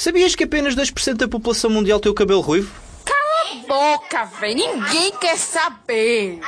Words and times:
Sabias 0.00 0.34
que 0.34 0.44
apenas 0.44 0.74
2% 0.74 1.16
da 1.16 1.28
população 1.28 1.68
mundial 1.68 2.00
tem 2.00 2.10
o 2.10 2.14
cabelo 2.14 2.40
ruivo? 2.40 2.72
Boca, 3.68 4.24
velho. 4.40 4.56
Ninguém 4.56 5.12
quer 5.20 5.36
saber. 5.36 6.40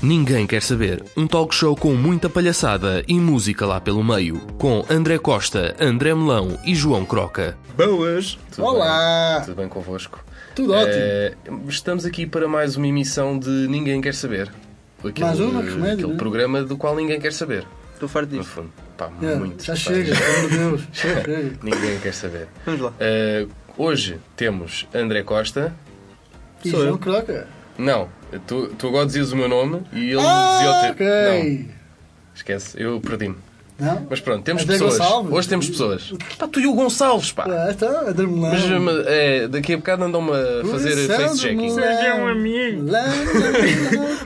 Ninguém 0.00 0.46
quer 0.46 0.62
saber. 0.62 1.02
Um 1.16 1.26
talk 1.26 1.52
show 1.52 1.74
com 1.74 1.92
muita 1.96 2.30
palhaçada 2.30 3.02
e 3.08 3.14
música 3.14 3.66
lá 3.66 3.80
pelo 3.80 4.04
meio. 4.04 4.38
Com 4.60 4.84
André 4.88 5.18
Costa, 5.18 5.74
André 5.80 6.14
Melão 6.14 6.56
e 6.64 6.72
João 6.72 7.04
Croca. 7.04 7.58
Boas! 7.76 8.38
Tudo 8.54 8.64
Olá! 8.64 9.38
Bem? 9.38 9.44
Tudo 9.46 9.56
bem 9.56 9.68
convosco? 9.68 10.24
Tudo 10.54 10.72
ótimo. 10.74 10.94
Eh, 10.96 11.34
estamos 11.66 12.04
aqui 12.04 12.28
para 12.28 12.46
mais 12.46 12.76
uma 12.76 12.86
emissão 12.86 13.36
de 13.36 13.50
Ninguém 13.50 14.00
Quer 14.00 14.14
Saber. 14.14 14.52
Aquele, 15.00 15.26
Mais 15.26 15.40
uma? 15.40 15.64
Que 15.64 15.70
remédio, 15.70 15.94
aquele 15.94 16.12
né? 16.12 16.16
programa 16.16 16.62
do 16.62 16.76
qual 16.76 16.94
ninguém 16.94 17.18
quer 17.18 17.32
saber. 17.32 17.66
Estou 17.92 18.08
farto 18.08 18.32
No 18.36 18.40
disso. 18.40 18.62
Pá, 18.96 19.10
É, 19.22 19.34
muito. 19.34 19.64
já 19.64 19.74
chega, 19.74 20.14
pelo 20.14 20.36
amor 20.36 20.50
de 20.50 20.56
Deus. 20.58 20.80
Chega. 20.92 21.52
Ninguém 21.62 21.98
quer 22.00 22.14
saber. 22.14 22.46
Vamos 22.64 22.80
lá. 22.80 22.92
Eh, 23.00 23.46
hoje 23.76 24.20
temos 24.36 24.86
André 24.94 25.22
Costa. 25.22 25.74
E 26.64 26.70
Sou 26.70 26.80
João 26.80 26.92
eu. 26.92 26.98
Croca. 26.98 27.48
Não, 27.76 28.08
tu, 28.46 28.68
tu 28.78 28.86
agora 28.88 29.04
dizias 29.06 29.32
o 29.32 29.36
meu 29.36 29.48
nome 29.48 29.82
e 29.92 30.10
ele 30.12 30.20
Ah, 30.20 30.54
dizia 30.56 30.70
o 30.70 30.94
teu. 30.96 31.06
Não, 31.06 31.38
ok. 31.40 31.68
esquece, 32.34 32.80
eu 32.80 33.00
perdi-me. 33.00 33.34
Não? 33.76 34.06
Mas 34.08 34.20
pronto, 34.20 34.44
temos 34.44 34.62
André 34.62 34.74
pessoas. 34.74 34.98
Gonçalves. 34.98 35.32
Hoje 35.32 35.48
temos 35.48 35.68
pessoas. 35.68 36.12
Pá, 36.38 36.46
tu 36.46 36.60
e 36.60 36.66
o 36.68 36.72
Gonçalves, 36.74 37.32
pá. 37.32 37.44
Ah, 37.48 37.70
está, 37.72 38.02
André 38.08 38.24
Melão. 38.28 38.52
Mas 38.80 39.06
é, 39.08 39.48
daqui 39.48 39.74
a 39.74 39.76
bocado 39.76 40.04
andam-me 40.04 40.30
a 40.30 40.64
fazer 40.70 41.08
face-jacking. 41.08 41.70
Sejam 41.74 42.28
amigos. 42.28 42.90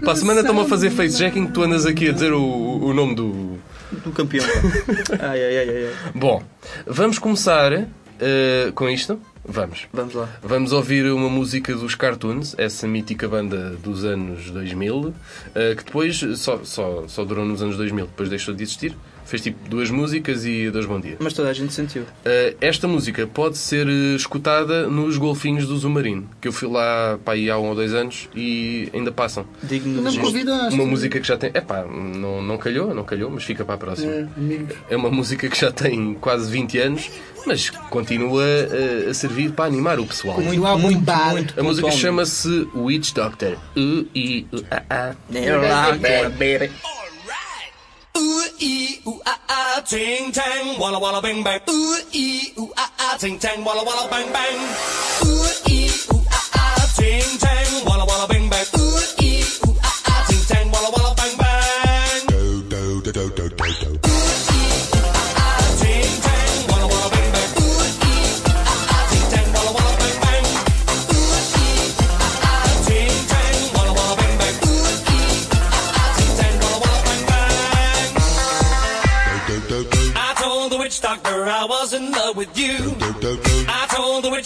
Para 0.04 0.12
a 0.12 0.16
semana 0.16 0.40
estão-me 0.40 0.60
a 0.60 0.64
fazer 0.66 0.90
face-jacking 0.90 1.46
que 1.46 1.52
tu 1.52 1.62
andas 1.62 1.87
aqui 1.87 2.10
a 2.10 2.12
dizer 2.12 2.34
o, 2.34 2.42
o 2.42 2.92
nome 2.92 3.14
do. 3.14 3.48
Do 3.91 4.12
campeão. 4.12 4.45
ai, 5.20 5.45
ai, 5.45 5.59
ai, 5.59 5.87
ai. 5.87 5.95
Bom, 6.15 6.42
vamos 6.87 7.19
começar 7.19 7.73
eh, 8.20 8.73
com 8.74 8.88
isto. 8.88 9.20
Vamos. 9.45 9.87
Vamos 9.92 10.15
lá. 10.15 10.29
Vamos 10.42 10.73
ouvir 10.73 11.10
uma 11.10 11.30
música 11.30 11.74
dos 11.74 11.95
Cartoons, 11.95 12.54
essa 12.59 12.87
mítica 12.87 13.27
banda 13.27 13.71
dos 13.82 14.04
anos 14.04 14.51
2000, 14.51 15.15
eh, 15.54 15.74
que 15.74 15.85
depois 15.85 16.23
só, 16.37 16.62
só, 16.65 17.09
só 17.09 17.24
durou 17.24 17.46
nos 17.46 17.62
anos 17.62 17.77
2000, 17.79 18.07
depois 18.07 18.29
deixou 18.29 18.54
de 18.54 18.62
existir. 18.62 18.95
Fez 19.29 19.43
tipo 19.43 19.68
duas 19.68 19.90
músicas 19.90 20.46
e 20.46 20.71
dois 20.71 20.87
bom 20.87 20.98
dia. 20.98 21.16
Mas 21.18 21.34
toda 21.34 21.51
a 21.51 21.52
gente 21.52 21.74
sentiu. 21.74 22.01
Uh, 22.02 22.57
esta 22.62 22.88
música 22.88 23.26
pode 23.26 23.59
ser 23.59 23.87
uh, 23.87 24.16
escutada 24.16 24.87
nos 24.87 25.18
golfinhos 25.18 25.66
do 25.66 25.76
Zumarino, 25.76 26.26
que 26.40 26.48
eu 26.48 26.52
fui 26.52 26.66
lá 26.66 27.18
para 27.23 27.34
aí 27.34 27.51
há 27.51 27.59
um 27.59 27.66
ou 27.66 27.74
dois 27.74 27.93
anos 27.93 28.26
e 28.34 28.88
ainda 28.95 29.12
passam. 29.12 29.45
Digno 29.62 29.96
de 29.96 30.16
Não 30.16 30.24
convidaste. 30.24 30.74
Uma 30.74 30.87
música 30.87 31.21
que 31.21 31.29
já 31.29 31.37
tem. 31.37 31.51
Epá, 31.51 31.84
não, 31.84 32.40
não 32.40 32.56
calhou, 32.56 32.95
não 32.95 33.04
calhou, 33.04 33.30
mas 33.30 33.45
fica 33.45 33.66
para 33.66 33.74
a 33.74 33.79
próxima. 33.79 34.10
É, 34.10 34.29
amigos. 34.34 34.74
É 34.88 34.96
uma 34.96 35.10
música 35.10 35.46
que 35.46 35.60
já 35.60 35.71
tem 35.71 36.15
quase 36.15 36.51
20 36.51 36.79
anos, 36.79 37.10
mas 37.46 37.68
continua 37.68 38.45
uh, 38.45 39.10
a 39.10 39.12
servir 39.12 39.52
para 39.52 39.66
animar 39.66 40.01
o 40.01 40.06
pessoal. 40.06 40.37
Continua 40.37 40.73
a 40.73 40.76
bombar. 40.79 41.34
A 41.54 41.62
música 41.62 41.90
chama-se 41.90 42.66
Witch 42.74 43.12
Doctor. 43.12 43.59
U, 43.76 44.06
Ooh 48.19 48.43
ee 48.61 48.99
ooh 49.07 49.21
ah 49.33 49.38
ah 49.57 49.79
ting 49.91 50.27
tang 50.38 50.65
walla 50.80 50.99
walla 51.05 51.21
bang 51.27 51.41
bang. 51.47 51.61
Ooh 51.71 51.95
ee 52.23 52.51
ooh 52.59 52.71
ah 52.85 52.91
ah 53.05 53.15
ting 53.23 53.38
tang 53.38 53.59
walla 53.66 53.83
walla 53.88 54.05
bang 54.13 54.29
bang. 54.37 54.57
Ooh 55.29 55.47
ee 55.77 55.87
ooh 56.13 56.24
ah 56.39 56.46
ah 56.63 56.83
ting 56.99 57.30
tang 57.45 57.71
walla 57.89 58.05
walla 58.11 58.27
bang 58.33 58.37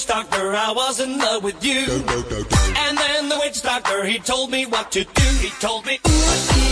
witch 0.02 0.08
doctor 0.08 0.52
I 0.54 0.72
was 0.72 1.00
in 1.00 1.18
love 1.18 1.44
with 1.44 1.64
you. 1.64 1.80
And 1.80 2.98
then 2.98 3.28
the 3.28 3.38
witch 3.38 3.62
doctor 3.62 4.04
he 4.04 4.18
told 4.18 4.50
me 4.50 4.66
what 4.66 4.90
to 4.92 5.04
do. 5.04 5.22
He 5.38 5.50
told 5.60 5.86
me, 5.86 5.98
ooh, 6.06 6.72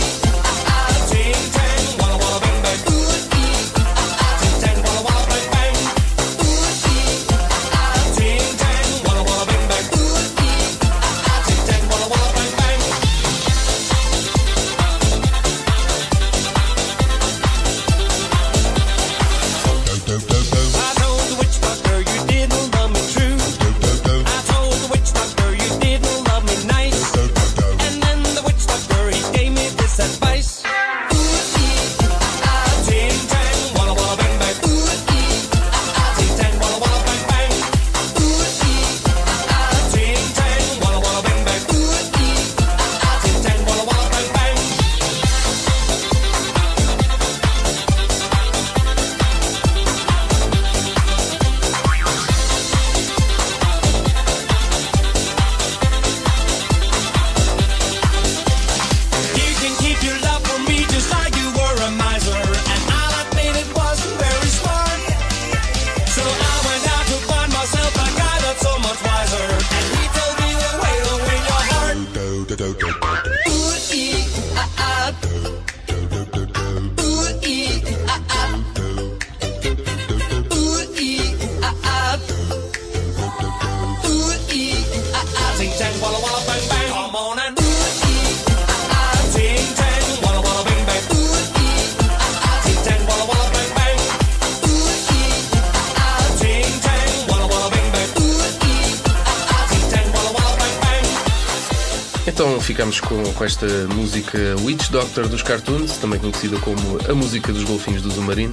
Então 102.41 102.59
ficamos 102.59 102.99
com, 102.99 103.21
com 103.33 103.45
esta 103.45 103.67
música 103.93 104.55
Witch 104.63 104.89
Doctor 104.89 105.27
dos 105.27 105.43
Cartoons, 105.43 105.97
também 105.97 106.19
conhecida 106.19 106.57
como 106.57 106.97
a 107.07 107.13
música 107.13 107.53
dos 107.53 107.63
golfinhos 107.63 108.01
do 108.01 108.09
Zumarino. 108.09 108.51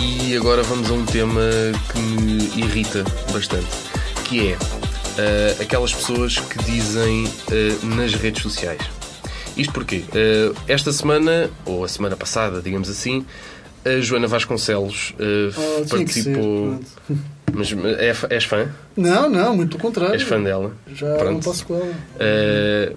E 0.00 0.36
agora 0.36 0.62
vamos 0.62 0.88
a 0.88 0.92
um 0.92 1.04
tema 1.04 1.40
que 1.90 1.98
me 1.98 2.44
irrita 2.56 3.02
bastante, 3.32 3.66
que 4.22 4.50
é 4.50 4.56
ah, 5.18 5.60
aquelas 5.60 5.92
pessoas 5.92 6.38
que 6.38 6.62
dizem 6.62 7.26
ah, 7.26 7.86
nas 7.96 8.14
redes 8.14 8.40
sociais. 8.40 8.82
Isto 9.56 9.72
porque 9.72 10.04
ah, 10.14 10.56
esta 10.68 10.92
semana, 10.92 11.50
ou 11.64 11.82
a 11.82 11.88
semana 11.88 12.16
passada, 12.16 12.62
digamos 12.62 12.88
assim, 12.88 13.26
a 13.84 14.00
Joana 14.00 14.28
Vasconcelos 14.28 15.12
Oh, 15.18 15.86
participou. 15.88 16.78
Mas 17.52 17.72
é, 17.98 18.14
és 18.34 18.44
fã? 18.44 18.68
Não, 18.96 19.28
não, 19.28 19.56
muito 19.56 19.70
pelo 19.76 19.82
contrário. 19.82 20.14
És 20.14 20.22
fã 20.22 20.40
dela? 20.42 20.72
Já 20.94 21.08
não 21.08 21.16
Pronto. 21.18 21.44
posso 21.44 21.66
com 21.66 21.74
ela. 21.76 21.92
Uh, 22.94 22.96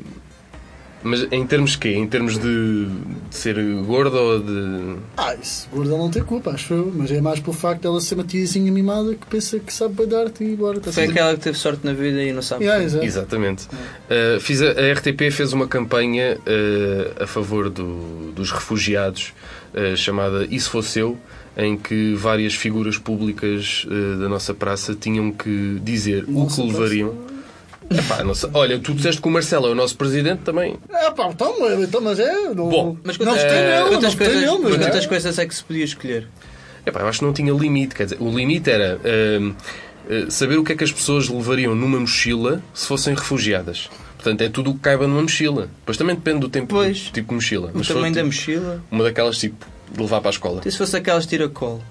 Mas 1.03 1.25
em 1.31 1.47
termos 1.47 1.71
de 1.71 1.77
quê? 1.79 1.89
Em 1.93 2.05
termos 2.07 2.37
de, 2.37 2.85
de 2.85 3.35
ser 3.35 3.55
gorda 3.85 4.17
ou 4.19 4.39
de. 4.39 4.97
Ah, 5.17 5.33
isso, 5.33 5.67
gorda 5.73 5.97
não 5.97 6.11
tem 6.11 6.21
culpa, 6.21 6.51
acho 6.51 6.73
eu. 6.75 6.91
Mas 6.95 7.11
é 7.11 7.19
mais 7.19 7.39
pelo 7.39 7.53
facto 7.53 7.81
dela 7.81 7.99
ser 7.99 8.13
uma 8.15 8.23
tiazinha 8.23 8.71
mimada 8.71 9.15
que 9.15 9.25
pensa 9.25 9.57
que 9.59 9.73
sabe 9.73 9.95
badar-te 9.95 10.43
e 10.43 10.55
bora. 10.55 10.79
Tá 10.79 10.91
Foi 10.91 11.05
aquela 11.05 11.33
que 11.33 11.39
teve 11.39 11.57
sorte 11.57 11.83
na 11.83 11.93
vida 11.93 12.21
e 12.21 12.31
não 12.31 12.43
sabe. 12.43 12.65
Yeah, 12.65 12.83
exato. 12.83 13.03
Exatamente. 13.05 13.65
Uh, 13.65 14.39
fiz 14.39 14.61
a, 14.61 14.67
a 14.67 14.93
RTP 14.93 15.31
fez 15.31 15.53
uma 15.53 15.67
campanha 15.67 16.37
uh, 16.37 17.23
a 17.23 17.25
favor 17.25 17.69
do- 17.71 18.31
dos 18.33 18.51
refugiados 18.51 19.33
uh, 19.73 19.97
chamada 19.97 20.45
se 20.47 20.69
fosse 20.69 20.99
eu, 20.99 21.17
em 21.57 21.77
que 21.77 22.13
várias 22.15 22.53
figuras 22.53 22.97
públicas 22.97 23.85
uh, 23.85 24.19
da 24.19 24.29
nossa 24.29 24.53
praça 24.53 24.95
tinham 24.95 25.31
que 25.31 25.79
dizer 25.83 26.25
o 26.27 26.43
Nossa 26.43 26.61
que 26.61 26.67
levariam. 26.67 27.31
Epá, 27.89 28.23
não 28.23 28.33
sei. 28.33 28.49
Olha, 28.53 28.79
tu 28.79 28.93
disseste 28.93 29.21
que 29.21 29.27
o 29.27 29.31
Marcelo 29.31 29.67
é 29.67 29.71
o 29.71 29.75
nosso 29.75 29.97
presidente 29.97 30.43
também. 30.43 30.77
Ah, 30.89 31.11
pá, 31.11 31.27
então, 31.29 31.53
então, 31.81 31.99
mas 31.99 32.19
é. 32.19 32.33
Não, 32.53 32.69
Bom, 32.69 32.97
Mas 33.03 33.17
não 33.17 33.25
quantas, 33.25 33.43
votei 33.43 33.57
eh, 33.57 33.67
nele, 33.67 33.79
não 33.79 33.89
quantas 33.89 34.15
coisas, 34.15 34.35
nele, 34.35 34.57
mas 34.63 34.77
quantas 34.77 35.03
é. 35.03 35.07
coisas 35.07 35.39
é 35.39 35.45
que 35.45 35.55
se 35.55 35.63
podia 35.63 35.83
escolher? 35.83 36.27
Epá, 36.85 37.01
eu 37.01 37.07
acho 37.07 37.19
que 37.19 37.25
não 37.25 37.33
tinha 37.33 37.53
limite. 37.53 37.93
Quer 37.93 38.05
dizer, 38.05 38.17
o 38.21 38.29
limite 38.29 38.71
era 38.71 38.97
uh, 38.97 39.49
uh, 39.49 40.31
saber 40.31 40.57
o 40.57 40.63
que 40.63 40.71
é 40.71 40.75
que 40.75 40.85
as 40.85 40.91
pessoas 40.91 41.27
levariam 41.27 41.75
numa 41.75 41.99
mochila 41.99 42.63
se 42.73 42.87
fossem 42.87 43.13
refugiadas. 43.13 43.89
Portanto, 44.15 44.41
é 44.41 44.49
tudo 44.49 44.71
o 44.71 44.73
que 44.75 44.79
caiba 44.79 45.05
numa 45.05 45.21
mochila. 45.21 45.69
Depois 45.79 45.97
também 45.97 46.15
depende 46.15 46.39
do 46.39 46.49
tempo 46.49 46.67
Pois. 46.67 47.05
do 47.05 47.11
tipo 47.11 47.29
de 47.29 47.35
mochila. 47.35 47.71
O 47.73 47.79
se 47.79 47.87
for, 47.87 47.95
tamanho 47.95 48.13
da 48.13 48.21
tipo, 48.21 48.27
mochila. 48.27 48.83
Uma 48.89 49.03
daquelas 49.03 49.37
tipo 49.37 49.65
de 49.91 50.01
levar 50.01 50.21
para 50.21 50.29
a 50.29 50.31
escola. 50.31 50.61
E 50.65 50.71
se 50.71 50.77
fosse 50.77 50.95
aquelas 50.97 51.25
tiracol? 51.25 51.81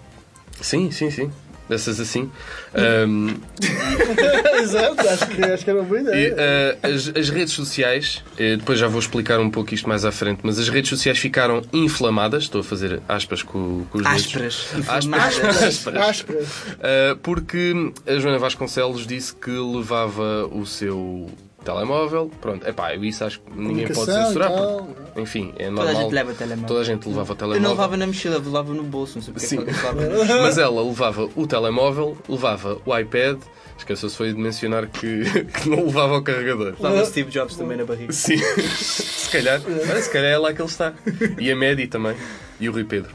Sim, 0.60 0.90
sim, 0.90 1.10
sim. 1.10 1.30
Dessas 1.68 2.00
assim. 2.00 2.28
Ahm, 2.74 3.36
Exato, 4.60 5.08
acho 5.08 5.26
que, 5.28 5.44
acho 5.44 5.62
que 5.64 5.70
era 5.70 5.78
uma 5.78 5.86
boa 5.86 6.00
e, 6.00 6.02
ideia. 6.02 6.36
ah, 6.82 6.88
as, 6.88 7.12
as 7.16 7.28
redes 7.30 7.54
sociais, 7.54 8.24
eh, 8.36 8.56
depois 8.56 8.76
já 8.76 8.88
vou 8.88 8.98
explicar 8.98 9.38
um 9.38 9.48
pouco 9.48 9.72
isto 9.72 9.88
mais 9.88 10.04
à 10.04 10.10
frente, 10.10 10.40
mas 10.42 10.58
as 10.58 10.68
redes 10.68 10.88
sociais 10.90 11.16
ficaram 11.18 11.62
inflamadas. 11.72 12.42
Estou 12.42 12.62
a 12.62 12.64
fazer 12.64 13.00
aspas 13.08 13.44
com, 13.44 13.84
com 13.88 13.98
os 13.98 14.04
dedos. 14.04 14.66
Aspas. 14.66 14.78
inflamadas. 14.78 15.86
Ásperas. 15.96 16.48
Uh, 16.48 17.16
porque 17.22 17.92
a 18.04 18.18
Joana 18.18 18.40
Vasconcelos 18.40 19.06
disse 19.06 19.32
que 19.32 19.50
levava 19.52 20.46
o 20.50 20.66
seu 20.66 21.30
telemóvel. 21.64 22.30
Pronto, 22.40 22.66
epá, 22.66 22.94
eu 22.94 23.04
isso 23.04 23.24
acho 23.24 23.40
que 23.40 23.50
ninguém 23.58 23.86
pode 23.88 24.12
censurar. 24.12 24.50
tal. 24.50 24.82
Porque, 25.06 25.20
enfim, 25.20 25.52
é 25.58 25.66
Toda 25.68 25.80
a 25.80 25.84
normal. 25.84 26.02
gente 26.02 26.12
leva 26.14 26.34
telemóvel. 26.34 26.66
Toda 26.68 26.80
a 26.80 26.84
gente 26.84 27.08
levava 27.08 27.30
o 27.30 27.32
Eu 27.32 27.36
telemóvel. 27.36 27.62
não 27.62 27.70
levava 27.70 27.96
na 27.96 28.06
mochila, 28.06 28.36
levava 28.38 28.74
no 28.74 28.82
bolso. 28.82 29.16
Não 29.16 29.22
sei 29.22 29.32
porque 29.32 29.46
é 29.46 29.48
Sim. 29.48 29.56
que 29.64 29.72
na 29.72 29.92
mochila. 30.18 30.42
Mas 30.42 30.58
ela 30.58 30.82
levava 30.82 31.28
o 31.36 31.46
telemóvel, 31.46 32.16
levava 32.28 32.78
o 32.84 32.98
iPad. 32.98 33.38
Esqueceu-se 33.78 34.14
foi 34.14 34.32
de 34.34 34.38
mencionar 34.38 34.86
que, 34.88 35.22
que 35.62 35.68
não 35.70 35.86
levava 35.86 36.18
o 36.18 36.22
carregador. 36.22 36.74
Levava 36.78 37.04
Steve 37.06 37.30
Jobs 37.30 37.56
também 37.56 37.78
na 37.78 37.84
barriga. 37.84 38.12
Sim, 38.12 38.36
se 38.76 39.30
calhar. 39.30 39.60
Se 39.60 40.10
calhar 40.10 40.30
é 40.32 40.38
lá 40.38 40.52
que 40.52 40.60
ele 40.60 40.68
está. 40.68 40.92
E 41.38 41.50
a 41.50 41.56
Medi 41.56 41.86
também. 41.86 42.14
E 42.60 42.68
o 42.68 42.72
Rui 42.72 42.84
Pedro. 42.84 43.10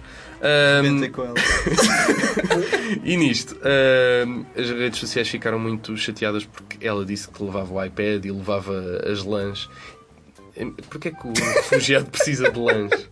Ventei 0.81 1.09
com 1.09 1.23
ela. 1.23 1.35
E 3.03 3.17
nisto, 3.17 3.57
ahm, 3.63 4.45
as 4.55 4.69
redes 4.69 4.99
sociais 4.99 5.27
ficaram 5.27 5.59
muito 5.59 5.95
chateadas 5.97 6.45
porque 6.45 6.85
ela 6.85 7.05
disse 7.05 7.27
que 7.27 7.43
levava 7.43 7.73
o 7.73 7.83
iPad 7.83 8.25
e 8.25 8.31
levava 8.31 8.73
as 9.05 9.23
lãs. 9.23 9.69
Porquê 10.89 11.09
é 11.09 11.11
que 11.11 11.27
o 11.27 11.33
refugiado 11.33 12.09
precisa 12.11 12.51
de 12.51 12.59
lãs? 12.59 13.09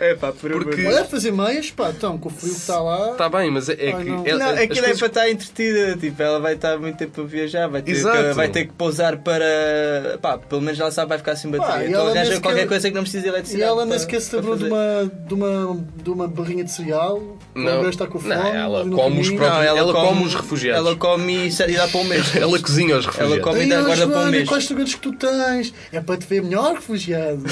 É 0.00 0.14
pá, 0.14 0.32
por 0.32 0.50
amor. 0.52 0.64
Porque- 0.64 0.86
Olha, 0.86 1.04
fazer 1.04 1.30
meias, 1.32 1.70
pá, 1.70 1.90
então, 1.90 2.18
com 2.18 2.28
o 2.28 2.32
frio 2.32 2.52
que 2.52 2.58
está 2.60 2.80
lá. 2.80 3.12
Está 3.12 3.28
bem, 3.28 3.50
mas 3.50 3.68
é, 3.68 3.72
é 3.78 3.92
Ai, 3.92 4.04
que. 4.04 4.10
não. 4.10 4.26
ela- 4.26 4.38
Não, 4.38 4.48
aquilo 4.50 4.62
é 4.62 4.66
coisas- 4.80 4.98
para 4.98 5.06
estar 5.08 5.30
entretida. 5.30 5.96
Tipo, 5.96 6.22
ela 6.22 6.40
vai 6.40 6.54
estar 6.54 6.78
muito 6.78 6.96
tempo 6.96 7.20
a 7.20 7.24
viajar, 7.24 7.68
vai 7.68 7.82
ter, 7.82 7.92
Exato. 7.92 8.16
que, 8.28 8.32
vai 8.32 8.48
ter 8.48 8.64
que 8.66 8.72
pousar 8.72 9.16
para. 9.18 10.18
Pá, 10.20 10.38
pelo 10.38 10.60
menos 10.60 10.78
ela 10.80 10.90
sabe 10.90 11.08
vai 11.10 11.18
ficar 11.18 11.36
sem 11.36 11.50
bateria. 11.50 11.72
Pá, 11.74 11.82
e 11.84 11.88
então 11.88 12.00
ela 12.00 12.10
arranja 12.10 12.24
sequer- 12.34 12.42
qualquer 12.42 12.66
coisa 12.68 12.88
que 12.88 12.94
não 12.94 13.02
precise 13.02 13.22
de 13.22 13.28
E 13.28 13.32
eletricidade. 13.32 13.68
ela 13.70 13.86
nem 13.86 13.98
sequer 13.98 14.20
se 14.20 14.34
lembrou 14.36 14.56
de 14.56 14.68
fazer. 14.68 14.72
uma, 14.74 15.12
de, 15.28 15.34
uma, 15.34 15.84
de 16.02 16.10
uma 16.10 16.28
barrinha 16.28 16.64
de 16.64 16.70
cereal. 16.70 17.22
Não. 17.54 17.82
Não. 17.82 17.88
está 17.88 18.06
com 18.06 18.18
fome. 18.18 18.34
Não, 18.34 18.46
ela 18.54 18.80
come 18.88 19.20
os 19.20 19.30
próprios- 19.30 19.64
ela 19.66 19.92
come 19.92 20.24
os 20.24 20.34
refugiados. 20.34 20.86
Ela 20.86 20.96
come 20.96 21.46
e 21.46 21.52
se- 21.52 21.64
e 21.70 21.76
dá 21.76 21.86
para 21.86 22.00
um 22.00 22.04
mês. 22.04 22.34
Ela 22.36 22.58
cozinha 22.58 22.96
aos 22.96 23.06
refugiados. 23.06 23.38
come- 23.44 23.60
Ai, 23.60 23.64
Comida 23.68 23.80
ó, 23.80 23.84
guarda 23.84 24.06
para 24.06 24.10
um 24.16 24.18
Joana, 24.20 24.30
mês. 24.32 24.48
quais 24.48 24.64
segredos 24.66 24.94
que 24.94 25.00
tu 25.00 25.12
tens? 25.12 25.72
É 25.92 26.00
para 26.00 26.16
te 26.16 26.26
ver 26.26 26.42
melhor, 26.42 26.74
refugiado. 26.74 27.42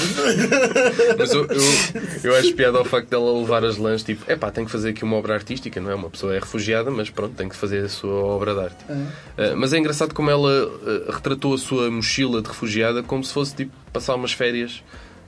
Mas 1.17 1.31
eu, 1.33 1.47
eu, 1.53 2.31
eu 2.31 2.35
acho 2.35 2.53
piada 2.53 2.77
ao 2.77 2.85
facto 2.85 3.09
dela 3.09 3.31
levar 3.37 3.63
as 3.63 3.77
lãs, 3.77 4.03
tipo, 4.03 4.29
epá, 4.31 4.51
tem 4.51 4.65
que 4.65 4.71
fazer 4.71 4.89
aqui 4.89 5.03
uma 5.03 5.15
obra 5.15 5.33
artística, 5.33 5.79
não 5.79 5.91
é? 5.91 5.95
Uma 5.95 6.09
pessoa 6.09 6.35
é 6.35 6.39
refugiada, 6.39 6.91
mas 6.91 7.09
pronto, 7.09 7.35
tem 7.35 7.49
que 7.49 7.55
fazer 7.55 7.85
a 7.85 7.89
sua 7.89 8.13
obra 8.13 8.53
de 8.53 8.59
arte. 8.61 8.83
Uh, 8.83 9.55
mas 9.55 9.73
é 9.73 9.77
engraçado 9.77 10.13
como 10.13 10.29
ela 10.29 10.65
uh, 10.65 11.11
retratou 11.11 11.53
a 11.53 11.57
sua 11.57 11.89
mochila 11.89 12.41
de 12.41 12.47
refugiada 12.47 13.03
como 13.03 13.23
se 13.23 13.33
fosse, 13.33 13.55
tipo, 13.55 13.71
passar 13.91 14.15
umas 14.15 14.33
férias. 14.33 14.83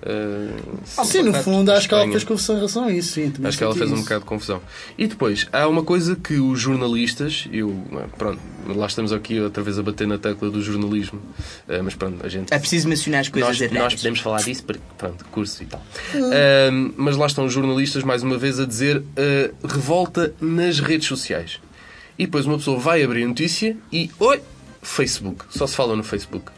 Uh, 0.06 1.06
sim, 1.06 1.24
no 1.24 1.34
fundo, 1.34 1.72
acho 1.72 1.88
que 1.88 1.94
ela 1.94 2.07
fez 2.07 2.24
confusão 2.24 2.56
em 2.56 2.60
relação 2.60 2.86
a 2.86 2.92
isso. 2.92 3.13
Sim, 3.13 3.34
Acho 3.44 3.57
que 3.57 3.63
ela 3.63 3.75
fez 3.75 3.90
um 3.92 3.96
isso. 3.96 4.04
bocado 4.04 4.22
de 4.22 4.28
confusão. 4.28 4.62
E 4.98 5.07
depois, 5.07 5.48
há 5.52 5.68
uma 5.68 5.84
coisa 5.84 6.16
que 6.16 6.36
os 6.40 6.60
jornalistas, 6.60 7.48
eu, 7.52 7.75
pronto, 8.18 8.40
lá 8.68 8.86
estamos 8.88 9.12
aqui 9.13 9.40
outra 9.40 9.62
vez 9.63 9.78
a 9.80 9.84
bater 9.84 10.07
na 10.07 10.18
tecla 10.18 10.50
do 10.50 10.62
jornalismo, 10.62 11.19
uh, 11.68 11.84
mas 11.84 11.96
pronto, 11.96 12.25
a 12.25 12.30
gente 12.30 12.54
É 12.54 12.60
preciso 12.60 12.88
mencionar 12.88 13.22
as 13.22 13.30
coisas 13.30 13.50
nós, 13.50 13.62
erradas. 13.62 13.84
nós 13.84 13.96
podemos 13.96 14.19
falar 14.19 14.42
disso 14.42 14.63
porque, 14.63 14.81
pronto, 14.98 15.25
curso 15.25 15.63
e 15.63 15.66
tal. 15.66 15.84
Ahm, 16.16 16.94
mas 16.98 17.18
lá 17.18 17.25
estão 17.28 17.46
os 17.46 17.54
jornalistas, 17.54 18.04
mais 18.04 18.24
uma 18.24 18.38
vez, 18.38 18.60
a 18.60 18.66
dizer 18.66 19.04
ah, 19.18 19.51
revolta 19.68 20.34
nas 20.40 20.80
redes 20.80 21.08
sociais. 21.08 21.60
E 22.18 22.25
depois 22.25 22.46
uma 22.46 22.58
pessoa 22.58 22.80
vai 22.80 23.04
abrir 23.04 23.24
a 23.24 23.28
notícia 23.28 23.75
e, 23.92 24.10
oi, 24.19 24.42
Facebook. 24.81 25.46
Só 25.50 25.68
se 25.68 25.75
fala 25.75 25.96
no 25.96 26.04
Facebook. 26.04 26.51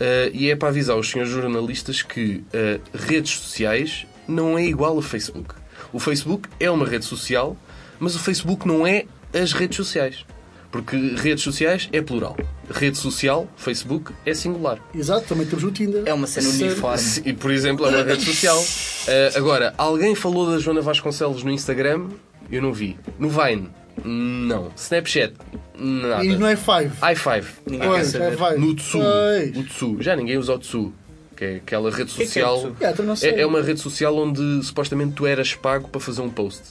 Ah, 0.00 0.30
e 0.32 0.50
é 0.50 0.56
para 0.56 0.68
avisar 0.68 0.96
os 0.96 1.10
senhores 1.10 1.32
jornalistas 1.32 2.02
que 2.02 2.44
ah, 2.52 2.80
redes 2.94 3.32
sociais 3.32 4.06
não 4.26 4.58
é 4.58 4.64
igual 4.64 4.98
a 4.98 5.02
Facebook. 5.02 5.54
O 5.92 5.98
Facebook 5.98 6.48
é 6.58 6.70
uma 6.70 6.86
rede 6.86 7.04
social, 7.04 7.56
mas 7.98 8.14
o 8.14 8.18
Facebook 8.18 8.66
não 8.66 8.86
é 8.86 9.04
as 9.32 9.52
redes 9.52 9.76
sociais. 9.76 10.24
Porque 10.70 10.96
redes 11.16 11.44
sociais 11.44 11.88
é 11.92 12.00
plural. 12.00 12.34
Rede 12.70 12.96
social, 12.96 13.46
Facebook, 13.58 14.10
é 14.24 14.32
singular. 14.32 14.78
Exato, 14.94 15.26
também 15.28 15.46
temos 15.46 15.62
o 15.64 15.70
Tinder. 15.70 16.02
É 16.06 16.14
uma 16.14 16.26
cena 16.26 16.48
uniforme. 16.48 17.02
E, 17.26 17.32
por 17.34 17.50
exemplo, 17.50 17.84
é 17.84 17.90
uma 17.90 18.02
rede 18.02 18.24
social. 18.24 18.58
Uh, 18.58 19.36
agora, 19.36 19.74
alguém 19.76 20.14
falou 20.14 20.50
da 20.50 20.58
Joana 20.58 20.80
Vasconcelos 20.80 21.42
no 21.44 21.50
Instagram? 21.50 22.08
Eu 22.50 22.62
não 22.62 22.72
vi. 22.72 22.96
No 23.18 23.28
Vine? 23.28 23.68
Não. 24.04 24.70
Snapchat? 24.76 25.34
Nada. 25.78 26.24
E 26.24 26.36
não 26.36 26.46
é 26.46 26.56
Five. 26.56 26.90
i5? 27.00 27.44
Ninguém 27.66 27.88
Oi, 27.88 27.96
quer 27.96 28.02
é 28.02 28.04
saber. 28.04 28.36
Five. 28.36 28.58
No 28.58 28.74
Tsu. 28.74 28.98
O 28.98 29.64
Tsu. 29.64 29.96
Já 30.00 30.16
ninguém 30.16 30.38
usa 30.38 30.54
o 30.54 30.58
Tsu. 30.58 30.92
Que 31.36 31.44
é 31.44 31.56
aquela 31.56 31.90
rede 31.90 32.12
que 32.12 32.22
é 32.22 32.26
social. 32.26 32.58
Tsu? 32.58 32.76
É, 32.80 32.92
tu 32.92 33.02
não 33.02 33.16
sei. 33.16 33.30
É, 33.32 33.40
é 33.40 33.46
uma 33.46 33.62
rede 33.62 33.80
social 33.80 34.16
onde 34.16 34.62
supostamente 34.64 35.14
tu 35.14 35.26
eras 35.26 35.54
pago 35.54 35.88
para 35.88 36.00
fazer 36.00 36.20
um 36.22 36.30
post. 36.30 36.62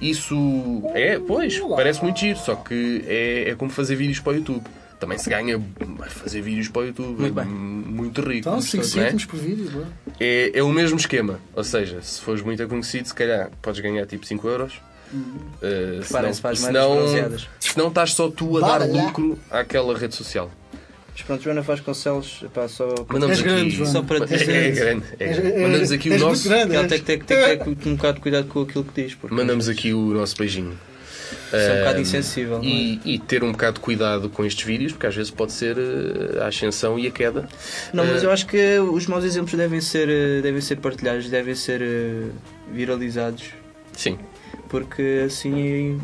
Isso 0.00 0.82
é, 0.94 1.18
pois, 1.18 1.58
Olá. 1.60 1.76
parece 1.76 2.02
muito 2.02 2.18
giro, 2.18 2.38
só 2.38 2.54
que 2.56 3.04
é, 3.06 3.50
é 3.50 3.54
como 3.54 3.70
fazer 3.70 3.96
vídeos 3.96 4.20
para 4.20 4.32
o 4.32 4.36
YouTube. 4.36 4.64
Também 4.98 5.18
se 5.18 5.28
ganha 5.28 5.60
a 6.00 6.06
fazer 6.06 6.40
vídeos 6.40 6.68
para 6.68 6.82
o 6.82 6.86
YouTube. 6.86 7.20
Muito 7.20 7.34
bem. 7.34 7.44
Muito 7.44 8.20
rico. 8.20 8.48
Então, 8.48 8.60
5 8.60 8.76
não 8.76 8.82
é? 8.82 8.86
cêntimos 8.86 9.24
por 9.24 9.38
vídeo. 9.38 9.86
É, 10.18 10.50
é 10.54 10.62
o 10.62 10.70
mesmo 10.70 10.98
esquema. 10.98 11.40
Ou 11.54 11.64
seja, 11.64 12.00
se 12.00 12.20
fores 12.20 12.42
muito 12.42 12.66
conhecido, 12.68 13.08
se 13.08 13.14
calhar 13.14 13.50
podes 13.60 13.80
ganhar 13.80 14.06
tipo 14.06 14.24
5 14.24 14.48
euros. 14.48 14.80
Uh, 15.14 16.12
moedas 16.12 16.58
senão, 16.58 16.96
bronzeadas. 16.96 17.48
senão 17.60 17.88
estás 17.88 18.12
só 18.12 18.28
tu 18.28 18.58
a 18.58 18.60
Bora 18.60 18.86
dar 18.86 18.92
lá. 18.94 19.02
lucro 19.04 19.38
àquela 19.50 19.96
rede 19.96 20.14
social. 20.14 20.50
Mas 21.12 21.22
pronto, 21.22 21.42
Joana 21.44 21.60
Vasconcelos, 21.62 22.44
pá, 22.52 22.66
só, 22.66 22.92
Mandamos 23.08 23.38
aqui, 23.38 23.48
grande, 23.48 23.86
só 23.86 24.02
para 24.02 24.26
dizer 24.26 24.48
É, 24.50 24.66
é 24.66 24.70
grande. 24.72 25.04
é 25.20 25.26
grande. 25.32 25.62
Mandamos 25.62 25.92
aqui 25.92 26.10
o 26.10 26.18
nosso. 26.18 26.48
grande, 26.48 26.88
tem 26.88 26.98
que 26.98 27.04
ter, 27.04 27.22
tem 27.24 27.58
que 27.58 27.74
ter 27.76 27.88
um 27.88 27.94
bocado 27.94 28.14
de 28.16 28.20
cuidado 28.20 28.48
com 28.48 28.62
aquilo 28.62 28.82
que 28.84 29.02
diz, 29.04 29.14
porque 29.14 29.34
Mandamos 29.34 29.68
aqui 29.68 29.94
o 29.94 30.12
nosso 30.12 30.36
beijinho. 30.36 30.76
é 31.52 31.72
um 31.72 31.78
bocado 31.78 31.98
Ah, 31.98 32.00
insensível. 32.00 32.58
não 32.58 32.64
é? 32.64 32.66
E, 32.66 33.00
e 33.04 33.18
ter 33.20 33.44
um 33.44 33.52
bocado 33.52 33.74
de 33.74 33.80
cuidado 33.80 34.28
com 34.28 34.44
estes 34.44 34.64
vídeos, 34.66 34.90
porque 34.90 35.06
às 35.06 35.14
vezes 35.14 35.30
pode 35.30 35.52
ser 35.52 35.76
eh, 35.78 36.42
a 36.42 36.48
ascensão 36.48 36.98
e 36.98 37.06
a 37.06 37.10
queda. 37.12 37.48
Não, 37.92 38.04
mas 38.04 38.24
Eh, 38.24 38.26
eu 38.26 38.30
acho 38.32 38.46
que 38.48 38.78
os 38.80 39.06
maus 39.06 39.22
exemplos 39.24 39.54
devem 39.54 39.80
ser, 39.80 40.08
eh, 40.08 40.40
devem 40.42 40.60
ser 40.60 40.76
partilhados, 40.78 41.30
devem 41.30 41.54
ser 41.54 41.80
eh, 41.80 42.24
viralizados, 42.72 43.44
Sim. 43.92 44.18
Porque 44.74 45.22
assim 45.26 46.00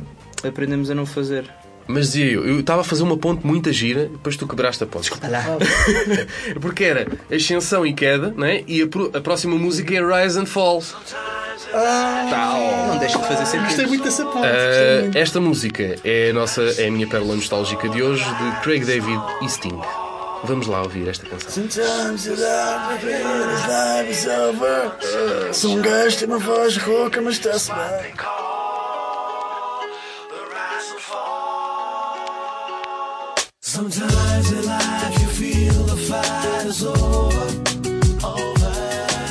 aprendemos 0.46 0.88
a 0.90 0.94
não 0.94 1.04
fazer. 1.04 1.50
Mas 1.88 2.12
dizia 2.12 2.30
eu, 2.34 2.46
eu 2.46 2.60
estava 2.60 2.82
a 2.82 2.84
fazer 2.84 3.02
uma 3.02 3.16
ponte 3.18 3.44
muito 3.44 3.72
gira, 3.72 4.02
depois 4.06 4.36
tu 4.36 4.46
quebraste 4.46 4.84
a 4.84 4.86
ponte. 4.86 5.02
Desculpa 5.10 5.26
lá. 5.26 5.42
Porque 6.60 6.84
era 6.84 7.08
ascensão 7.34 7.84
e 7.84 7.92
queda, 7.92 8.32
né? 8.36 8.62
e 8.68 8.80
a, 8.82 8.86
pro- 8.86 9.10
a 9.12 9.20
próxima 9.20 9.56
música 9.56 9.92
é 9.92 9.98
Rise 10.22 10.38
and 10.38 10.46
Falls. 10.46 10.94
Não 11.72 12.98
deixa 12.98 13.18
de 13.18 13.24
fazer 13.26 13.40
Gostei 13.40 13.56
sentido. 13.68 13.88
muito 13.88 14.04
dessa. 14.04 14.22
Ah, 14.22 14.26
gostei 14.26 15.00
muito. 15.02 15.18
esta 15.18 15.40
música 15.40 15.96
é 16.04 16.30
a, 16.30 16.32
nossa, 16.32 16.62
é 16.62 16.86
a 16.86 16.90
minha 16.92 17.08
pérola 17.08 17.34
nostálgica 17.34 17.88
de 17.88 18.00
hoje, 18.02 18.22
de 18.24 18.60
Craig 18.62 18.84
David 18.84 19.20
e 19.42 19.48
Sting. 19.48 19.80
Vamos 20.44 20.68
lá 20.68 20.82
ouvir 20.82 21.08
esta 21.08 21.26
canção. 21.26 21.50
Sometimes 21.50 22.24
you 22.24 22.34
love 22.36 23.04
me, 23.04 23.12
this 23.12 23.66
life 23.66 24.10
is 24.12 24.26
over. 24.26 25.52
Sou 25.54 25.76
um 25.76 25.82
gajo, 25.82 26.18
tem 26.18 26.28
uma 26.28 26.38
voz 26.38 26.76
rouca, 26.76 27.20
mas 27.20 27.34
está-se 27.34 27.70
bem. 27.72 28.12
Sometimes 33.80 34.52
in 34.52 34.66
life 34.66 35.22
you 35.22 35.28
feel 35.28 35.84
the 35.84 35.96
fight 35.96 36.66
is 36.66 36.84
over. 36.84 37.46
over. 38.26 38.72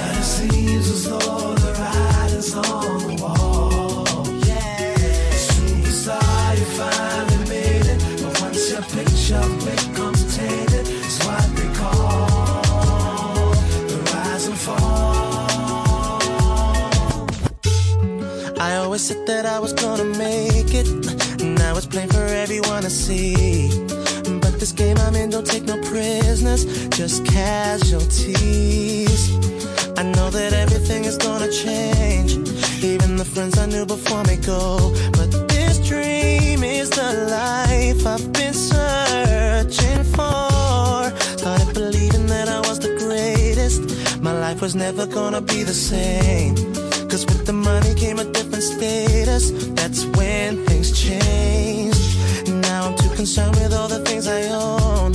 And 0.02 0.18
it 0.18 0.24
seems 0.24 0.90
as 0.90 1.04
though 1.08 1.54
the 1.54 1.72
writing's 1.78 2.56
on 2.56 2.98
the 3.06 3.14
wall. 3.22 4.26
Yeah. 4.48 4.96
Finally 6.80 7.46
made 7.48 7.86
it. 7.94 8.00
But 8.24 8.42
once 8.42 8.72
your 8.72 8.82
picture 8.82 9.46
becomes 9.70 10.36
tainted, 10.36 10.88
it's 10.88 11.20
what 11.28 11.48
they 11.56 11.70
call 11.78 13.52
the 13.92 13.98
rise 14.16 14.46
and 14.48 14.58
fall. 14.58 15.30
I 18.60 18.78
always 18.78 19.04
said 19.04 19.28
that 19.28 19.46
I 19.46 19.60
was 19.60 19.74
gonna 19.74 20.06
make 20.06 20.74
it. 20.74 20.88
Now 21.40 21.78
it's 21.78 21.86
plain 21.86 22.10
for 22.10 22.26
everyone 22.26 22.82
to 22.82 22.90
see 22.90 23.89
this 24.70 24.78
game 24.78 24.98
I'm 25.00 25.16
in 25.16 25.32
don't 25.32 25.48
take 25.48 25.64
no 25.64 25.82
prisoners, 25.82 26.64
just 26.90 27.26
casualties. 27.26 28.38
I 29.98 30.04
know 30.04 30.30
that 30.30 30.54
everything 30.54 31.06
is 31.06 31.18
gonna 31.18 31.52
change. 31.52 32.34
Even 32.84 33.16
the 33.16 33.26
friends 33.26 33.58
I 33.58 33.66
knew 33.66 33.88
before 33.88 34.24
me 34.26 34.36
go. 34.36 34.94
But 35.14 35.32
this 35.50 35.80
dream 35.80 36.64
is 36.64 36.92
the 36.92 37.12
life 37.32 38.06
I've 38.06 38.32
been 38.32 38.54
searching 38.54 40.04
for. 40.14 41.18
Started 41.40 41.74
believing 41.74 42.28
that 42.28 42.48
I 42.48 42.60
was 42.60 42.78
the 42.78 42.96
greatest. 43.00 44.22
My 44.22 44.34
life 44.40 44.62
was 44.62 44.76
never 44.76 45.08
gonna 45.08 45.42
be 45.42 45.64
the 45.64 45.74
same. 45.74 46.54
Cause 47.10 47.26
with 47.26 47.48
the 47.48 47.54
money 47.54 47.96
came 47.96 48.20
a 48.20 48.24
different 48.26 48.64
status. 48.64 49.50
That's 49.74 50.06
when 50.06 50.64
things 50.68 50.92
change. 50.92 51.99
Concerned 53.20 53.58
with 53.58 53.74
all 53.74 53.90
the 53.90 54.00
things 54.00 54.28
I 54.30 54.44
own. 54.44 55.12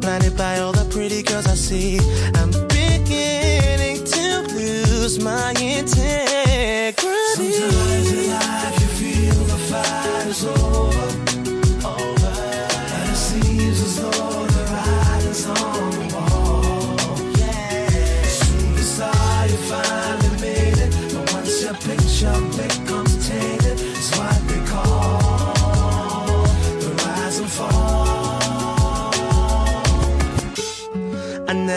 Blinded 0.00 0.36
by 0.36 0.58
all 0.58 0.72
the 0.72 0.84
pretty 0.90 1.22
girls 1.22 1.46
I 1.46 1.54
see. 1.54 2.00
I'm 2.34 2.50
beginning 2.50 4.02
to 4.02 4.54
lose 4.56 5.20
my 5.20 5.52
intent. 5.60 6.23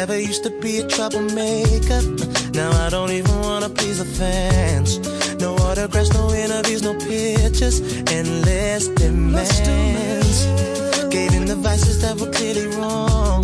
Never 0.08 0.22
used 0.22 0.44
to 0.44 0.50
be 0.62 0.78
a 0.78 0.88
troublemaker. 0.88 2.02
Now 2.54 2.72
I 2.86 2.90
don't 2.90 3.12
even 3.12 3.42
wanna 3.42 3.68
please 3.68 3.98
the 4.00 4.06
fans. 4.06 5.00
No 5.42 5.56
autographs, 5.56 6.14
no 6.14 6.32
interviews, 6.32 6.82
no 6.82 6.94
pictures, 6.94 7.82
endless 8.10 8.88
demands. 8.88 10.46
Gave 11.10 11.34
in 11.34 11.44
the 11.46 11.58
vices 11.58 12.02
that 12.04 12.16
were 12.22 12.32
clearly 12.32 12.68
wrong. 12.78 13.42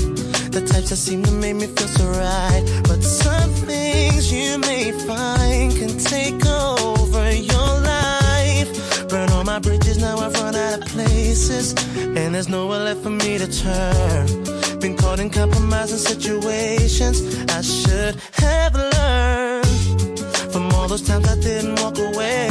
The 0.51 0.65
types 0.65 0.91
that 0.91 0.95
seem 0.95 1.21
to 1.23 1.31
make 1.33 1.57
me 1.57 1.67
feel 1.67 1.89
so 1.89 2.05
right. 2.07 2.63
But 2.83 3.03
some 3.03 3.51
things 3.67 4.31
you 4.31 4.57
may 4.59 4.93
find 5.05 5.69
can 5.75 5.97
take 5.97 6.45
over 6.45 7.29
your 7.29 7.71
life. 7.91 9.09
Burn 9.09 9.29
all 9.31 9.43
my 9.43 9.59
bridges, 9.59 9.97
now 9.97 10.17
I've 10.17 10.33
run 10.35 10.55
out 10.55 10.79
of 10.79 10.87
places. 10.87 11.75
And 11.97 12.33
there's 12.33 12.47
nowhere 12.47 12.85
left 12.85 13.03
for 13.03 13.09
me 13.09 13.37
to 13.37 13.51
turn. 13.51 14.62
Been 14.83 14.97
caught 14.97 15.21
in 15.21 15.29
compromising 15.29 15.97
situations. 15.97 17.21
I 17.51 17.61
should 17.61 18.17
have 18.33 18.75
learned 18.75 20.19
from 20.51 20.69
all 20.73 20.89
those 20.89 21.03
times 21.03 21.25
I 21.25 21.35
didn't 21.39 21.79
walk 21.79 21.97
away 21.99 22.49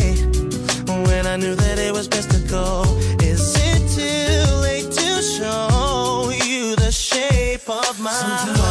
when 1.04 1.26
I 1.26 1.36
knew 1.36 1.54
that 1.54 1.78
it 1.78 1.92
was 1.92 2.08
best 2.08 2.30
to 2.30 2.38
go. 2.48 2.84
Is 3.20 3.54
it 3.54 3.80
too 3.98 4.50
late 4.62 4.90
to 4.90 5.22
show 5.22 6.32
you 6.46 6.74
the 6.76 6.90
shape 6.90 7.68
of 7.68 8.00
my 8.00 8.10
heart? 8.10 8.61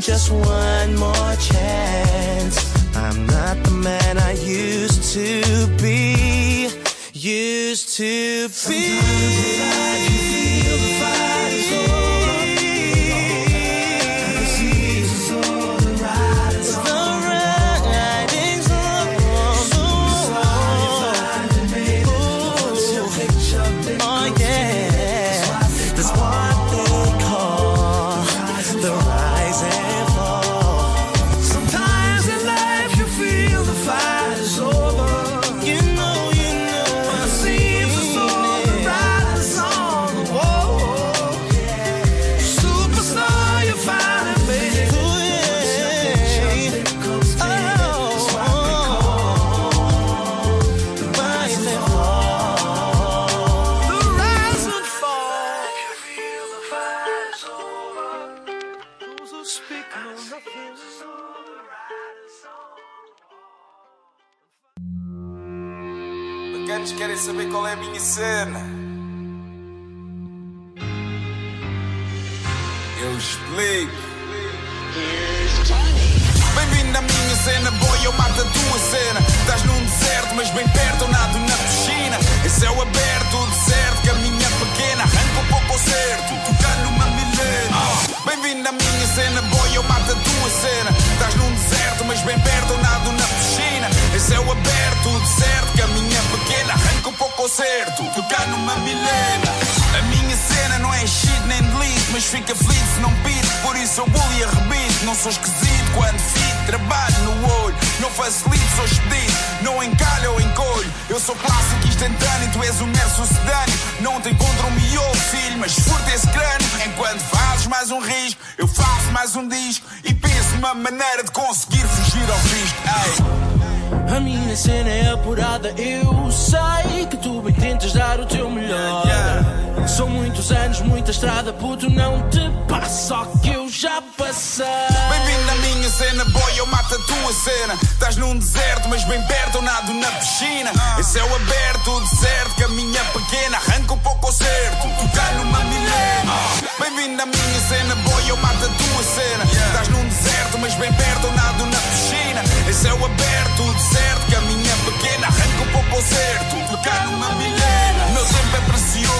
just 0.00 0.30
one 0.30 0.96
more 0.96 1.34
chance. 1.36 2.96
I'm 2.96 3.26
not 3.26 3.62
the 3.64 3.70
man 3.70 4.18
I 4.18 4.32
used 4.32 5.14
to 5.14 5.66
be, 5.80 6.68
used 7.12 7.96
to 7.96 8.48
be. 8.68 9.95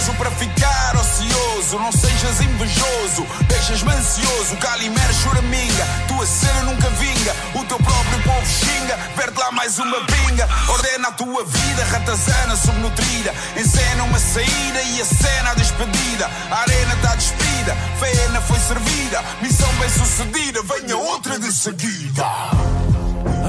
Precioso 0.06 0.14
para 0.14 0.30
ficar 0.32 0.96
ocioso. 0.96 1.78
Não 1.78 1.90
sejas 1.90 2.40
invejoso, 2.40 3.26
deixas-me 3.48 3.92
ansioso. 3.92 4.56
Calimero, 4.56 5.14
choraminga, 5.14 5.86
tua 6.08 6.26
cena 6.26 6.62
nunca 6.62 6.88
vinga. 6.90 7.34
O 7.54 7.64
teu 7.64 7.78
próprio 7.78 8.22
povo 8.22 8.46
xinga, 8.46 8.96
verde 9.16 9.38
lá 9.38 9.50
mais 9.52 9.78
uma 9.78 9.98
pinga. 10.04 10.48
Ordena 10.68 11.08
a 11.08 11.12
tua 11.12 11.44
vida, 11.44 11.84
ratazana 11.90 12.56
subnutrida. 12.56 13.34
Encena 13.56 14.04
uma 14.04 14.18
saída 14.18 14.82
e 14.82 15.00
a 15.00 15.04
cena 15.04 15.50
a 15.50 15.54
despedida. 15.54 16.30
A 16.50 16.60
arena 16.60 16.94
está 16.94 17.14
despida, 17.14 17.76
fena 17.98 18.40
foi 18.42 18.58
servida. 18.60 19.24
Missão 19.42 19.72
bem 19.74 19.88
sucedida, 19.88 20.62
venha 20.62 20.96
outra 20.96 21.38
de 21.38 21.52
seguida. 21.52 22.24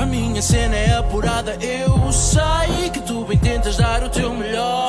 A 0.01 0.05
minha 0.05 0.41
cena 0.41 0.75
é 0.75 0.97
apurada, 0.97 1.57
eu 1.59 2.11
sei 2.11 2.89
que 2.91 3.01
tu 3.01 3.25
bem 3.25 3.37
tentas 3.37 3.77
dar 3.77 4.03
o 4.03 4.09
teu 4.09 4.33
melhor. 4.33 4.87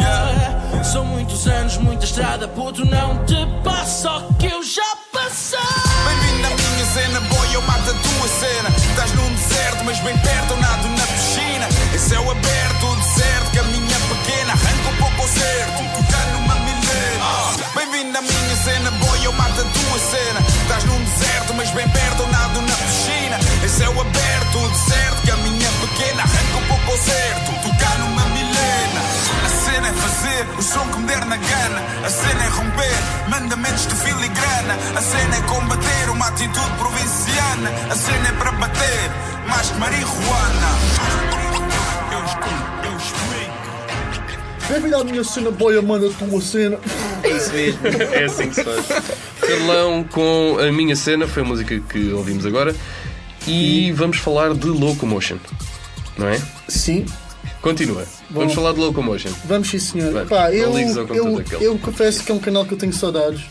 São 0.93 1.05
muitos 1.05 1.47
anos, 1.47 1.77
muita 1.77 2.07
estrada, 2.07 2.49
puto, 2.49 2.83
não 2.87 3.23
te 3.27 3.37
passa 3.63 4.11
o 4.11 4.35
que 4.37 4.47
eu 4.47 4.63
já 4.63 4.97
passei. 5.13 5.59
Bem-vindo 5.59 6.47
à 6.47 6.51
minha 6.51 6.87
cena, 6.87 7.21
boy, 7.21 7.55
eu 7.55 7.61
mato 7.61 7.91
a 7.91 7.93
tua 7.93 8.29
cena. 8.29 8.71
Estás 8.71 9.13
num 9.13 9.35
deserto, 9.35 9.85
mas 9.85 10.01
bem 10.01 10.17
perto, 10.17 10.51
eu 10.55 10.57
nado 10.57 10.89
na 10.89 11.07
piscina. 11.09 11.69
Em 11.95 11.99
céu 11.99 12.31
aberto, 12.31 12.87
o 12.87 12.97
deserto, 12.97 13.51
que 13.53 13.59
a 13.59 13.63
minha 13.65 13.99
pequena 14.09 14.53
arranca 14.55 14.89
um 14.89 14.97
pouco 14.97 15.21
ao 15.21 15.29
certo. 15.29 15.79
Tocar 15.95 16.27
numa 16.33 16.55
milena. 16.55 17.71
Bem-vindo 17.75 18.17
à 18.17 18.23
minha 18.23 18.57
cena, 18.57 18.91
boy, 18.93 19.27
eu 19.27 19.33
mato 19.35 19.61
a 19.61 19.65
tua 19.65 19.99
cena. 19.99 20.41
Estás 20.63 20.85
num 20.85 21.05
deserto, 21.05 21.53
mas 21.53 21.71
bem 21.73 21.89
perto, 21.91 22.23
eu 22.23 22.29
nado 22.29 22.63
na 22.63 22.77
piscina. 22.77 23.39
Em 23.63 23.69
céu 23.69 23.91
aberto, 24.01 24.59
o 24.59 24.69
deserto, 24.71 25.23
que 25.23 25.31
a 25.33 25.37
minha 25.37 25.71
pequena 25.83 26.23
arranca 26.23 26.57
um 26.57 26.67
pouco 26.67 26.93
ao 26.93 26.97
certo. 26.97 27.68
É 29.89 29.93
fazer 29.93 30.47
o 30.59 30.63
som 30.63 30.87
que 30.89 30.99
me 30.99 31.07
der 31.07 31.25
na 31.25 31.37
gana. 31.37 31.81
A 32.05 32.11
cena 32.11 32.45
é 32.45 32.49
romper 32.49 33.29
mandamentos 33.29 33.87
de 33.87 33.95
filigrana. 33.95 34.75
A 34.95 35.01
cena 35.01 35.37
é 35.37 35.41
combater 35.43 36.11
uma 36.11 36.27
atitude 36.27 36.71
provinciana. 36.77 37.71
A 37.91 37.95
cena 37.95 38.29
é 38.29 38.33
para 38.33 38.53
bater 38.53 39.11
mais 39.49 39.71
que 39.71 39.79
marihuana. 39.79 40.69
Eu 42.13 42.25
explico, 42.25 42.85
eu 42.85 42.97
explico. 42.99 44.69
Bem-vindo 44.69 44.97
à 44.97 45.05
minha 45.05 45.25
cena, 45.25 45.51
boia, 45.51 45.81
manda 45.81 46.09
a 46.09 46.13
tua 46.13 46.41
cena. 46.43 46.79
É 47.23 47.31
isso 47.31 47.53
mesmo. 47.53 47.81
É 48.13 48.25
assim 48.25 48.51
que 48.51 48.55
se 48.57 48.65
faz. 48.65 48.87
Carlão 49.41 50.05
com 50.05 50.59
a 50.61 50.71
minha 50.71 50.97
cena 50.97 51.27
foi 51.27 51.43
a 51.43 51.47
música 51.47 51.81
que 51.81 52.13
ouvimos 52.13 52.45
agora. 52.45 52.77
E 53.47 53.91
vamos 53.93 54.19
falar 54.19 54.53
de 54.53 54.67
Locomotion. 54.67 55.39
Não 56.19 56.29
é? 56.29 56.39
Sim, 56.69 57.07
Continua. 57.71 58.07
Vamos 58.31 58.55
falar 58.55 58.73
de 58.73 58.81
Locomotion. 58.81 59.31
vamos 59.45 59.69
sim, 59.69 59.79
senhor. 59.79 60.13
Vamos. 60.13 60.29
Pá, 60.29 60.53
eu, 60.53 60.79
eu, 60.79 61.45
eu 61.61 61.79
confesso 61.79 62.25
que 62.25 62.33
é 62.33 62.35
um 62.35 62.39
canal 62.39 62.65
que 62.65 62.75
eu 62.75 62.79
tenho 62.79 62.93
saudades. 62.93 63.45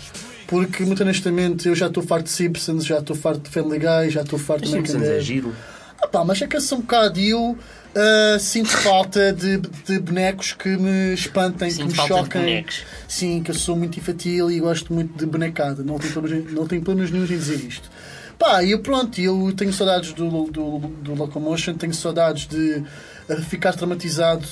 Porque, 0.48 0.84
muito 0.84 1.04
honestamente, 1.04 1.68
eu 1.68 1.76
já 1.76 1.88
estou 1.88 2.02
farto 2.02 2.26
de 2.26 2.32
Simpsons, 2.32 2.86
já 2.86 3.00
estou 3.00 3.16
farto 3.16 3.42
de 3.42 3.50
Family 3.50 3.80
Guy, 3.80 4.10
já 4.10 4.22
estou 4.22 4.40
farto 4.40 4.64
de 4.64 4.72
Simpsons 4.72 5.04
é 5.04 5.20
giro. 5.20 5.54
Ah 6.02 6.08
pá, 6.08 6.24
mas 6.24 6.42
é 6.42 6.48
que 6.48 6.56
eu 6.56 6.62
sou 6.62 6.78
um 6.78 6.82
bocado 6.82 7.20
e 7.20 7.32
eu 7.32 7.58
ah, 7.98 8.38
sinto 8.40 8.70
falta 8.70 9.34
de, 9.34 9.58
de 9.58 10.00
bonecos 10.00 10.54
que 10.54 10.70
me 10.70 11.16
espantem, 11.16 11.74
que 11.74 11.84
me 11.84 11.96
choquem. 11.96 12.66
Sim, 13.08 13.42
que 13.42 13.50
eu 13.50 13.56
sou 13.56 13.76
muito 13.76 13.98
infantil 13.98 14.52
e 14.52 14.60
gosto 14.60 14.94
muito 14.94 15.18
de 15.18 15.26
bonecada. 15.26 15.84
Não 15.84 15.98
tenho 15.98 16.14
problemas, 16.14 16.54
não 16.54 16.68
tenho 16.68 16.82
problemas 16.84 17.12
nenhum 17.12 17.26
em 17.26 17.28
dizer 17.28 17.56
isto. 17.56 17.90
Pá, 18.38 18.64
e 18.64 18.72
eu 18.72 18.80
pronto, 18.80 19.20
eu 19.20 19.52
tenho 19.56 19.74
saudades 19.74 20.14
do, 20.14 20.30
do, 20.52 20.78
do 20.80 21.14
Locomotion, 21.16 21.74
tenho 21.74 21.94
saudades 21.94 22.48
de 22.48 22.84
ah, 23.30 23.36
ficar 23.38 23.74
traumatizado 23.74 24.48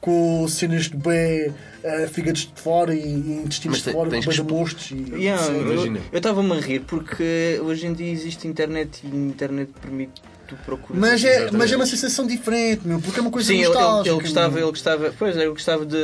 com 0.00 0.46
cenas 0.48 0.84
de 0.84 0.96
bué, 0.96 1.52
ah, 1.84 2.06
fígados 2.08 2.42
de 2.54 2.60
fora 2.60 2.94
e, 2.94 2.98
e 3.00 3.42
intestinos 3.44 3.82
de 3.82 3.92
fora, 3.92 4.04
com 4.04 4.10
tens 4.10 4.24
bué 4.24 4.34
que 4.34 4.42
de 4.42 4.52
monstros. 4.52 4.90
E, 4.90 5.14
Yeah, 5.16 5.42
sim. 5.42 5.60
Imagina. 5.60 5.98
eu 5.98 6.04
eu 6.12 6.16
estava-me 6.18 6.52
a 6.52 6.60
rir 6.60 6.80
porque 6.80 7.60
hoje 7.62 7.86
em 7.86 7.92
dia 7.92 8.10
existe 8.10 8.46
internet 8.48 9.00
e 9.04 9.06
a 9.12 9.16
internet 9.16 9.70
permite 9.82 10.22
tu 10.48 10.54
procurar. 10.64 10.98
Mas 11.00 11.24
é, 11.24 11.50
mas 11.50 11.72
é 11.72 11.76
uma 11.76 11.86
sensação 11.86 12.24
diferente, 12.24 12.82
meu, 12.86 13.00
porque 13.00 13.18
é 13.18 13.22
uma 13.22 13.32
coisa 13.32 13.48
Sim, 13.48 13.54
ele, 13.54 13.64
ele, 13.64 13.74
nostálgica. 13.74 14.14
ele 14.14 14.20
gostava, 14.22 14.58
ele 14.60 14.70
gostava, 14.70 15.14
pois 15.18 15.36
é, 15.36 15.40
ele 15.40 15.50
gostava 15.50 15.84
de 15.84 15.96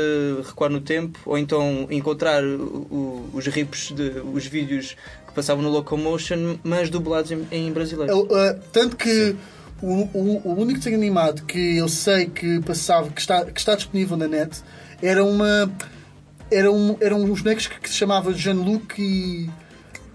recuar 0.44 0.68
no 0.70 0.80
tempo 0.80 1.18
ou 1.24 1.38
então 1.38 1.86
encontrar 1.90 2.42
o- 2.44 2.86
o- 2.90 3.30
os 3.34 3.46
rips 3.46 3.92
de 3.94 4.20
os 4.34 4.44
vídeos 4.44 4.96
que 5.32 5.36
passavam 5.36 5.62
no 5.62 5.70
Locomotion, 5.70 6.58
mas 6.62 6.90
dublados 6.90 7.32
em, 7.32 7.46
em 7.50 7.72
brasileiro. 7.72 8.12
Eu, 8.12 8.20
uh, 8.24 8.60
tanto 8.70 8.96
que 8.96 9.34
o, 9.80 10.08
o, 10.12 10.42
o 10.44 10.60
único 10.60 10.78
desenho 10.78 10.96
animado 10.96 11.42
que 11.44 11.78
eu 11.78 11.88
sei 11.88 12.26
que 12.26 12.60
passava, 12.60 13.10
que 13.10 13.20
está, 13.20 13.44
que 13.46 13.58
está 13.58 13.74
disponível 13.74 14.16
na 14.16 14.28
net, 14.28 14.62
era 15.02 15.24
uma. 15.24 15.72
Era 16.50 16.70
um, 16.70 16.96
eram 17.00 17.22
uns 17.22 17.40
bonecos 17.40 17.66
que, 17.66 17.80
que 17.80 17.88
se 17.88 17.96
chamava 17.96 18.32
Jean-Luc 18.32 19.00
e. 19.00 19.50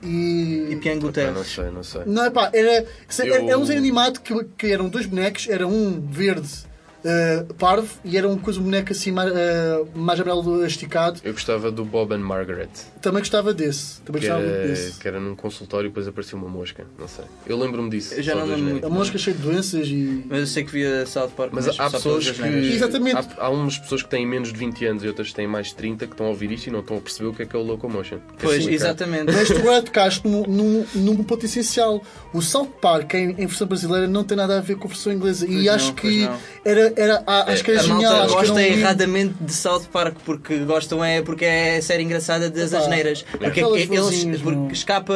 E. 0.04 0.68
E 0.72 0.76
Pian 0.76 0.94
Ah, 0.94 1.32
não 1.32 1.44
sei, 1.44 1.72
não 1.72 1.84
sei. 1.84 2.02
Não, 2.06 2.32
pá, 2.32 2.52
era, 2.54 2.86
era, 3.18 3.28
Eu- 3.28 3.48
era 3.48 3.58
um 3.58 3.62
desenho 3.62 3.80
animado 3.80 4.22
que, 4.22 4.44
que 4.56 4.72
eram 4.72 4.88
dois 4.88 5.08
bonecos, 5.08 5.48
era 5.50 5.68
um 5.68 6.00
verde 6.00 6.67
uh, 7.08 7.54
parvo 7.56 7.88
e 8.04 8.18
era 8.18 8.28
um 8.28 8.38
coisa 8.38 8.60
um 8.60 8.64
boneco 8.64 8.92
assim 8.92 9.12
mais, 9.12 9.32
uh, 9.32 9.88
mais 9.96 10.20
amarelo 10.20 10.66
esticado. 10.66 11.20
Eu 11.24 11.34
gostava 11.34 11.72
do 11.72 11.86
Bob 11.86 12.14
and 12.14 12.20
Margaret. 12.20 12.70
Também 13.02 13.22
gostava 13.22 13.54
desse. 13.54 14.02
Também 14.02 14.22
Que 14.22 14.28
gostava 14.28 14.46
era, 14.46 14.58
muito 14.58 14.70
desse. 14.70 15.00
que 15.00 15.08
era 15.08 15.20
num 15.20 15.36
consultório 15.36 15.88
e 15.88 15.90
depois 15.90 16.08
apareceu 16.08 16.38
uma 16.38 16.50
mosca. 16.50 16.86
Não 17.00 17.08
sei. 17.08 17.26
Eu 17.46 17.58
lembro-me 17.58 17.90
disso. 17.90 18.14
Eu 18.14 18.24
já 18.24 18.36
não 18.36 18.46
lembro 18.46 18.64
neiras. 18.64 18.84
A 18.84 18.90
mosca 18.90 19.18
cheia 19.18 19.36
de 19.36 19.44
doenças 19.44 19.88
e. 19.88 20.24
Mas 20.30 20.40
eu 20.40 20.48
sei 20.48 20.64
que 20.64 20.72
via 20.72 21.06
South 21.06 21.30
Park. 21.30 21.52
Mas 21.54 21.68
há 21.80 21.90
pessoas 21.90 22.30
que. 22.30 22.42
Exatamente. 22.44 23.16
Há, 23.18 23.46
há 23.46 23.50
umas 23.50 23.78
pessoas 23.78 24.04
que 24.04 24.10
têm 24.10 24.26
menos 24.26 24.52
de 24.52 24.60
20 24.60 24.86
anos 24.86 25.04
e 25.04 25.08
outras 25.08 25.30
que 25.30 25.36
têm 25.36 25.48
mais 25.48 25.68
de 25.68 25.76
30 25.76 26.08
que 26.08 26.14
estão 26.14 26.26
a 26.26 26.30
ouvir 26.30 26.52
isto 26.52 26.68
e 26.68 26.72
não 26.72 26.80
estão 26.80 26.98
a 26.98 27.02
perceber 27.02 27.30
o 27.30 27.34
que 27.34 27.44
é 27.44 27.46
que 27.46 27.56
é 27.56 27.60
o 27.60 27.64
Locomotion. 27.64 28.20
Pois, 28.40 28.60
Explicar. 28.60 28.74
exatamente. 28.74 29.32
Mas 29.32 29.48
tu 29.48 29.58
agora 29.58 29.82
tocaste 29.82 30.28
num, 30.28 30.44
num, 30.44 30.86
num 30.96 31.24
ponto 31.24 31.46
essencial. 31.46 32.02
O 32.34 32.42
South 32.42 32.70
Park 32.82 33.14
em, 33.14 33.30
em 33.32 33.46
versão 33.46 33.68
brasileira 33.68 34.08
não 34.08 34.24
tem 34.24 34.36
nada 34.36 34.58
a 34.58 34.62
ver 34.62 34.76
com 34.76 34.86
a 34.86 34.90
versão 34.90 35.14
inglesa. 35.14 35.46
Pois 35.46 35.60
e 35.60 35.66
não, 35.66 35.74
acho 35.74 35.94
que 35.94 36.26
não. 36.26 36.38
era, 36.66 36.94
era, 36.98 37.24
a- 37.28 37.52
acho 37.52 37.64
que 37.64 37.72
era 37.72 37.80
A 37.80 37.84
genial. 37.84 38.02
malta 38.14 38.18
acho 38.26 38.28
que 38.28 38.34
era 38.40 38.48
gosta 38.48 38.62
livro- 38.62 38.80
erradamente 38.80 39.36
de 39.40 39.54
South 39.54 39.84
Park 39.92 40.16
porque 40.26 40.58
gostam 40.60 41.04
é 41.04 41.22
porque 41.22 41.46
é 41.46 41.78
a 41.78 41.82
série 41.82 42.04
engraçada 42.04 42.50
das 42.50 42.72
Epá, 42.74 42.82
asneiras. 42.84 43.24
Porque 43.32 43.46
aquelas 43.46 43.82
eles 43.82 44.00
vozinhas, 44.00 44.42
porque 44.42 44.74
escapa 44.74 45.14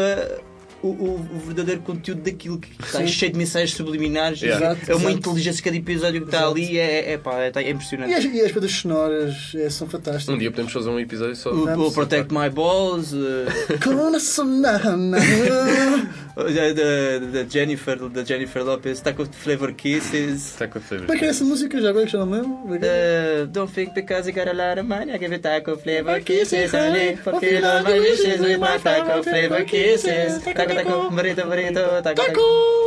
o, 0.84 0.88
o- 0.88 1.28
o 1.36 1.40
verdadeiro 1.46 1.82
conteúdo 1.82 2.22
daquilo 2.22 2.58
que 2.60 2.70
está 2.84 3.00
Sim. 3.00 3.08
cheio 3.08 3.32
de 3.32 3.38
mensagens 3.38 3.72
subliminares. 3.74 4.42
Yeah. 4.42 4.72
Exato, 4.72 4.92
é 4.92 4.96
uma 4.96 5.10
exato. 5.12 5.18
inteligência 5.30 5.64
cada 5.64 5.76
episódio 5.78 6.22
que 6.22 6.28
está 6.28 6.38
Exato. 6.40 6.52
ali 6.54 6.78
é, 6.80 7.12
é, 7.14 7.18
pá, 7.18 7.40
é, 7.40 7.52
é 7.56 7.62
E 7.62 7.72
impressionante. 7.72 8.14
as, 8.14 8.24
e 8.26 8.42
as 8.42 8.52
bandas 8.52 8.72
sonoras 8.72 9.52
é, 9.56 9.70
são 9.70 9.88
fantásticas. 9.88 10.34
Um 10.36 10.38
dia 10.38 10.50
podemos 10.52 10.72
fazer 10.74 10.90
um 10.90 11.00
episódio 11.00 11.36
só. 11.36 11.52
O, 11.52 11.88
o 11.88 11.92
Protect 11.92 12.34
My 12.34 12.50
Balls, 12.50 13.14
eh, 13.14 13.78
Coração 13.84 14.46
na- 14.46 14.80
na- 14.98 15.18
da, 16.36 17.26
da 17.44 17.50
Jennifer, 17.50 17.98
da 18.10 18.24
Jennifer 18.24 18.64
Lopez, 18.64 18.98
está 18.98 19.14
com 19.14 19.26
Flavor 19.26 19.74
Kisses. 19.74 20.52
Está 20.54 20.68
com 20.68 20.80
a 20.80 20.82
flavor. 20.82 21.06
Como 21.08 21.16
é 21.18 21.20
que 21.20 21.26
é 21.26 21.30
essa 21.30 21.44
música 21.44 21.80
já 21.82 21.90
agora 21.90 22.06
que 22.06 22.12
já 22.12 22.20
não 22.26 22.30
lembro? 22.32 22.76
É 22.76 22.86
é? 22.88 23.44
Uh, 23.44 23.48
don't 23.48 23.72
think 23.72 23.94
because 23.94 24.28
you 24.30 24.34
got 24.36 24.48
a 24.48 24.54
lot 24.54 24.80
of 24.80 24.88
money, 24.88 25.12
I 25.14 25.18
give 25.20 25.34
it 25.34 25.40
taco 25.44 25.76
flavor 25.78 26.20
kisses, 26.22 26.72
honey. 26.74 27.18
Porque 27.24 27.60
all 27.64 27.84
my 27.84 28.00
wishes 28.00 28.40
with 28.40 28.58
my 28.58 28.80
taco 28.82 29.24
flavor 29.24 29.64
kisses. 29.66 30.42
Taco, 30.44 30.71
taco, 30.76 31.10
burrito, 31.12 31.46
burrito, 31.48 31.74
taco, 31.74 32.04
taco. 32.04 32.16
Taco! 32.16 32.82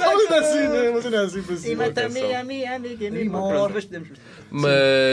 Mas 0.00 0.30
é 0.30 0.38
assim, 0.38 0.68
né? 0.68 0.86
É 0.86 1.18
assim 1.18 1.70
E 1.70 1.74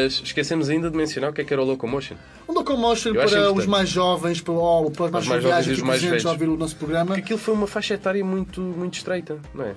esquecemos 0.08 0.70
ainda 0.70 0.90
de 0.90 0.98
mencionar 0.98 1.30
o 1.30 1.34
que 1.34 1.42
é 1.42 1.44
que 1.44 1.54
era 1.54 1.62
o 1.62 1.66
Locomotion. 1.66 2.16
Um 2.48 2.54
locomotion 2.54 3.14
Eu 3.14 3.28
para 3.28 3.54
os 3.54 3.66
mais 3.66 3.90
jovens, 3.90 4.42
para, 4.42 4.54
oh, 4.54 4.92
para 4.92 5.06
os 5.06 5.12
mais, 5.12 5.28
mais 5.28 5.44
joviais 5.44 5.66
jovens 5.66 5.78
e 5.78 5.82
os 5.82 5.88
mais 5.88 6.02
presentes 6.02 6.26
a 6.26 6.30
velhos. 6.30 6.42
ouvir 6.42 6.54
o 6.54 6.58
nosso 6.58 6.76
programa. 6.76 7.08
Porque 7.08 7.22
aquilo 7.22 7.40
foi 7.40 7.54
uma 7.54 7.68
faixa 7.68 7.94
etária 7.94 8.24
muito, 8.24 8.60
muito 8.62 8.96
estreita, 8.96 9.38
não 9.54 9.66
é? 9.66 9.76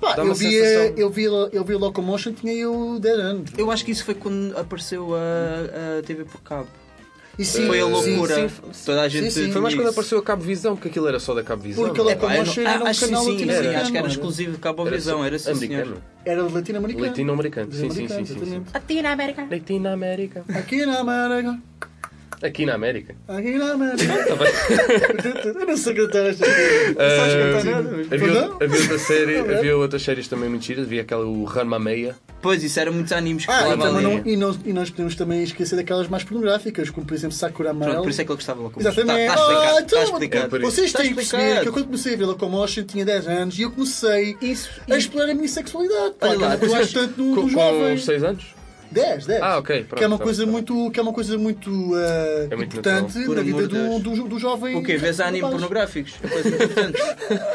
Pá, 0.00 0.14
eu, 0.16 0.34
vi, 0.34 0.54
eu, 0.96 1.10
vi, 1.10 1.24
eu 1.24 1.64
vi 1.64 1.74
Locomotion, 1.74 2.32
tinha 2.32 2.54
eu 2.54 2.98
10 2.98 3.18
anos. 3.18 3.50
Eu 3.58 3.70
acho 3.70 3.84
que 3.84 3.90
isso 3.90 4.04
foi 4.04 4.14
quando 4.14 4.56
apareceu 4.56 5.14
a, 5.14 5.98
a 5.98 6.02
TV 6.02 6.24
por 6.24 6.40
cabo. 6.40 6.68
E 7.40 7.44
sim, 7.46 7.66
Foi 7.66 7.80
a 7.80 7.84
sim, 7.86 7.90
loucura. 7.90 8.34
sim, 8.50 8.54
Toda 8.84 9.00
a 9.00 9.08
gente 9.08 9.30
sim. 9.30 9.50
Foi 9.50 9.62
mais 9.62 9.74
quando 9.74 9.88
apareceu 9.88 10.18
a 10.18 10.22
Cabo 10.22 10.42
Visão, 10.42 10.76
porque 10.76 10.88
aquilo 10.88 11.08
era 11.08 11.18
só 11.18 11.32
da 11.32 11.42
Cabo 11.42 11.62
Visão. 11.62 11.84
Porque 11.86 11.98
é? 11.98 12.04
ele- 12.04 12.14
não- 12.14 12.28
Locomotion 12.28 12.60
era 12.62 12.84
um 12.84 12.86
acho 12.86 13.00
que 13.00 13.06
canal 13.06 13.24
sim, 13.24 13.30
sim, 13.30 13.32
latino-americano, 13.46 13.80
acho 13.80 13.90
que 13.92 13.96
era 13.96 14.06
era? 14.06 14.14
exclusivo 14.14 14.52
de 14.52 14.58
Cabo 14.58 14.86
Era 14.86 14.96
Visão, 14.96 15.24
era 15.24 15.38
sim, 15.38 15.50
americano. 15.50 16.02
Era 16.26 16.42
latino-americano. 16.42 17.06
Latino-americano, 17.06 17.72
sim, 17.72 17.90
sim, 17.90 18.08
sim, 18.08 18.26
sim, 18.26 18.44
sim. 18.44 18.62
Latino-América. 18.74 19.46
Latino-América. 19.50 20.44
Aqui 20.54 20.84
na 20.84 20.98
América. 20.98 21.58
Aqui 22.42 22.64
na 22.64 22.74
América. 22.74 23.14
Aqui 23.28 23.52
na 23.58 23.72
América. 23.72 24.06
Tá 24.24 24.34
bem. 24.36 25.54
eu 25.60 25.66
não 25.66 25.76
sei 25.76 25.94
cantar 25.94 26.26
esta 26.26 26.46
coisa. 26.46 26.88
Não 26.88 27.16
sabes 27.16 27.34
Ah, 27.34 27.52
cantar 27.52 27.82
nada. 27.82 27.96
Havia, 28.14 28.26
não? 28.28 28.54
havia, 28.62 28.80
outra 28.80 28.98
série, 28.98 29.42
Não 29.42 29.50
é? 29.50 29.58
havia 29.58 29.76
outras 29.76 30.02
séries 30.02 30.26
também 30.28 30.48
muito 30.48 30.64
giras. 30.64 30.86
Havia 30.86 31.02
aquela 31.02 31.26
o 31.26 31.44
Ranma 31.44 31.78
Meia. 31.78 32.16
Pois, 32.40 32.64
isso 32.64 32.80
era 32.80 32.90
muitos 32.90 33.12
animes 33.12 33.44
que 33.44 33.52
Ah, 33.52 33.68
e, 33.68 33.72
ali. 33.72 34.02
não, 34.02 34.22
e, 34.26 34.36
nós, 34.36 34.58
e 34.64 34.72
nós 34.72 34.88
podemos 34.88 35.14
também 35.14 35.42
esquecer 35.42 35.76
daquelas 35.76 36.08
mais 36.08 36.24
pornográficas, 36.24 36.88
como 36.88 37.06
por 37.06 37.12
exemplo 37.12 37.36
Sakura 37.36 37.68
Pronto, 37.70 37.82
Amarelo. 37.84 38.02
por 38.04 38.10
isso 38.10 38.22
é 38.22 38.24
que 38.24 38.30
ele 38.30 38.36
gostava 38.36 38.62
lá. 38.62 38.70
Exatamente. 38.78 39.20
Está, 39.20 39.34
está 39.34 39.42
explicado. 39.42 39.76
Ah, 39.76 39.80
está 39.80 39.82
então, 39.82 40.02
explicado. 40.04 40.56
É. 40.56 40.60
Vocês 40.60 40.86
Está 40.86 40.98
têm 41.00 41.08
que 41.10 41.14
perceber 41.16 41.60
que 41.60 41.68
eu 41.68 41.72
quando 41.74 41.84
comecei 41.84 42.14
a 42.14 42.16
ver 42.16 42.24
Locomotion 42.24 42.84
tinha 42.84 43.04
10 43.04 43.28
anos 43.28 43.58
e 43.58 43.62
eu 43.62 43.70
comecei 43.70 44.36
Isso. 44.40 44.70
a 44.90 44.96
explorar 44.96 45.30
a 45.30 45.34
minha 45.34 45.48
sexualidade. 45.48 46.14
Olha 46.22 46.56
que 46.56 46.66
lá, 46.66 46.86
tu 46.86 47.00
no, 47.00 47.34
Com, 47.34 47.42
no 47.42 47.42
com 47.42 47.48
jovem. 47.50 47.98
6 47.98 48.24
anos? 48.24 48.44
10, 48.90 49.26
10. 49.26 49.42
Ah, 49.42 49.58
ok, 49.58 49.84
pronto, 49.84 49.98
que 49.98 50.04
é 50.04 50.06
uma 50.06 50.18
tá 50.18 50.24
coisa 50.24 50.42
bem, 50.44 50.46
tá 50.46 50.52
muito, 50.52 50.90
que 50.90 50.98
é 51.00 51.02
uma 51.02 51.12
coisa 51.12 51.38
muito, 51.38 51.70
eh, 51.96 52.48
É 52.50 52.56
muito 52.56 52.72
importante 52.76 53.18
na 53.18 53.42
vida 53.42 53.68
do, 53.68 53.98
do, 54.00 54.28
do 54.28 54.38
jovem. 54.38 54.76
O 54.76 54.82
quê? 54.82 54.96
Vês 54.96 55.20
anime 55.20 55.48
pornográficos? 55.48 56.14
É 56.22 56.28
coisa 56.28 56.48
importante. 56.48 56.98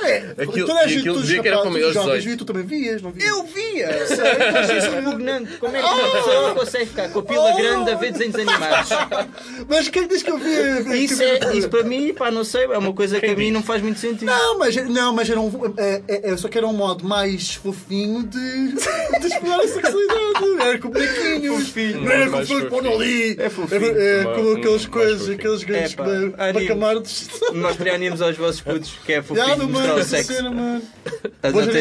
É, 0.05 0.43
Aquilo- 0.43 0.67
toda 0.67 0.79
a 0.79 0.85
e 0.85 0.89
gente, 0.89 0.99
aquilo 0.99 1.15
todos 1.15 1.29
os 1.29 1.35
rapazes, 1.35 1.93
jovens 1.93 2.23
18. 2.23 2.23
viam, 2.25 2.37
tu 2.37 2.45
também 2.45 2.63
vias, 2.63 3.01
não 3.01 3.11
vias? 3.11 3.27
Eu 3.27 3.43
via! 3.43 4.07
Sei, 4.07 4.17
achei 4.55 4.77
isso 4.77 4.89
repugnante. 4.91 5.57
Como 5.57 5.75
é 5.75 5.81
que 5.81 5.87
uma 5.87 6.11
pessoa 6.11 6.47
não 6.47 6.55
consegue 6.55 6.85
ficar 6.85 7.09
com 7.09 7.19
a 7.19 7.23
pila 7.23 7.51
Oh! 7.51 7.57
grande 7.57 7.91
a 7.91 7.95
ver 7.95 8.11
desenhos 8.11 8.35
animados? 8.35 8.89
Mas 9.67 9.89
quem 9.89 10.07
diz 10.07 10.21
que 10.23 10.31
eu 10.31 10.37
via? 10.37 10.95
Isso, 10.95 11.21
é, 11.23 11.55
isso 11.57 11.69
para 11.69 11.83
mim, 11.83 12.13
pá, 12.13 12.29
não 12.31 12.43
sei, 12.43 12.63
é 12.65 12.77
uma 12.77 12.93
coisa 12.93 13.19
que 13.19 13.25
a 13.25 13.35
mim 13.35 13.51
não 13.51 13.63
faz 13.63 13.81
muito 13.81 13.99
sentido. 13.99 14.25
Não, 14.25 14.59
mas, 14.59 14.75
não, 14.75 15.11
mas 15.13 15.29
era 15.29 15.39
um, 15.41 15.73
é, 15.77 16.01
é, 16.07 16.31
é, 16.31 16.37
só 16.37 16.47
que 16.47 16.57
era 16.57 16.67
um 16.67 16.73
modo 16.73 17.03
mais 17.05 17.55
fofinho 17.55 18.23
de, 18.23 18.71
de 18.73 19.27
explorar 19.27 19.61
a 19.61 19.67
sexualidade. 19.67 20.61
Era 20.61 20.79
com 20.79 20.89
bonequinhos. 21.25 21.67
Fofinho. 21.67 22.01
Não 22.01 22.11
era 22.11 22.25
com 22.25 22.31
Mais 22.31 22.47
pessoas 22.47 22.63
que 22.63 22.69
fofinho. 22.69 22.91
foram 22.91 23.01
ali. 23.01 23.35
É 23.39 23.49
fofinho. 23.49 23.85
É, 23.99 24.21
Uma- 24.25 24.33
com 24.35 24.39
aquelas 24.53 24.63
mais 24.81 24.85
coisas, 24.87 25.29
aqueles 25.29 25.63
ganhos 25.63 25.93
É, 25.93 25.95
pá, 25.95 26.03
ba- 26.03 26.43
anime. 26.49 26.67
bacamardos. 26.67 27.27
Mostrem 27.53 27.93
animes 27.95 28.21
aos 28.21 28.37
vossos 28.37 28.61
putos, 28.61 28.91
que 29.05 29.13
é 29.13 29.21
fofinho 29.21 29.67
mostrar 29.67 29.87
mano, 29.89 30.01
o 30.01 30.03
sexo. 30.03 30.33
cena, 30.33 30.51
mano. 30.51 30.81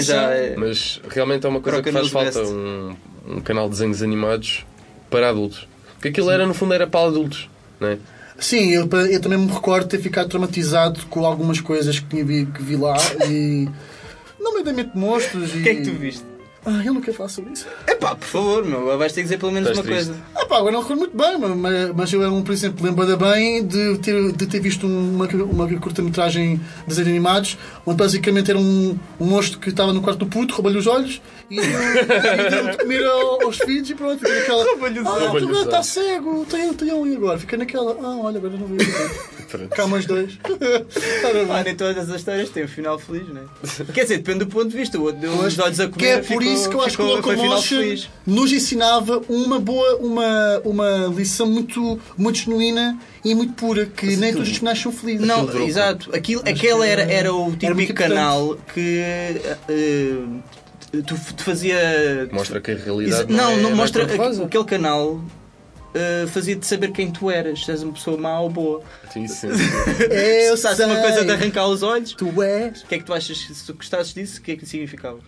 Já 0.03 0.31
é... 0.31 0.55
Mas 0.57 1.01
realmente 1.09 1.47
é 1.47 1.49
uma 1.49 1.61
coisa 1.61 1.83
que 1.83 1.93
faz 1.93 2.09
falta, 2.09 2.43
um, 2.43 2.97
um 3.27 3.41
canal 3.41 3.65
de 3.67 3.73
desenhos 3.73 4.03
animados 4.03 4.65
para 5.11 5.29
adultos. 5.31 5.67
Porque 5.95 6.09
aquilo 6.09 6.31
era, 6.31 6.47
no 6.47 6.53
fundo, 6.55 6.75
era 6.75 6.87
para 6.87 7.07
adultos, 7.07 7.49
não 7.81 7.89
é? 7.89 7.99
Sim, 8.39 8.73
eu, 8.73 8.89
eu 9.11 9.21
também 9.21 9.39
me 9.39 9.51
recordo 9.51 9.85
de 9.85 9.91
ter 9.97 10.03
ficado 10.03 10.29
traumatizado 10.29 11.01
com 11.09 11.25
algumas 11.25 11.61
coisas 11.61 12.01
que, 12.01 12.07
tinha 12.07 12.25
vi, 12.25 12.47
que 12.47 12.63
vi 12.63 12.77
lá 12.77 12.97
e. 13.31 13.69
Nomeadamente 14.41 14.91
monstros 14.95 15.55
e. 15.55 15.59
O 15.59 15.63
que 15.63 15.69
é 15.69 15.75
que 15.77 15.83
tu 15.83 15.93
viste? 15.93 16.25
Ah, 16.67 16.83
eu 16.85 16.95
não 16.95 17.01
quero 17.03 17.17
falar 17.17 17.29
sobre 17.29 17.53
isso. 17.53 17.67
Epá, 17.87 18.15
por 18.15 18.27
favor, 18.27 18.65
meu, 18.65 18.97
vais 18.97 19.13
ter 19.13 19.21
que 19.21 19.25
dizer 19.25 19.39
pelo 19.39 19.53
menos 19.53 19.69
Estás 19.69 19.87
uma 19.87 19.95
triste. 19.95 20.11
coisa. 20.13 20.25
Ah 20.35 20.47
pá, 20.47 20.57
agora 20.59 20.73
não 20.73 20.81
recordo 20.81 21.01
muito 21.01 21.17
bem, 21.17 21.39
mas- 21.57 21.91
mas, 21.95 22.13
eu, 22.13 22.23
um, 22.33 22.43
por 22.43 22.53
exemplo, 22.53 22.85
lembro-me 22.87 23.17
bem 23.17 23.67
de 23.67 23.99
ter, 23.99 24.33
de 24.33 24.47
ter 24.47 24.61
visto 24.61 24.87
uma, 24.87 25.27
uma 25.27 25.79
curta-metragem 25.79 26.57
de 26.57 26.63
desenhos 26.87 27.09
animados, 27.11 27.59
onde 27.85 27.99
basicamente 27.99 28.51
era 28.51 28.59
um, 28.59 28.99
um 29.21 29.27
monstro 29.27 29.59
que 29.59 29.69
estava 29.69 29.93
no 29.93 30.01
quarto 30.01 30.21
do 30.21 30.27
puto, 30.27 30.55
rouba-lhe 30.55 30.79
os 30.79 30.87
olhos 30.87 31.21
e, 31.51 31.59
e 31.59 32.51
deu 32.51 32.71
de 32.71 32.77
comer 32.79 33.05
ao- 33.05 33.43
aos 33.45 33.59
filhos 33.59 33.91
e 33.91 33.95
pronto, 33.95 34.19
fica 34.19 34.35
naquela. 34.35 34.65
Rouba-lhe 34.65 35.01
os 35.01 35.07
ah, 35.07 35.13
olhos. 35.33 35.47
tu 35.47 35.53
está 35.65 35.83
cego, 35.83 36.47
tem, 36.49 36.73
tem 36.73 36.91
ali 36.91 37.17
agora, 37.17 37.39
fica 37.39 37.57
naquela. 37.59 37.93
Ah, 38.03 38.17
olha, 38.23 38.39
agora 38.39 38.57
não 38.57 38.67
vejo. 38.69 38.91
Dois. 40.07 40.39
Ora 41.25 41.43
Ah, 41.43 41.55
bem. 41.55 41.65
nem 41.65 41.75
todas 41.77 42.11
as 42.11 42.17
histórias 42.17 42.51
têm 42.51 42.65
um 42.65 42.69
final 42.69 42.99
feliz, 42.99 43.29
não 43.29 43.41
é? 43.43 43.93
Quer 43.93 44.03
dizer, 44.03 44.17
depende 44.19 44.41
do 44.41 44.47
ponto 44.47 44.69
de 44.69 44.77
vista. 44.77 44.99
O 44.99 45.03
outro 45.03 45.21
deu 45.21 45.33
os 45.33 45.59
olhos 45.59 45.81
a 45.81 45.89
comer. 45.89 45.97
que 45.99 46.07
é 46.07 46.17
por 46.19 46.27
ficou- 46.27 46.43
isso 46.43 46.69
que 46.71 46.75
eu 46.77 46.83
acho 46.83 46.97
que 46.97 47.03
o 47.03 47.07
ficou- 47.17 47.23
foi 47.23 47.35
final 47.37 47.49
Locomotion 47.57 47.79
feliz. 47.79 48.09
nos 48.27 48.53
ensinava 48.53 49.23
uma 49.29 49.59
boa, 49.59 49.97
uma, 49.97 50.61
uma 50.65 51.13
lição 51.17 51.47
muito, 51.47 51.99
muito 52.17 52.39
genuína 52.39 52.99
e 53.25 53.35
muito 53.35 53.53
pura, 53.55 53.87
que 53.87 54.17
nem 54.17 54.33
todos 54.33 54.51
os 54.51 54.57
finais 54.59 54.79
são 54.79 54.93
felizes. 54.93 55.27
Não, 55.27 55.45
Aquilo 55.49 55.65
exato. 55.67 56.11
Aquilo, 56.15 56.43
aquele 56.47 56.87
era, 56.89 57.03
era 57.03 57.33
o 57.35 57.55
típico 57.57 57.95
canal 57.95 58.57
que 58.75 58.99
eh, 59.69 60.15
tu, 61.07 61.15
tu 61.37 61.43
fazia. 61.45 62.29
Mostra 62.33 62.61
que 62.61 62.71
a 62.73 62.75
realidade 62.77 63.33
não, 63.33 63.53
é, 63.53 63.57
não 63.57 63.71
é 63.71 63.75
mostra. 63.75 64.05
cor-de-rosa. 64.07 64.45
Aquele 64.45 64.65
canal 64.65 65.21
eh, 65.95 66.27
fazia-te 66.29 66.67
saber 66.67 66.91
quem 66.93 67.11
tu 67.11 67.31
eras, 67.31 67.65
se 67.65 67.71
és 67.71 67.83
uma 67.83 67.93
pessoa 67.93 68.17
má 68.19 68.41
ou 68.41 68.51
boa. 68.51 68.83
Sim, 69.13 69.27
sim. 69.29 69.49
É, 70.11 70.49
eu 70.51 70.57
se 70.57 70.67
estás 70.67 70.81
uma 70.81 70.95
sei. 70.95 71.03
coisa 71.03 71.25
de 71.25 71.31
arrancar 71.33 71.67
os 71.69 71.83
olhos, 71.83 72.13
Tu 72.13 72.43
és. 72.43 72.83
o 72.83 72.87
que 72.87 72.95
é 72.97 72.99
que 72.99 73.05
tu 73.05 73.13
achas? 73.15 73.39
Se 73.39 73.65
tu 73.67 73.75
gostasses 73.75 74.13
disso, 74.15 74.41
o 74.41 74.43
que 74.43 74.53
é 74.53 74.57
que 74.57 74.67
significava? 74.67 75.21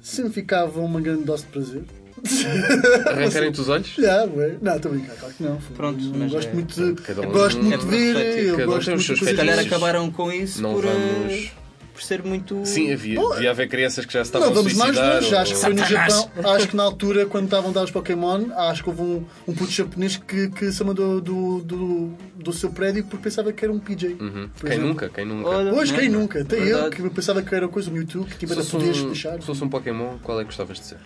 Significava 0.00 0.80
uma 0.80 1.00
grande 1.00 1.24
dose 1.24 1.44
de 1.44 1.50
prazer. 1.50 1.82
Arrancarem-te 3.06 3.60
os 3.60 3.68
olhos? 3.68 3.94
Já, 3.96 4.24
ué. 4.24 4.56
Não, 4.60 4.76
estou 4.76 4.90
a 4.90 4.94
brincar, 4.94 5.14
claro 5.16 5.34
que 5.34 5.42
não. 5.42 5.56
Pronto, 5.76 6.04
eu 6.04 6.12
mas 6.14 6.32
gosto 6.32 6.48
é- 6.48 6.52
muito 6.52 6.74
de, 6.94 7.02
cada 7.02 7.20
um- 7.22 7.32
gosto 7.32 7.62
muito 7.62 7.74
é 7.74 7.78
de 7.78 7.86
ver. 7.86 8.56
Cada 8.56 8.64
um 8.72 8.78
tem 8.78 8.78
os 8.78 8.86
muito 8.88 9.02
seus 9.02 9.18
de 9.20 9.24
Se 9.26 9.34
calhar 9.34 9.58
acabaram 9.58 10.10
com 10.10 10.32
isso 10.32 10.60
Não 10.62 10.74
por, 10.74 10.84
eh, 10.84 10.88
vamos. 10.88 11.50
Por 11.98 12.04
ser 12.04 12.22
muito. 12.22 12.64
Sim, 12.64 12.92
havia, 12.92 13.20
devia 13.20 13.50
haver 13.50 13.68
crianças 13.68 14.06
que 14.06 14.12
já 14.12 14.22
estavam 14.22 14.48
Não, 14.48 14.54
vamos 14.54 14.72
a 14.80 14.84
mais 14.86 14.96
longe. 14.96 15.34
Acho 15.34 15.50
que 15.52 15.56
ou- 15.58 15.64
foi 15.64 15.74
no. 15.74 15.84
Japão. 15.84 16.30
Acho 16.54 16.68
que 16.68 16.76
na 16.76 16.82
altura, 16.84 17.26
quando 17.26 17.44
estavam 17.46 17.70
a 17.70 17.72
dar 17.72 17.82
os 17.84 17.90
Pokémon, 17.90 18.46
acho 18.56 18.84
que 18.84 18.88
houve 18.88 19.02
um, 19.02 19.24
um 19.48 19.52
puto 19.52 19.72
japonês 19.72 20.16
que, 20.16 20.48
que 20.50 20.70
se 20.70 20.84
mandou 20.84 21.20
do, 21.20 21.60
do, 21.60 22.12
do 22.36 22.52
seu 22.52 22.70
prédio 22.70 23.02
porque 23.04 23.24
pensava 23.24 23.52
que 23.52 23.64
era 23.64 23.72
um 23.72 23.80
PJ. 23.80 24.14
Uhum. 24.20 24.48
Quem 24.60 24.68
exemplo. 24.70 24.88
nunca? 24.88 25.08
Quem 25.08 25.24
nunca? 25.26 25.48
Olha, 25.48 25.74
Hoje, 25.74 25.92
quem 25.94 26.08
não, 26.08 26.20
nunca? 26.20 26.40
Até 26.42 26.56
eu 26.56 26.64
verdade. 26.64 26.96
que 26.96 27.10
pensava 27.10 27.42
que 27.42 27.52
era 27.54 27.66
coisa 27.68 27.90
do 27.90 27.96
Mewtwo 27.96 28.24
que 28.24 28.36
tinha 28.38 28.54
fosse, 28.54 28.70
poderes 28.70 28.98
um, 29.00 29.08
fechados. 29.08 29.40
se 29.40 29.46
fosse 29.46 29.64
um 29.64 29.68
Pokémon, 29.68 30.18
qual 30.22 30.38
é 30.38 30.42
que 30.42 30.46
gostavas 30.48 30.78
de 30.78 30.84
ser? 30.86 30.98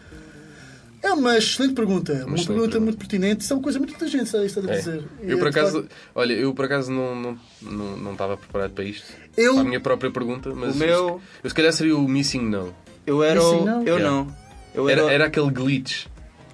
É 1.13 1.15
uma 1.15 1.37
excelente 1.37 1.75
pergunta. 1.75 2.13
Uma 2.13 2.21
excelente 2.23 2.47
pergunta 2.47 2.63
pergunta. 2.71 2.81
muito 2.81 2.99
pertinente. 2.99 3.43
Isso 3.43 3.53
é 3.53 3.57
uma 3.57 3.63
coisa 3.63 3.79
muito 3.79 3.95
inteligente, 3.95 4.35
a 4.37 4.41
É. 4.41 4.77
dizer. 4.77 5.05
Eu 5.21 5.37
E, 5.37 5.39
por 5.39 5.51
de 5.51 5.59
acaso, 5.59 5.81
facto, 5.83 5.95
olha, 6.15 6.33
eu 6.33 6.55
por 6.55 6.65
acaso 6.65 6.91
não, 6.91 7.15
não, 7.15 7.39
não, 7.61 7.97
não 7.99 8.13
estava 8.13 8.37
preparado 8.37 8.71
para 8.73 8.85
isto. 8.85 9.07
Eu- 9.37 9.53
Para 9.55 9.61
a 9.63 9.65
minha 9.65 9.81
própria 9.81 10.11
pergunta, 10.11 10.53
mas 10.55 10.75
O 10.75 10.79
meu- 10.79 11.21
eu 11.45 11.51
se 11.51 11.55
calhar 11.55 11.73
seria 11.73 11.97
o 11.97 12.09
Missing 12.09 12.43
No. 12.49 12.75
Eu 13.07 13.23
era. 13.23 13.43
O- 13.43 13.65
não. 13.65 13.79
Eu 13.83 13.99
Yeah. 13.99 14.11
não. 14.11 14.43
Eu 14.75 14.89
Era, 14.89 15.03
era, 15.03 15.13
era 15.13 15.25
aquele 15.27 15.51
glitch. 15.51 16.07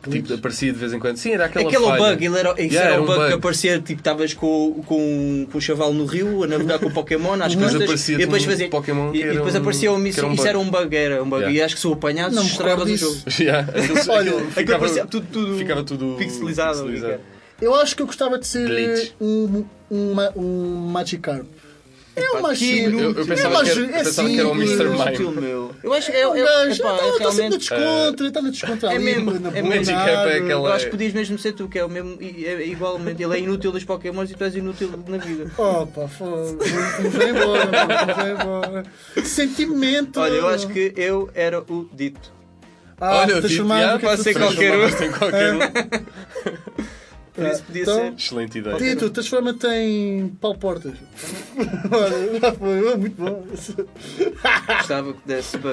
Que, 0.02 0.10
Tipo, 0.10 0.34
aparecia 0.34 0.72
de 0.72 0.78
vez 0.78 0.92
em 0.92 0.98
quando. 0.98 1.16
Sim, 1.16 1.32
era 1.32 1.46
aquela 1.46 1.68
Aquele 1.68 1.84
falha. 1.84 2.12
bug, 2.12 2.24
ele 2.26 2.38
era, 2.38 2.50
isso 2.52 2.74
Yeah, 2.74 2.92
era 2.92 3.02
um 3.02 3.06
bug, 3.06 3.18
bug. 3.18 3.28
que 3.28 3.34
aparecia, 3.34 3.80
tipo, 3.80 4.00
estavas 4.00 4.34
com, 4.34 4.82
com, 4.86 5.46
com 5.50 5.58
o 5.58 5.60
chaval 5.60 5.92
no 5.92 6.04
rio 6.06 6.44
a 6.44 6.46
navegar 6.46 6.78
com 6.78 6.86
o 6.86 6.90
Pokémon 6.92 7.34
às 7.34 7.54
Depois 7.56 7.72
costas 7.74 8.08
e 8.08 8.16
depois 8.16 8.42
um 8.42 8.46
fazia. 8.46 8.68
Pokémon 8.68 9.12
e, 9.14 9.22
e 9.22 9.32
depois 9.32 9.54
um- 9.54 9.58
aparecia 9.58 9.92
o 9.92 9.96
que 9.96 10.00
míssil. 10.02 10.22
era 10.24 10.30
um 10.30 10.34
Isso 10.34 10.46
era 10.46 10.58
um 10.58 10.70
bug, 10.70 10.96
era 10.96 11.22
um 11.22 11.28
bug. 11.28 11.42
Yeah. 11.42 11.58
E 11.58 11.62
acho 11.62 11.74
que 11.74 11.80
se 11.80 11.86
o 11.86 11.92
apanhado, 11.92 12.34
Não 12.34 12.44
me 12.44 12.50
estravas 12.50 12.88
o 12.90 12.96
jogo. 12.96 13.14
disso. 13.24 13.42
Yeah, 13.42 13.68
aquilo- 13.68 13.98
Olha, 14.12 14.30
aquilo 14.30 14.50
Aquilo 14.56 14.78
parecia 14.78 15.06
tudo, 15.06 15.26
tudo, 15.32 15.56
ficava 15.58 15.82
tudo 15.84 16.14
pixelizado. 16.18 16.78
pixelizado. 16.84 17.20
Eu 17.60 17.74
acho 17.74 17.96
que 17.96 18.02
eu 18.02 18.06
gostava 18.06 18.38
de 18.38 18.46
ser 18.46 18.68
Glitch. 18.68 19.12
um, 19.20 19.64
um, 19.90 20.14
um 20.36 20.76
Magikarp. 20.92 21.44
É 22.22 22.30
um 22.38 22.48
que 22.50 22.56
simples. 22.56 23.02
eu- 23.02 23.12
eu 23.14 23.26
pensava 23.26 23.54
é 23.54 23.56
mais, 23.56 23.68
que 23.68 23.78
era- 23.78 23.80
eu 23.80 23.94
é 23.94 24.04
pensava 24.04 24.28
que 24.28 24.38
era 24.40 24.48
o. 24.48 24.54
Mr. 24.54 24.84
Mime. 24.88 25.40
Meu. 25.40 25.70
Eu 25.82 25.92
acho 25.92 26.10
que 26.10 26.16
é, 26.16 26.20
É 26.20 26.22
é, 26.22 26.26
gajo, 26.26 26.40
epá, 26.42 26.70
está, 26.72 26.88
é 26.88 26.88
está 26.88 27.08
sempre 27.08 27.18
realmente. 27.18 27.58
descontra, 27.58 28.26
está 28.26 28.92
É 28.92 28.96
ali, 28.96 29.04
mesmo, 29.04 29.40
na 29.40 29.48
é 29.56 29.62
mesmo. 29.62 29.92
é 29.94 29.96
água. 29.96 30.32
aquela- 30.32 30.50
Eu 30.50 30.66
acho 30.72 30.84
que 30.86 30.90
podias 30.90 31.12
mesmo 31.12 31.38
ser 31.38 31.52
tu, 31.52 31.68
que 31.68 31.78
é 31.78 31.84
o 31.84 31.88
mesmo. 31.88 32.16
e 32.20 32.46
É 32.46 32.66
igualmente. 32.66 33.22
Ele 33.22 33.36
é 33.36 33.40
inútil 33.40 33.72
dos 33.72 33.84
Pokémons 33.84 34.30
e 34.30 34.34
tu 34.34 34.44
és 34.44 34.54
inútil 34.56 34.90
na 35.06 35.18
vida. 35.18 35.50
Opa. 35.56 36.08
Vamos 36.18 37.12
já 37.14 37.28
embora, 37.28 37.66
vamos 37.66 38.16
já 38.16 38.28
embora. 38.42 38.84
Sentimento. 39.24 40.20
Olha, 40.20 40.34
eu 40.34 40.48
acho 40.48 40.68
que 40.68 40.92
eu 40.96 41.30
era 41.34 41.60
o 41.60 41.88
dito. 41.92 42.32
Ah, 43.00 43.18
Olha, 43.20 43.36
o 43.36 43.40
transformar 43.40 43.80
tipo, 43.80 43.92
no 43.92 43.98
que 44.00 44.06
pode 44.06 44.22
ser 44.22 44.34
qualquer 44.34 45.54
um. 45.54 45.58
Por 47.38 47.46
isso 47.46 47.62
podia 47.62 47.82
Então, 47.82 47.94
ser. 47.96 48.12
Excelente 48.14 48.58
ideia. 48.58 48.76
Tito, 48.76 49.10
transforma-te 49.10 49.66
em 49.68 50.28
Paulo 50.40 50.58
Portas. 50.58 50.94
Olha, 51.90 52.40
já 52.40 52.52
foi, 52.52 52.82
oh, 52.92 52.98
muito 52.98 53.16
bom. 53.22 53.46
Gostava 54.78 55.12
que 55.12 55.20
desse 55.26 55.56
para 55.58 55.72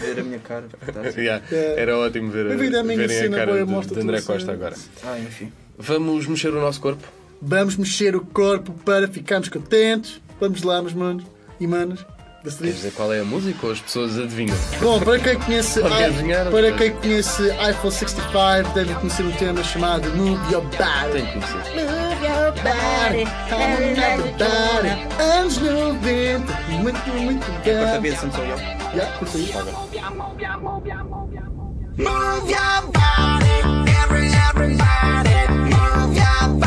ver 0.00 0.20
a 0.20 0.24
minha 0.24 0.38
cara. 0.38 0.64
Yeah, 1.16 1.44
É. 1.52 1.80
Era 1.82 1.98
ótimo 1.98 2.30
ver, 2.30 2.46
à 2.50 2.82
minha 2.82 3.06
verem 3.06 3.34
a 3.34 3.36
cara 3.36 3.64
boa, 3.66 3.82
de, 3.82 3.94
de 3.94 4.00
André 4.00 4.16
tudo 4.20 4.26
Costa 4.26 4.52
assim. 4.52 4.60
agora. 4.60 4.76
Ah, 5.04 5.18
enfim. 5.18 5.52
Vamos 5.78 6.26
mexer 6.26 6.48
o 6.48 6.60
nosso 6.60 6.80
corpo? 6.80 7.06
Vamos 7.42 7.76
mexer 7.76 8.16
o 8.16 8.24
corpo 8.24 8.72
para 8.84 9.06
ficarmos 9.06 9.48
contentes. 9.50 10.20
Vamos 10.40 10.62
lá, 10.62 10.80
meus 10.80 10.94
manos 10.94 11.24
e 11.60 11.66
manas 11.66 12.04
Quer 12.46 12.70
dizer 12.70 12.92
qual 12.92 13.12
é 13.12 13.18
a 13.18 13.24
música 13.24 13.66
ou 13.66 13.72
as 13.72 13.80
pessoas 13.80 14.16
adivinham? 14.16 14.56
Bom, 14.80 15.00
para 15.00 15.18
quem 15.18 15.36
conhece, 15.36 15.82
adivinhar, 15.82 16.46
para 16.48 16.72
quem 16.72 16.92
conhece 16.92 17.42
iPhone 17.48 17.92
65, 17.92 18.72
deve 18.72 18.94
conhecer 18.94 19.24
um 19.24 19.32
tema 19.32 19.64
chamado 19.64 20.08
Move 20.10 20.52
Your 20.52 20.62
Body. 20.62 21.12
Tem 21.12 21.26
que 21.26 21.32
conhecer. 21.32 21.56
Move 21.74 22.24
your 22.24 22.52
body, 22.62 23.24
come 23.48 23.64
on 23.64 23.96
everybody. 23.98 24.90
Anos 25.20 25.58
90, 25.58 26.52
muito, 26.70 27.08
muito 27.10 27.46
Corta 27.46 27.70
a 27.70 27.74
bem. 27.74 27.92
cabeça, 27.94 28.26
não 28.26 28.32
sou 28.32 28.44
eu. 28.44 28.58
Já, 28.58 29.06
curta 29.18 29.38
aí. 29.38 29.52
Move 31.98 32.50
your 32.50 32.82
body, 32.92 33.56
every 34.02 34.28
everybody. 34.50 35.48
Move 35.64 36.16
your 36.16 36.48
body, 36.60 36.65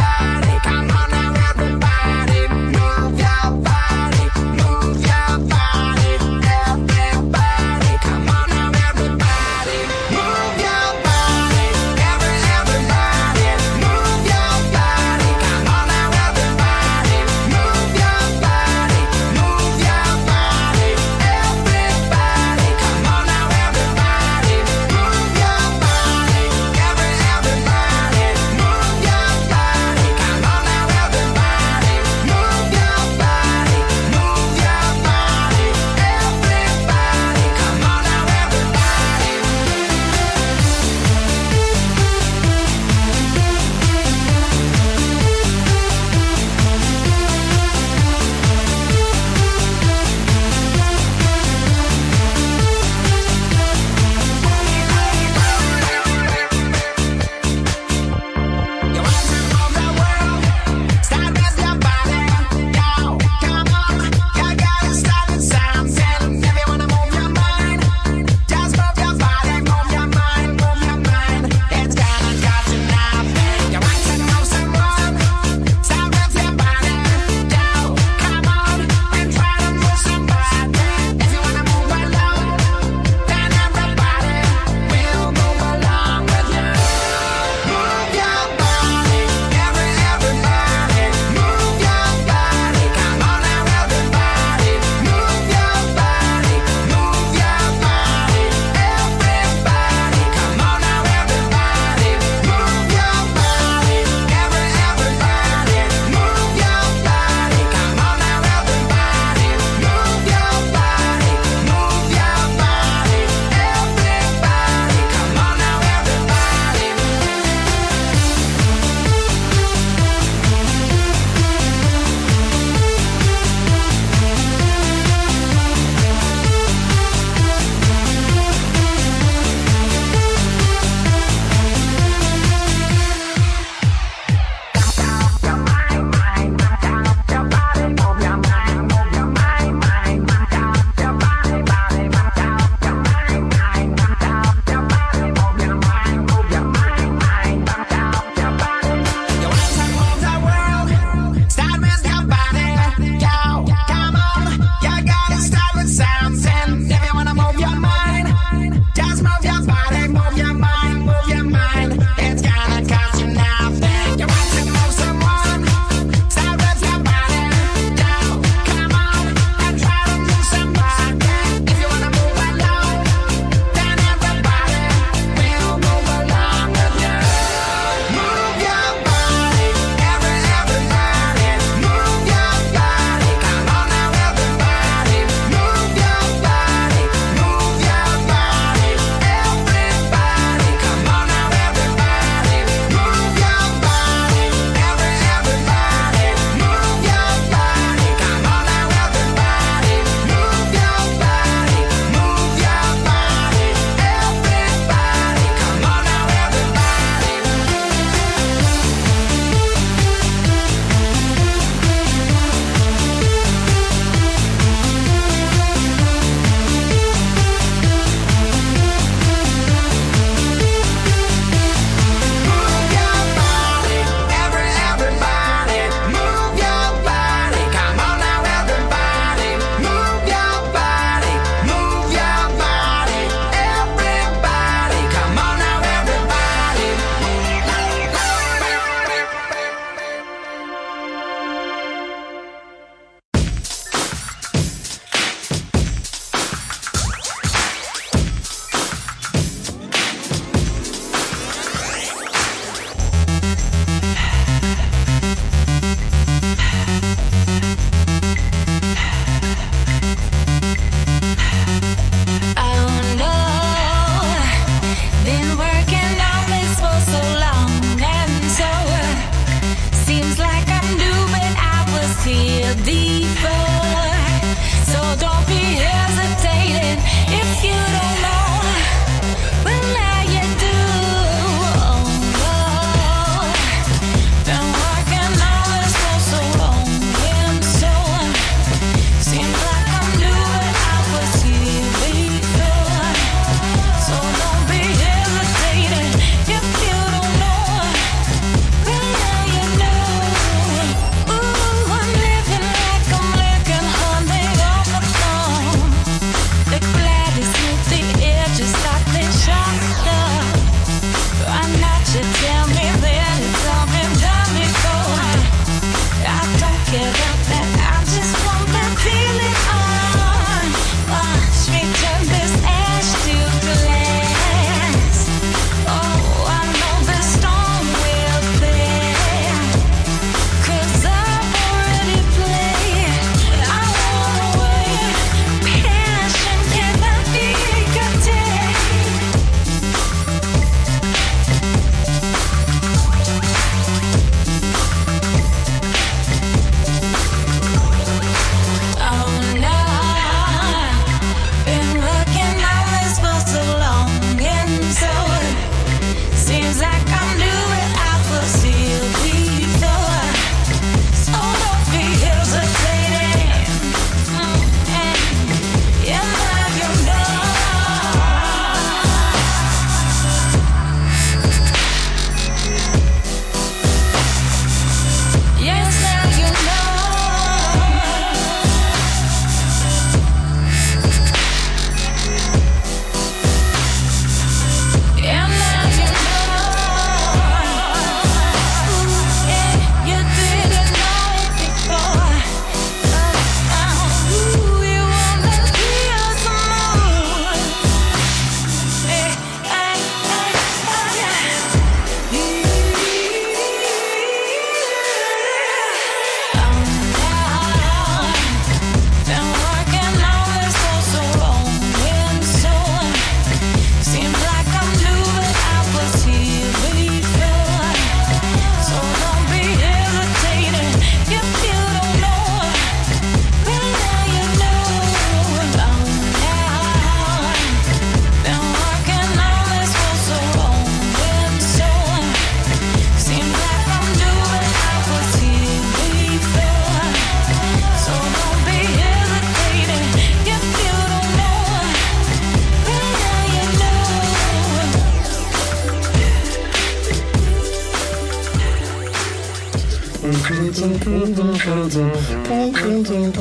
And 453.10 453.36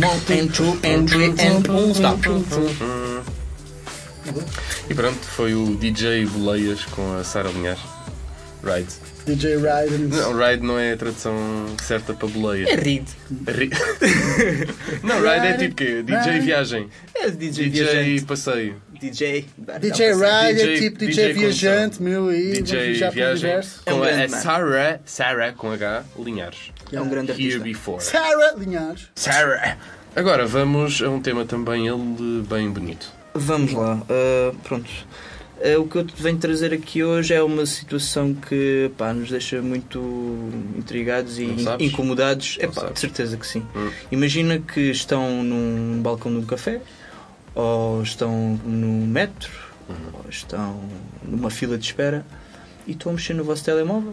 one, 0.00 0.20
and 0.30 0.54
two, 0.54 0.78
and 0.84 1.08
three, 1.08 1.34
and 1.38 1.66
stop. 1.94 2.18
E 4.88 4.94
pronto, 4.94 5.18
foi 5.18 5.54
o 5.54 5.74
DJ 5.76 6.26
Boleias 6.26 6.84
com 6.84 7.14
a 7.18 7.24
Sara 7.24 7.48
Linhares. 7.50 7.80
Ride. 8.62 8.86
DJ 9.26 9.56
Ryder. 9.56 9.98
Não, 10.08 10.36
ride 10.38 10.64
não 10.64 10.78
é 10.78 10.92
a 10.92 10.96
tradução 10.96 11.34
certa 11.82 12.14
para 12.14 12.28
boleia. 12.28 12.68
É 12.68 12.76
read. 12.76 13.04
Ri- 13.48 13.70
não, 15.02 15.16
ride 15.20 15.46
é 15.46 15.56
tipo 15.56 15.74
quê? 15.74 16.02
DJ 16.04 16.40
viagem. 16.40 16.88
É 17.16 17.28
DJ, 17.30 17.68
DJ 17.70 18.20
passeio. 18.20 18.76
DJ. 19.02 19.46
DJ 19.80 20.12
DJ 20.12 20.78
tipo 20.78 20.98
DJ, 20.98 21.14
DJ 21.14 21.32
viajante, 21.32 22.00
meu, 22.02 22.28
aí. 22.28 22.52
vamos 22.52 22.58
DJ 22.70 22.78
viajar 22.92 23.12
pelo 23.12 23.26
viagem. 23.26 23.44
universo. 23.50 23.82
É 23.84 23.92
um 23.92 23.96
Com 23.98 24.04
grande 24.04 24.22
a 24.22 24.28
man. 24.28 24.42
Sarah, 24.42 25.00
Sarah 25.04 25.52
com 25.52 25.72
H, 25.72 26.04
Linhares. 26.18 26.72
É 26.92 27.00
um 27.00 27.08
grande 27.08 27.32
Here 27.32 27.42
artista. 27.42 27.64
before. 27.64 28.02
Sarah 28.02 28.54
Linhares. 28.56 29.08
Sarah. 29.14 29.76
Agora 30.14 30.46
vamos 30.46 31.02
a 31.02 31.08
um 31.10 31.20
tema 31.20 31.44
também 31.44 31.88
ele 31.88 32.42
bem 32.48 32.70
bonito. 32.70 33.10
Vamos 33.34 33.72
lá. 33.72 33.94
uh, 33.96 34.56
pronto. 34.62 34.88
Uh, 35.58 35.80
o 35.80 35.86
que 35.88 35.96
eu 35.96 36.04
te 36.04 36.20
venho 36.20 36.38
trazer 36.38 36.72
aqui 36.74 37.02
hoje 37.04 37.32
é 37.34 37.42
uma 37.42 37.64
situação 37.66 38.34
que 38.34 38.90
pá, 38.98 39.12
nos 39.12 39.30
deixa 39.30 39.62
muito 39.62 40.00
intrigados 40.76 41.38
e 41.38 41.44
incomodados. 41.80 42.56
É 42.60 42.66
pá, 42.66 42.90
de 42.90 42.98
certeza 43.00 43.36
que 43.36 43.46
sim. 43.46 43.64
Hum. 43.74 43.90
Imagina 44.10 44.58
que 44.58 44.90
estão 44.90 45.42
num 45.42 46.00
balcão 46.02 46.32
de 46.32 46.38
um 46.38 46.44
café, 46.44 46.80
ou 47.54 48.02
estão 48.02 48.60
no 48.64 49.06
metro, 49.06 49.50
Uhum. 49.88 50.20
ou 50.24 50.30
estão 50.30 50.80
numa 51.24 51.50
fila 51.50 51.76
de 51.76 51.84
espera 51.84 52.24
e 52.86 52.92
estão 52.92 53.10
a 53.10 53.14
mexer 53.14 53.34
no 53.34 53.44
vosso 53.44 53.64
telemóvel. 53.64 54.12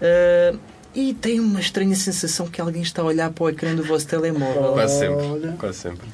Uh, 0.00 0.58
e 0.94 1.14
têm 1.14 1.38
uma 1.40 1.60
estranha 1.60 1.94
sensação 1.94 2.46
que 2.46 2.60
alguém 2.60 2.82
está 2.82 3.02
a 3.02 3.04
olhar 3.04 3.30
para 3.30 3.44
o 3.44 3.48
ecrã 3.50 3.74
do 3.74 3.84
vosso 3.84 4.06
telemóvel. 4.06 4.72
Quase 4.72 4.98
sempre. 4.98 5.52
Quase 5.58 5.78
sempre. 5.78 6.08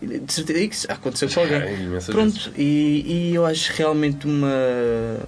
De 0.00 0.32
certeza 0.32 0.68
que 0.68 0.74
isso 0.74 0.86
aconteceu 0.90 1.28
com 1.28 1.40
alguém. 1.40 1.60
É. 1.60 2.00
Pronto, 2.10 2.52
e, 2.56 3.04
e 3.06 3.34
eu 3.34 3.44
acho 3.44 3.72
realmente 3.74 4.26
uma, 4.26 5.18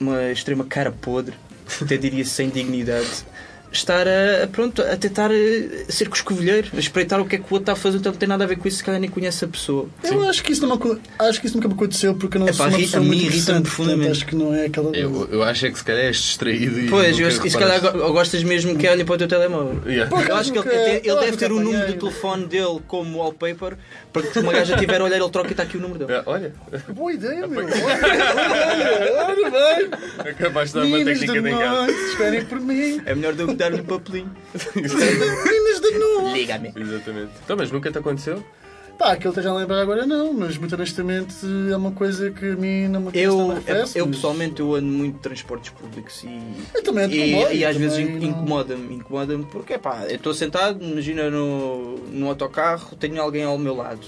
uma 0.00 0.32
extrema 0.32 0.64
cara 0.64 0.90
podre, 0.90 1.34
até 1.80 1.96
diria 1.96 2.24
sem 2.24 2.48
dignidade, 2.48 3.24
estar 3.72 4.06
a, 4.08 4.46
pronto, 4.46 4.82
a 4.82 4.96
tentar 4.96 5.30
eh, 5.30 5.84
ser 5.88 6.08
coscovilheiro, 6.08 6.68
a 6.74 6.78
espreitar 6.78 7.20
o 7.20 7.26
que 7.26 7.36
é 7.36 7.38
que 7.38 7.44
o 7.44 7.54
outro 7.54 7.62
está 7.62 7.72
a 7.72 7.76
fazer, 7.76 7.98
então 7.98 8.12
não 8.12 8.18
tem 8.18 8.28
nada 8.28 8.44
a 8.44 8.46
ver 8.46 8.56
com 8.56 8.66
isso, 8.66 8.78
se 8.78 8.84
calhar 8.84 9.00
nem 9.00 9.10
conhece 9.10 9.44
a 9.44 9.48
pessoa. 9.48 9.88
Eu 10.02 10.28
acho 10.28 10.42
que 10.42 10.52
isso 10.52 10.70
aco- 10.72 10.98
acho 11.18 11.40
que 11.40 11.46
isso 11.46 11.56
nunca 11.56 11.68
me 11.68 11.74
aconteceu 11.74 12.14
porque 12.14 12.36
eu 12.36 12.40
não 12.40 12.48
Epá, 12.48 12.56
sou 12.56 12.66
uma 12.68 12.78
pessoa 12.78 12.98
a 12.98 13.00
mim 13.00 13.06
muito 13.08 13.20
irrita-me 13.22 13.38
interessante, 13.58 13.64
profundamente. 13.64 14.10
acho 14.12 14.26
que 14.26 14.34
não 14.36 14.54
é 14.54 14.66
aquela. 14.66 14.96
Eu, 14.96 15.28
eu 15.30 15.42
acho 15.42 15.66
é 15.66 15.70
que 15.70 15.78
se 15.78 15.84
calhar 15.84 16.04
és 16.04 16.16
distraído 16.16 16.80
e. 16.80 16.88
Pois, 16.88 17.18
eu, 17.18 17.28
nunca 17.30 17.46
e 17.46 17.50
se 17.50 17.58
calhar 17.58 17.80
go- 17.80 18.12
gostas 18.12 18.42
mesmo 18.42 18.76
que 18.76 18.88
olhe 18.88 19.04
para 19.04 19.14
o 19.14 19.18
teu 19.18 19.28
telemóvel. 19.28 19.82
Yeah. 19.86 20.08
Por 20.10 20.26
Eu 20.28 20.36
acho 20.36 20.52
que 20.52 20.58
ele, 20.58 20.66
nunca- 20.68 21.08
ele 21.08 21.20
deve 21.20 21.36
ter 21.36 21.52
o 21.52 21.60
número 21.60 21.86
do 21.92 21.98
telefone 21.98 22.46
dele 22.46 22.80
como 22.86 23.18
wallpaper, 23.18 23.76
para 24.12 24.22
que 24.22 24.32
se 24.32 24.38
uma 24.40 24.52
gaja 24.52 24.76
tiver 24.76 25.00
a 25.00 25.04
olhar, 25.04 25.16
ele 25.20 25.30
troca 25.30 25.48
e 25.48 25.50
está 25.52 25.62
aqui 25.64 25.76
o 25.76 25.80
número 25.80 25.98
dele. 26.06 26.14
Ah, 26.18 26.22
Olha, 26.26 26.52
Boa 26.88 27.12
ideia, 27.12 27.46
meu. 27.46 27.64
Olha, 27.64 27.74
olha, 27.74 29.26
olha 29.26 29.50
bem. 29.50 30.30
acabaste 30.30 30.74
de 30.74 30.80
dar 30.80 30.86
uma 30.86 31.04
técnica 31.04 31.32
de 31.32 31.38
engano. 31.50 31.90
esperem 31.90 32.44
por 32.44 32.60
mim. 32.60 33.00
É 33.04 33.14
melhor 33.14 33.34
do 33.34 33.46
que 33.48 33.54
dar-lhe 33.58 33.80
um 33.80 33.84
papelinho. 33.84 34.30
Meninas 34.74 35.80
de 35.80 35.98
noite. 35.98 36.32
Liga-me. 36.38 36.72
Exatamente. 36.76 37.30
Então, 37.44 37.56
mas 37.56 37.70
nunca 37.70 37.90
te 37.90 37.98
aconteceu? 37.98 38.42
Pá, 38.98 39.14
que 39.14 39.22
ele 39.22 39.28
esteja 39.28 39.50
a 39.50 39.54
lembrar 39.54 39.80
agora 39.80 40.04
não, 40.04 40.32
mas 40.32 40.56
muito 40.58 40.74
honestamente 40.74 41.32
é 41.70 41.76
uma 41.76 41.92
coisa 41.92 42.32
que 42.32 42.44
a 42.50 42.56
mim 42.56 42.88
não 42.88 43.00
me 43.02 43.10
Eu, 43.14 43.52
acontece, 43.52 43.96
eu 43.96 44.08
pessoalmente 44.08 44.58
eu 44.58 44.74
ando 44.74 44.86
muito 44.88 45.14
de 45.14 45.20
transportes 45.20 45.70
públicos 45.70 46.24
e, 46.24 46.40
Eu 46.74 46.82
também 46.82 47.04
ando 47.04 47.14
e, 47.14 47.32
comboio, 47.32 47.54
e 47.54 47.64
às 47.64 47.76
vezes 47.76 47.96
também 47.96 48.16
in- 48.16 48.18
não- 48.18 48.28
incomoda-me, 48.40 48.94
incomoda-me 48.96 49.44
porque 49.44 49.78
pá, 49.78 50.04
eu 50.08 50.16
estou 50.16 50.34
sentado, 50.34 50.82
imagina 50.82 51.30
no, 51.30 51.94
no 52.08 52.28
autocarro, 52.28 52.96
tenho 52.96 53.22
alguém 53.22 53.44
ao 53.44 53.56
meu 53.56 53.76
lado. 53.76 54.04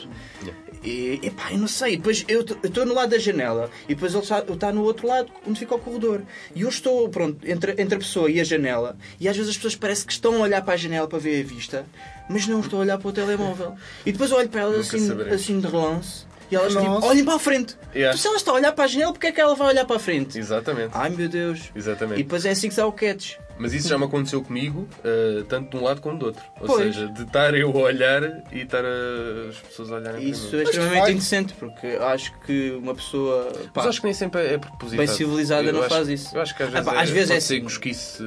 E, 0.83 1.21
e 1.23 1.31
pá, 1.31 1.53
eu 1.53 1.59
não 1.59 1.69
sei, 1.69 1.97
depois 1.97 2.25
eu 2.27 2.41
estou 2.41 2.87
no 2.87 2.95
lado 2.95 3.11
da 3.11 3.19
janela 3.19 3.71
e 3.87 3.95
depois 3.95 4.15
ele 4.15 4.23
está 4.23 4.73
no 4.73 4.83
outro 4.83 5.07
lado 5.07 5.31
onde 5.47 5.59
fica 5.59 5.75
o 5.75 5.79
corredor. 5.79 6.23
E 6.55 6.63
eu 6.63 6.69
estou, 6.69 7.09
pronto, 7.09 7.47
entre, 7.47 7.73
entre 7.73 7.97
a 7.97 7.99
pessoa 7.99 8.31
e 8.31 8.41
a 8.41 8.45
janela 8.45 8.97
e 9.19 9.29
às 9.29 9.37
vezes 9.37 9.51
as 9.51 9.57
pessoas 9.57 9.77
parece 9.77 10.07
que 10.07 10.13
estão 10.13 10.37
a 10.37 10.39
olhar 10.41 10.63
para 10.63 10.75
a 10.75 10.77
janela 10.79 11.07
para 11.07 11.19
ver 11.19 11.45
a 11.45 11.47
vista, 11.47 11.85
mas 12.29 12.47
não 12.47 12.61
estão 12.61 12.79
a 12.79 12.83
olhar 12.83 12.99
para 12.99 13.09
o 13.09 13.13
telemóvel. 13.13 13.77
E 14.07 14.13
depois 14.13 14.31
eu 14.31 14.39
olho 14.39 14.49
para 14.49 14.63
elas 14.63 14.79
assim, 14.89 15.11
assim 15.31 15.61
de 15.61 15.67
relance 15.67 16.31
e 16.51 16.57
elas 16.57 16.73
tipo, 16.73 16.83
Relance. 16.83 17.07
olhem 17.07 17.25
para 17.25 17.35
a 17.35 17.39
frente. 17.39 17.77
Yeah. 17.95 18.09
Então, 18.09 18.19
se 18.19 18.27
ela 18.27 18.37
está 18.37 18.51
a 18.51 18.55
olhar 18.55 18.73
para 18.73 18.85
a 18.85 18.89
janela, 18.89 19.13
porque 19.13 19.29
é 19.29 19.33
que 19.33 19.41
ela 19.41 19.55
vai 19.55 19.69
olhar 19.69 19.85
para 19.85 19.97
a 19.97 20.01
frente? 20.01 20.39
Exatamente. 20.39 20.91
Ai 20.95 21.11
meu 21.11 21.29
Deus. 21.29 21.71
E 21.75 21.79
Exatamente. 21.79 22.23
depois 22.23 22.45
é 22.45 22.51
assim 22.51 22.69
que 22.69 22.73
está 22.73 22.87
o 22.87 22.93
catch. 22.93 23.37
Mas 23.61 23.75
isso 23.75 23.89
já 23.89 23.99
me 23.99 24.05
aconteceu 24.05 24.41
comigo, 24.43 24.89
eh, 25.05 25.45
tanto 25.49 25.71
de 25.71 25.77
um 25.77 25.85
lado 25.85 26.01
como 26.01 26.19
do 26.19 26.27
outro. 26.27 26.43
Ou 26.61 26.67
Pois. 26.67 26.83
seja, 26.95 27.09
de 27.09 27.23
estar 27.23 27.55
eu 27.55 27.69
a 27.71 27.81
olhar 27.83 28.23
e 28.51 28.61
estar 28.63 28.83
a- 28.85 29.49
as 29.51 29.57
pessoas 29.59 29.93
a 29.93 29.97
olharem 29.97 30.29
Isso 30.31 30.49
para 30.49 30.59
é 30.61 30.63
extremamente 30.63 31.01
vai. 31.01 31.11
interessante 31.11 31.53
porque 31.55 31.87
acho 31.89 32.33
que 32.47 32.71
uma 32.83 32.95
pessoa 32.95 33.53
pá, 33.75 33.83
Mas 33.83 33.87
acho 33.87 34.01
que 34.01 34.07
nem 34.07 34.15
sempre 34.15 34.41
é 34.47 34.57
propositado. 34.59 35.07
bem 35.07 35.15
civilizada 35.17 35.69
Eu 35.69 35.73
não 35.75 35.81
acho- 35.81 35.89
faz 35.91 36.09
isso. 36.09 36.35
Eu 36.35 36.41
acho 36.41 36.57
que 36.57 36.63
às 36.63 36.69
Ah, 36.69 36.73
vezes, 36.73 36.87
pá, 36.89 36.95
é, 36.95 37.03
às 37.03 37.11
vezes 37.11 37.29
pode 37.29 37.37
é 37.37 37.41
ser 37.41 37.55
assim. 37.55 37.63
cosquice. 37.63 38.23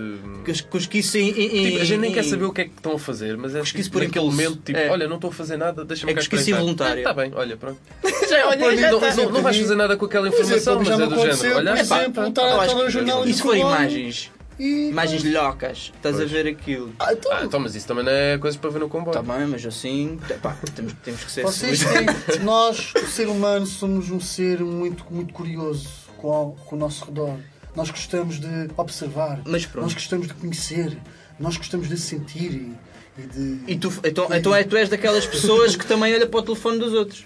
cos- 0.45 0.61
cosquice 0.61 1.17
em, 1.19 1.29
em, 1.29 1.63
Tipo, 1.71 1.81
a 1.81 1.85
gente 1.85 1.99
nem 1.99 2.11
em- 2.11 2.13
quer 2.13 2.23
saber 2.23 2.43
o 2.45 2.53
que 2.53 2.61
é 2.61 2.65
que 2.65 2.71
estão 2.75 2.93
a 2.93 2.99
fazer, 2.99 3.35
mas 3.37 3.55
é 3.55 3.59
Cosquice 3.59 3.83
tipo, 3.85 3.97
por 3.97 4.03
naquele 4.05 4.25
impulso. 4.25 4.43
momento, 4.43 4.61
tipo, 4.63 4.77
É. 4.77 4.89
olha, 4.89 5.07
não 5.07 5.15
estou 5.15 5.29
a 5.31 5.33
fazer 5.33 5.57
nada, 5.57 5.83
deixa-me 5.83 6.11
É 6.11 6.15
cá 6.15 6.21
cosquice 6.21 6.41
espreitar. 6.43 6.61
involuntária. 6.61 6.99
Está 7.01 7.13
bem, 7.13 7.31
olha, 7.35 7.57
pronto. 7.57 7.79
Já, 8.29 8.47
olha, 8.47 8.57
Não, 8.57 8.77
já 8.77 8.91
não, 8.91 8.99
está. 9.07 9.15
não, 9.23 9.31
não 9.31 9.41
vais 9.41 9.57
fazer 9.57 9.75
nada 9.75 9.97
com 9.97 10.05
aquela 10.05 10.27
é, 10.27 10.29
informação, 10.29 10.77
mas 10.79 10.89
é 10.89 10.91
do 11.07 11.15
género. 11.15 11.57
Olha, 11.57 11.75
por 11.75 11.87
pá, 11.87 12.63
a 12.63 12.67
que- 12.85 12.89
jornal 12.91 13.27
E 13.27 13.33
se 13.33 13.41
for 13.41 13.55
imagens, 13.57 14.31
e- 14.63 14.89
imagens 14.89 15.23
locas, 15.23 15.91
estás 15.95 16.19
a 16.19 16.25
ver 16.25 16.47
aquilo. 16.47 16.93
Ah, 16.99 17.13
então, 17.13 17.31
Ah, 17.31 17.43
então, 17.43 17.59
mas 17.59 17.75
isso 17.75 17.87
também 17.87 18.03
não 18.03 18.11
é 18.11 18.37
coisas 18.37 18.59
para 18.59 18.69
ver 18.69 18.79
no 18.79 18.89
comboio. 18.89 19.17
Está 19.17 19.37
bem, 19.37 19.47
mas 19.47 19.65
assim, 19.65 20.19
pá, 20.41 20.55
temos, 20.75 20.93
temos 21.03 21.23
que 21.23 21.31
ser 21.31 21.43
Vocês 21.43 21.79
têm, 21.83 22.39
nós, 22.43 22.93
o 22.95 23.07
ser 23.07 23.27
humano, 23.27 23.65
somos 23.65 24.09
um 24.09 24.19
ser 24.19 24.59
muito, 24.61 25.05
muito 25.11 25.33
curioso 25.33 25.89
com, 26.17 26.29
o- 26.29 26.51
com 26.65 26.75
o 26.75 26.79
nosso 26.79 27.05
redor. 27.05 27.37
Nós 27.75 27.89
gostamos 27.89 28.39
de 28.39 28.69
observar, 28.77 29.41
Mas 29.45 29.65
pronto. 29.65 29.85
nós 29.85 29.93
gostamos 29.93 30.27
de 30.27 30.33
conhecer, 30.35 30.95
nós 31.39 31.57
gostamos 31.57 31.89
de 31.89 31.97
sentir 31.97 32.51
e, 32.51 32.73
e 33.17 33.21
de. 33.27 33.59
E 33.73 33.75
tu, 33.77 33.91
então, 34.03 34.27
então 34.31 34.53
é, 34.55 34.63
tu 34.63 34.75
és 34.77 34.89
daquelas 34.89 35.25
pessoas 35.25 35.75
que 35.75 35.85
também 35.85 36.13
olha 36.13 36.27
para 36.27 36.39
o 36.39 36.43
telefone 36.43 36.77
dos 36.77 36.93
outros. 36.93 37.25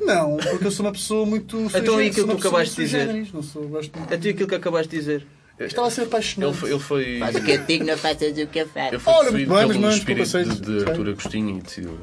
Não, 0.00 0.36
porque 0.36 0.66
eu 0.66 0.70
sou 0.70 0.86
uma 0.86 0.92
pessoa 0.92 1.26
muito. 1.26 1.58
Então, 1.74 2.00
e 2.00 2.06
aquilo 2.08 2.14
sou 2.14 2.24
uma 2.26 2.34
que 2.36 2.42
tu 2.42 2.42
pessoa 2.42 2.50
acabaste 2.52 2.68
de 2.70 2.74
sui 2.76 2.84
dizer? 2.84 3.06
generis, 3.08 3.32
Não 3.32 3.42
sou, 3.42 3.66
gosto 3.66 3.98
muito. 3.98 4.14
É 4.14 4.16
tu 4.16 4.28
aquilo 4.28 4.48
que 4.48 4.54
acabaste 4.54 4.90
de 4.90 4.96
dizer. 4.98 5.26
Estava 5.60 5.88
a 5.88 5.90
ser 5.90 6.02
apaixonado. 6.02 6.50
Ele 6.50 6.56
foi. 6.58 6.70
Ele 6.70 6.78
foi... 6.80 7.18
Faz 7.18 7.36
o 7.36 7.40
que 7.42 7.50
eu 7.52 7.58
digo, 7.58 7.84
não 7.84 7.96
faças 7.98 8.38
o 8.38 8.46
que 8.46 8.58
eu 8.60 8.68
faço. 8.68 8.88
Ele 8.94 8.98
foi 8.98 9.12
Ora, 9.12 9.24
possuído 9.24 9.50
muito 9.52 9.58
bem, 9.58 9.66
mas 9.66 9.76
pelo 9.76 9.80
não, 9.80 9.90
espírito 9.90 10.22
desculpa, 10.24 10.54
de, 10.54 10.66
sei. 10.66 10.84
de 10.84 10.90
Artur 10.90 11.08
Agostinho 11.08 11.58
e 11.58 11.60
decidiu 11.62 11.98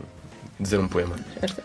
dizer 0.57 0.79
um 0.79 0.87
poema. 0.87 1.15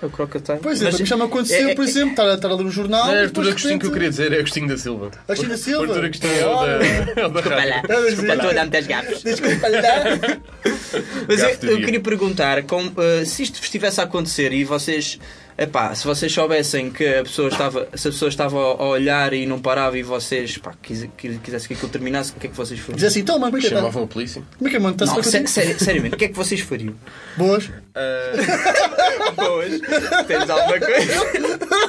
É 0.02 0.06
o 0.06 0.10
Crocodile. 0.10 0.58
Pois 0.60 0.80
é, 0.80 0.84
Mas- 0.86 0.94
também 0.94 1.06
já 1.06 1.16
me 1.16 1.22
aconteceu, 1.22 1.68
é- 1.68 1.74
por 1.76 1.84
exemplo, 1.84 2.10
estar 2.10 2.28
a, 2.28 2.34
estar 2.34 2.48
a 2.50 2.54
ler 2.54 2.64
um 2.66 2.70
jornal. 2.72 3.06
Não 3.06 3.14
é 3.14 3.22
Artur 3.22 3.46
Agostinho 3.46 3.78
que 3.78 3.86
eu 3.86 3.90
repente- 3.90 3.92
queria 3.92 4.10
dizer, 4.10 4.32
é 4.32 4.38
Agostinho 4.38 4.68
da 4.68 4.76
Silva. 4.76 5.10
Agostinho 5.28 5.50
da 5.50 5.56
Silva? 5.58 5.84
Artur 5.86 6.04
Agostinho 6.04 6.32
é 6.32 6.46
o 6.46 6.54
da, 6.60 6.66
é 6.66 7.26
o 7.26 7.28
da 7.28 7.40
Desculpa 7.40 7.56
lá. 7.56 7.62
É, 7.64 7.82
Desculpa, 8.10 8.32
estou 8.34 8.50
a 8.50 8.52
dar 8.52 8.60
muitas 8.62 8.86
gafas. 8.86 9.22
Desculpa 9.22 9.68
lá. 9.68 10.40
Mas 11.28 11.40
eu, 11.62 11.70
eu 11.70 11.76
queria 11.78 12.00
perguntar, 12.00 12.62
como, 12.64 12.92
eh, 13.00 13.24
se 13.24 13.42
isto 13.44 13.62
estivesse 13.62 14.00
a 14.00 14.04
acontecer 14.04 14.52
e 14.52 14.64
vocês, 14.64 15.18
epá, 15.60 15.94
se 15.94 16.04
vocês 16.06 16.32
soubessem 16.32 16.90
que 16.90 17.06
a 17.06 17.22
pessoa 17.22 17.48
estava, 17.48 17.88
se 17.94 18.08
a 18.08 18.10
pessoa 18.10 18.28
estava 18.28 18.56
a 18.58 18.84
olhar 18.88 19.32
e 19.32 19.44
não 19.46 19.60
parava 19.60 19.96
e 19.98 20.02
vocês 20.02 20.56
pá, 20.58 20.72
quis, 20.82 21.06
quis- 21.16 21.38
quisessem 21.42 21.68
que 21.68 21.74
aquilo 21.74 21.90
terminasse, 21.92 22.32
o 22.32 22.34
que 22.36 22.46
é 22.46 22.50
que 22.50 22.56
vocês 22.56 22.78
Diz 22.78 22.86
fariam? 22.86 23.06
assim, 23.06 23.22
toma, 23.24 23.46
como 23.46 23.58
é 23.58 23.60
que? 23.60 23.68
Chamavam 23.68 24.04
a 24.04 24.06
polícia. 24.06 24.42
Como 24.58 24.66
é 24.68 24.70
que 24.70 24.76
é, 24.76 24.80
mano? 24.80 24.96
Não, 24.98 25.22
sé- 25.22 25.46
sério- 25.46 25.78
seriamente, 25.78 26.14
o 26.14 26.18
que 26.18 26.24
é 26.24 26.28
que 26.28 26.36
vocês 26.36 26.60
fariam? 26.60 26.94
Boas. 27.36 27.68
Boas. 29.36 29.80
Tens 30.26 30.50
alguma 30.50 30.78
coisa? 30.78 31.12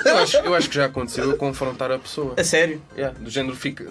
Eu 0.05 0.17
acho, 0.17 0.38
eu 0.38 0.55
acho 0.55 0.69
que 0.69 0.76
já 0.76 0.86
aconteceu 0.86 1.32
eu 1.32 1.38
confrontar 1.38 1.91
a 1.91 1.99
pessoa. 1.99 2.34
A 2.38 2.43
sério? 2.43 2.82
Yeah, 2.95 3.17
do 3.19 3.30
género 3.30 3.55
fica. 3.55 3.86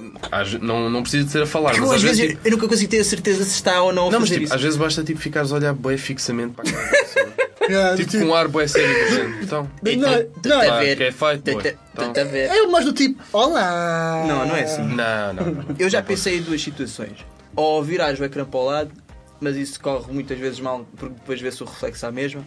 não, 0.61 0.91
não 0.91 1.03
precisa 1.03 1.25
de 1.25 1.31
ser 1.31 1.43
a 1.43 1.47
falar, 1.47 1.71
Porque 1.71 1.81
mas 1.83 1.91
eu, 1.91 1.97
às 1.97 2.03
vezes 2.03 2.19
vezes. 2.19 2.35
eu, 2.37 2.41
eu 2.45 2.51
nunca 2.53 2.69
consigo 2.69 2.91
ter 2.91 2.99
a 3.01 3.05
certeza 3.05 3.45
se 3.45 3.55
está 3.55 3.81
ou 3.83 3.93
não 3.93 4.09
a 4.09 4.11
Não, 4.11 4.21
mas 4.21 4.29
fazer 4.29 4.35
tipo, 4.41 4.45
isso. 4.47 4.55
às 4.55 4.63
vezes 4.63 4.77
basta 4.77 5.05
tipo, 5.05 5.21
ficares 5.21 5.53
a 5.53 5.57
olhar 5.57 5.73
bem 5.75 5.97
fixamente 5.97 6.55
para 6.55 6.69
a 6.69 6.73
cara 6.73 6.85
da 6.85 6.99
pessoa. 6.99 7.50
Yeah, 7.71 7.97
tipo, 7.97 8.11
tipo- 8.11 8.25
com 8.25 8.31
um 8.31 8.35
ar 8.35 8.49
bué 8.49 8.67
sério 8.67 8.89
do 8.93 9.15
género. 9.15 9.43
Então, 9.43 9.71
Não, 9.83 10.27
não, 10.45 10.61
a 10.61 10.65
pá, 10.67 10.79
ver. 10.81 10.97
que 10.97 11.03
é 11.05 11.11
boy. 11.11 11.37
Então, 11.93 12.11
a 12.23 12.25
ver. 12.25 12.51
É 12.51 12.67
mais 12.67 12.85
do 12.85 12.93
tipo, 12.93 13.23
olá. 13.33 14.25
Não, 14.27 14.47
não 14.47 14.57
é 14.57 14.63
assim. 14.65 14.83
não, 14.83 15.33
não, 15.35 15.45
não. 15.53 15.65
Eu 15.79 15.89
já 15.89 16.03
pensei 16.03 16.39
em 16.39 16.43
duas 16.43 16.61
situações. 16.63 17.25
Ou 17.57 17.83
virares 17.83 18.19
o 18.21 18.25
ecrã 18.25 18.45
para 18.45 18.61
o 18.61 18.65
lado, 18.65 18.91
mas 19.41 19.57
isso 19.57 19.81
corre 19.81 20.13
muitas 20.13 20.39
vezes 20.39 20.61
mal, 20.61 20.87
porque 20.97 21.15
depois 21.15 21.41
vê-se 21.41 21.63
o 21.63 21.67
reflexo 21.67 22.07
à 22.07 22.13
mesma. 22.13 22.45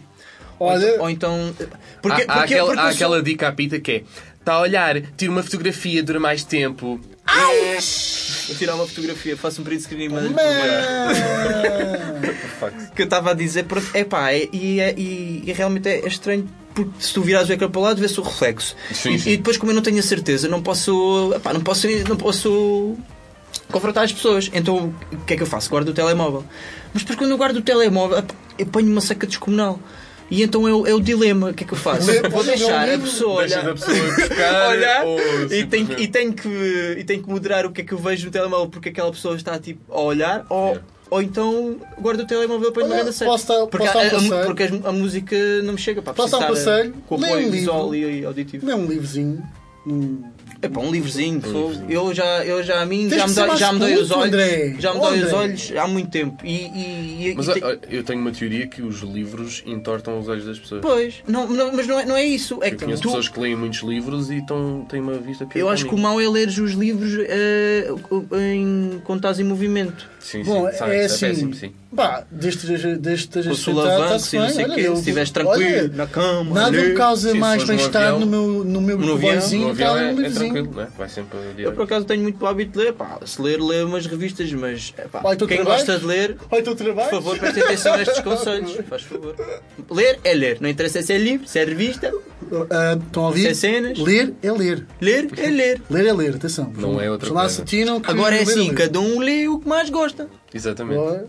Ou 0.58 0.68
Olha- 0.68 0.86
então- 0.88 1.00
Ou 1.02 1.10
então. 1.10 1.54
Porque, 2.00 2.22
há, 2.22 2.24
há 2.24 2.38
porque, 2.38 2.54
aquela, 2.54 2.66
porque 2.68 2.80
há 2.80 2.84
eu 2.84 2.92
sou- 2.92 2.94
aquela 3.06 3.22
dica 3.22 3.48
à 3.48 3.52
pita 3.52 3.78
que 3.80 3.90
é: 3.92 4.02
está 4.38 4.54
a 4.54 4.60
olhar, 4.60 5.00
tira 5.16 5.30
uma 5.32 5.42
fotografia, 5.42 6.02
dura 6.02 6.20
mais 6.20 6.44
tempo. 6.44 7.00
Vou 8.48 8.56
tirar 8.56 8.74
uma 8.74 8.86
fotografia, 8.86 9.36
faço 9.36 9.60
um 9.60 9.64
print 9.64 9.82
screen 9.82 10.04
e 10.04 10.08
mando 10.08 10.30
Man. 10.30 10.40
que 12.94 13.02
eu 13.02 13.04
estava 13.04 13.30
a 13.30 13.34
dizer, 13.34 13.64
é, 13.94 14.48
e, 14.52 14.80
é, 14.80 14.94
e, 14.96 15.42
e 15.46 15.52
realmente 15.52 15.88
é, 15.88 16.00
é 16.00 16.06
estranho 16.06 16.48
porque 16.74 16.90
se 16.98 17.14
tu 17.14 17.22
virares 17.22 17.48
o 17.48 17.52
ecrã 17.52 17.70
para 17.70 17.78
o 17.78 17.82
lado, 17.82 18.00
vê-se 18.00 18.18
o 18.18 18.22
reflexo. 18.22 18.74
Sim, 18.92 19.14
e, 19.14 19.18
sim. 19.18 19.30
e 19.30 19.36
depois, 19.36 19.56
como 19.56 19.70
eu 19.70 19.76
não 19.76 19.82
tenho 19.82 19.98
a 20.00 20.02
certeza, 20.02 20.48
não 20.48 20.60
posso. 20.60 21.32
epá, 21.34 21.52
não 21.52 21.60
posso. 21.60 21.86
Não 22.08 22.16
posso 22.16 22.96
confrontar 23.70 24.04
as 24.04 24.12
pessoas. 24.12 24.50
Então 24.52 24.92
o 25.12 25.16
que 25.24 25.34
é 25.34 25.36
que 25.36 25.42
eu 25.42 25.46
faço? 25.46 25.70
Guardo 25.70 25.88
o 25.88 25.94
telemóvel. 25.94 26.44
Mas 26.92 27.02
depois 27.02 27.16
quando 27.16 27.30
eu 27.30 27.38
guardo 27.38 27.56
o 27.56 27.62
telemóvel, 27.62 28.18
epá, 28.18 28.34
eu 28.58 28.66
ponho 28.66 28.90
uma 28.90 29.00
seca 29.00 29.26
descomunal. 29.26 29.78
E 30.30 30.42
então 30.42 30.66
é 30.66 30.72
o, 30.72 30.86
é 30.86 30.94
o 30.94 31.00
dilema. 31.00 31.50
O 31.50 31.54
que 31.54 31.64
é 31.64 31.66
que 31.66 31.74
eu 31.74 31.78
faço? 31.78 32.06
Lê- 32.10 32.22
Vou 32.28 32.42
deixar 32.42 32.80
a 32.82 32.84
lê- 32.84 32.98
pessoa 32.98 33.42
olhar. 33.42 33.64
da 33.64 33.72
pessoa 33.74 33.96
buscar 33.96 34.68
olhar 34.70 35.04
ou 35.04 35.18
e, 35.50 35.66
tenho, 35.66 36.00
e, 36.00 36.08
tenho 36.08 36.32
que, 36.32 36.96
e 36.98 37.04
tenho 37.04 37.22
que 37.22 37.28
moderar 37.28 37.66
o 37.66 37.70
que 37.72 37.82
é 37.82 37.84
que 37.84 37.92
eu 37.92 37.98
vejo 37.98 38.26
no 38.26 38.30
telemóvel 38.32 38.68
porque 38.68 38.88
aquela 38.88 39.10
pessoa 39.12 39.36
está 39.36 39.58
tipo, 39.58 39.80
a 39.92 40.00
olhar 40.00 40.46
ou, 40.48 40.64
Yeah. 40.68 40.82
ou 41.10 41.22
então 41.22 41.76
guardo 42.00 42.20
o 42.20 42.26
telemóvel 42.26 42.72
para 42.72 42.82
Olha, 42.84 42.92
uma 42.94 43.02
grande 43.02 43.18
dar- 43.18 43.26
porque, 43.26 43.30
posso 43.30 43.46
dar 43.46 43.54
um 43.58 43.62
a, 43.62 43.64
a- 43.64 44.10
passeio? 44.10 44.46
porque 44.46 44.62
a, 44.62 44.88
a 44.88 44.92
música 44.92 45.36
não 45.62 45.74
me 45.74 45.78
chega 45.78 46.00
para 46.02 46.14
Posso 46.14 46.32
dar 46.32 46.38
um 46.46 46.48
passeio? 46.48 46.94
com 47.06 47.16
Lê 47.16 47.26
apoio 47.28 47.48
um 47.48 47.50
visual 47.50 47.92
livro. 47.92 48.10
e 48.10 48.24
auditivo. 48.24 48.66
Não 48.66 48.72
é 48.72 48.76
um 48.76 48.86
livrozinho. 48.86 49.42
Hum. 49.86 50.22
É 50.64 50.68
pá, 50.68 50.80
um 50.80 50.90
livrozinho, 50.90 51.40
fogo. 51.40 51.84
eu 51.88 52.14
já, 52.14 52.44
eu 52.44 52.62
já 52.62 52.80
a 52.82 52.86
mim 52.86 53.08
Tens 53.08 53.18
já 53.18 53.26
me, 53.26 53.34
dói, 53.34 53.56
já 53.56 53.72
me 53.72 53.78
dói 53.78 53.94
os 53.94 54.10
olhos, 54.10 54.26
André. 54.26 54.74
já 54.78 54.94
me 54.94 55.00
dói 55.00 55.18
os 55.22 55.32
olhos 55.32 55.72
há 55.76 55.86
muito 55.86 56.10
tempo 56.10 56.44
e, 56.44 56.48
e, 56.66 57.28
e- 57.30 57.34
Mas 57.36 57.48
e 57.48 57.50
ó, 57.62 57.76
eu 57.90 58.02
tenho 58.04 58.20
uma 58.20 58.32
teoria 58.32 58.66
que 58.66 58.82
os 58.82 59.00
livros 59.00 59.62
entortam 59.66 60.18
os 60.18 60.28
olhos 60.28 60.44
das 60.46 60.58
pessoas. 60.58 60.80
Pois, 60.82 61.14
não, 61.28 61.46
não- 61.48 61.72
mas 61.72 61.86
não 61.86 62.00
é, 62.00 62.06
não 62.06 62.16
é 62.16 62.24
isso. 62.24 62.58
É 62.62 62.68
Eu 62.68 62.70
que 62.76 62.84
conheço 62.84 63.02
tu, 63.02 63.08
pessoas 63.08 63.28
que 63.28 63.38
leem 63.40 63.56
muitos 63.56 63.80
livros 63.82 64.30
e 64.30 64.38
estão, 64.38 64.86
têm 64.88 65.00
uma 65.00 65.14
vista 65.14 65.44
pior 65.46 65.60
eu 65.60 65.68
acho 65.68 65.86
que 65.86 65.94
o 65.94 65.98
mau 65.98 66.20
é 66.20 66.28
ler 66.28 66.48
os 66.48 66.58
livros 66.72 67.12
eh, 67.28 67.86
em, 68.54 69.00
quando 69.04 69.18
estás 69.18 69.38
em 69.40 69.44
movimento. 69.44 70.08
Sim, 70.20 70.42
Bom, 70.42 70.70
sim, 70.70 70.78
sabe, 70.78 70.92
é 70.94 71.04
isso 71.04 71.14
assim. 71.16 71.26
péssimo, 71.26 71.54
sim. 71.54 71.72
Pá, 71.94 72.22
que 72.22 72.38
Com 72.40 72.46
o 72.46 72.48
estejas 72.48 73.20
sentado, 73.22 73.54
solavanco, 73.56 74.02
está-se 74.04 74.36
e 74.36 74.38
não 74.40 74.48
sei 74.48 74.64
o 74.64 74.66
Olha, 74.66 74.74
quê, 74.74 74.82
se 74.82 74.92
estiveres 74.94 75.32
olha, 75.36 75.44
tranquilo, 75.58 75.96
na 75.96 76.06
cama. 76.06 76.54
Nada 76.54 76.76
olha. 76.78 76.88
me 76.88 76.94
causa 76.94 77.34
mais 77.34 77.62
se 77.62 77.68
bem-estar 77.68 78.02
avião- 78.02 78.20
no 78.20 78.26
meu, 78.26 78.64
no 78.64 78.80
meu 78.80 78.98
No 78.98 79.02
avião, 79.12 79.16
comboiozinho 79.16 79.64
No 79.64 79.70
avião 79.70 79.96
é, 79.98 80.10
é. 80.10 80.53
Tranquilo, 80.62 80.76
não 80.76 80.82
é? 80.82 80.88
Vai 80.96 81.08
sempre 81.08 81.38
Eu 81.58 81.72
por 81.72 81.82
acaso 81.84 82.04
tenho 82.06 82.22
muito 82.22 82.46
hábito 82.46 82.72
de 82.72 82.78
ler, 82.84 82.92
pá, 82.94 83.18
se 83.24 83.40
ler, 83.42 83.60
lê 83.60 83.82
umas 83.82 84.06
revistas, 84.06 84.52
mas 84.52 84.94
Olha, 85.22 85.36
tu 85.36 85.46
quem 85.46 85.58
trabalhas? 85.58 85.86
gosta 85.86 85.98
de 86.00 86.06
ler, 86.06 86.36
trabalho. 86.36 87.10
por 87.10 87.22
favor, 87.22 87.38
preste 87.38 87.60
atenção 87.60 87.94
a 87.94 88.02
estes 88.02 88.20
conselhos, 88.20 88.76
faz 88.88 89.02
favor. 89.02 89.34
Ler 89.90 90.20
é 90.24 90.34
ler, 90.34 90.58
não 90.60 90.68
interessa 90.68 91.02
se 91.02 91.12
é 91.12 91.18
livro, 91.18 91.46
se 91.46 91.58
é 91.58 91.64
revista, 91.64 92.12
Ah, 92.70 92.98
estão 93.04 93.24
a 93.24 93.26
ouvir? 93.28 93.42
se 93.42 93.48
é 93.48 93.54
cenas, 93.54 93.98
Ler 93.98 94.34
é 94.42 94.52
ler. 94.52 94.86
ler 95.00 95.28
é 95.38 95.50
ler. 95.50 95.82
Ler 95.90 96.06
é 96.06 96.12
ler, 96.12 96.34
atenção. 96.36 96.72
Não 96.76 97.00
é 97.00 97.10
outra 97.10 97.30
coisa. 97.30 97.62
atinam 97.62 98.00
Agora 98.04 98.36
é 98.36 98.42
assim, 98.42 98.68
ler. 98.68 98.74
cada 98.74 99.00
um 99.00 99.18
lê 99.20 99.48
o 99.48 99.58
que 99.58 99.68
mais 99.68 99.90
gosta. 99.90 100.28
Exatamente. 100.52 101.24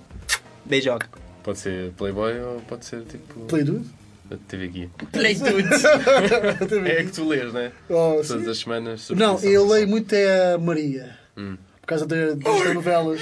Beijoca. 0.66 1.08
Pode 1.44 1.60
ser 1.60 1.92
Playboy 1.92 2.40
ou 2.42 2.60
pode 2.62 2.86
ser 2.86 3.02
tipo 3.04 3.40
Play 3.42 3.64
dude. 3.64 3.86
a 3.88 4.05
TV 4.48 4.68
Guia. 4.68 4.90
Play 5.12 5.36
tudo. 5.36 6.88
É 6.88 7.04
que 7.04 7.12
tu 7.12 7.28
lês, 7.28 7.54
não 7.54 7.60
é? 7.62 7.72
Oh, 7.90 8.22
sim. 8.24 8.30
Todas 8.34 8.48
as 8.48 8.58
semanas. 8.60 9.10
Não, 9.12 9.40
eu 9.40 9.68
leio 9.68 9.88
muito 9.88 10.14
é 10.14 10.54
a 10.54 10.58
Maria. 10.58 11.18
Hum. 11.38 11.58
Por 11.82 11.88
causa 11.88 12.06
da- 12.08 12.34
das 12.34 12.74
novelas. 12.74 13.22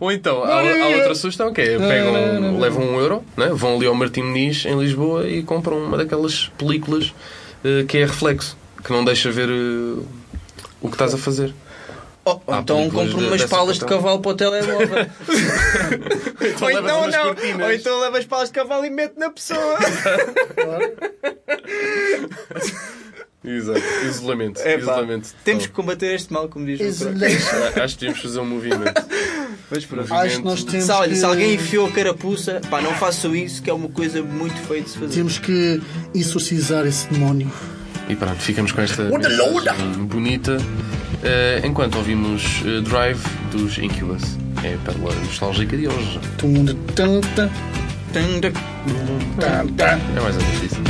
Ou 0.00 0.10
então, 0.12 0.42
há, 0.44 0.60
há 0.60 0.88
outra 0.88 1.14
sugestão 1.14 1.52
que 1.52 1.60
é 1.60 1.78
pegam, 1.78 2.12
não, 2.12 2.40
não, 2.40 2.52
não. 2.52 2.60
levam 2.60 2.82
um 2.84 2.98
euro, 3.00 3.24
né? 3.36 3.48
vão 3.52 3.76
ali 3.76 3.86
ao 3.86 3.94
Martim 3.94 4.22
Muniz 4.22 4.64
em 4.64 4.78
Lisboa 4.78 5.28
e 5.28 5.42
compram 5.42 5.78
uma 5.78 5.96
daquelas 5.96 6.48
películas 6.56 7.12
eh, 7.64 7.84
que 7.86 7.98
é 7.98 8.06
reflexo, 8.06 8.56
que 8.82 8.90
não 8.90 9.04
deixa 9.04 9.30
ver 9.30 9.48
eh, 9.48 10.02
o 10.80 10.88
que 10.88 10.94
estás 10.94 11.12
a 11.14 11.18
fazer. 11.18 11.52
Oh, 12.46 12.54
então 12.54 12.90
compro 12.90 13.18
umas 13.18 13.44
palas 13.44 13.78
de 13.78 13.84
cavalo 13.84 14.20
para 14.20 14.30
o 14.30 14.34
telemóvel. 14.34 15.06
Ou 16.60 16.68
levas 16.68 16.84
então 16.84 17.08
não, 17.08 17.22
cortinas. 17.34 17.66
ou 17.66 17.72
então 17.72 18.00
leva 18.00 18.18
as 18.18 18.24
palas 18.24 18.48
de 18.48 18.54
cavalo 18.54 18.84
e 18.84 18.90
mete 18.90 19.16
na 19.16 19.30
pessoa. 19.30 19.78
Exato. 23.44 23.80
Isolamento. 24.04 24.60
É, 24.60 24.76
Isolamento. 24.78 25.28
Temos 25.44 25.66
que 25.66 25.72
combater 25.72 26.14
este 26.14 26.32
mal, 26.32 26.48
como 26.48 26.66
diz 26.66 27.00
o 27.00 27.08
Acho 27.82 27.94
que 27.94 28.00
temos 28.00 28.16
que 28.18 28.22
fazer 28.26 28.40
um 28.40 28.46
movimento. 28.46 28.92
Mas 29.70 29.84
pronto. 29.84 30.12
Acho 30.12 30.38
que 30.38 30.44
nós 30.44 30.64
temos 30.64 30.86
Se, 30.86 30.92
olha, 30.92 31.10
que... 31.10 31.16
se 31.16 31.24
alguém 31.24 31.54
enfiou 31.54 31.86
a 31.86 31.92
carapuça, 31.92 32.60
pá, 32.68 32.80
não 32.80 32.92
façam 32.94 33.34
isso, 33.36 33.62
que 33.62 33.70
é 33.70 33.72
uma 33.72 33.88
coisa 33.88 34.22
muito 34.22 34.56
feia 34.66 34.82
de 34.82 34.90
se 34.90 34.98
fazer. 34.98 35.14
Temos 35.14 35.38
que 35.38 35.80
exorcizar 36.14 36.86
esse 36.86 37.06
demónio. 37.08 37.50
E 38.08 38.16
pronto, 38.16 38.40
ficamos 38.40 38.72
com 38.72 38.80
esta 38.80 39.04
bonita. 39.98 40.56
Eh, 41.22 41.60
enquanto 41.64 41.96
ouvimos 41.96 42.62
eh, 42.64 42.80
Drive 42.82 43.20
dos 43.50 43.78
Incubus. 43.78 44.22
É 44.62 44.74
a 44.74 44.78
pérola 44.78 45.14
nostálgica 45.14 45.76
de 45.76 45.86
hoje. 45.86 46.20
É 49.44 50.20
mais 50.20 50.36
ou 50.36 50.42
menos 50.42 50.62
isso. 50.64 50.80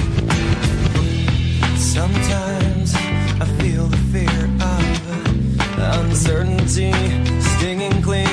Sometimes 1.76 2.94
I 3.40 3.46
feel 3.60 3.88
the 3.88 3.96
fear 4.12 4.48
of 4.60 4.82
uncertainty 6.00 6.92
stinging 7.40 8.02
clear. 8.02 8.27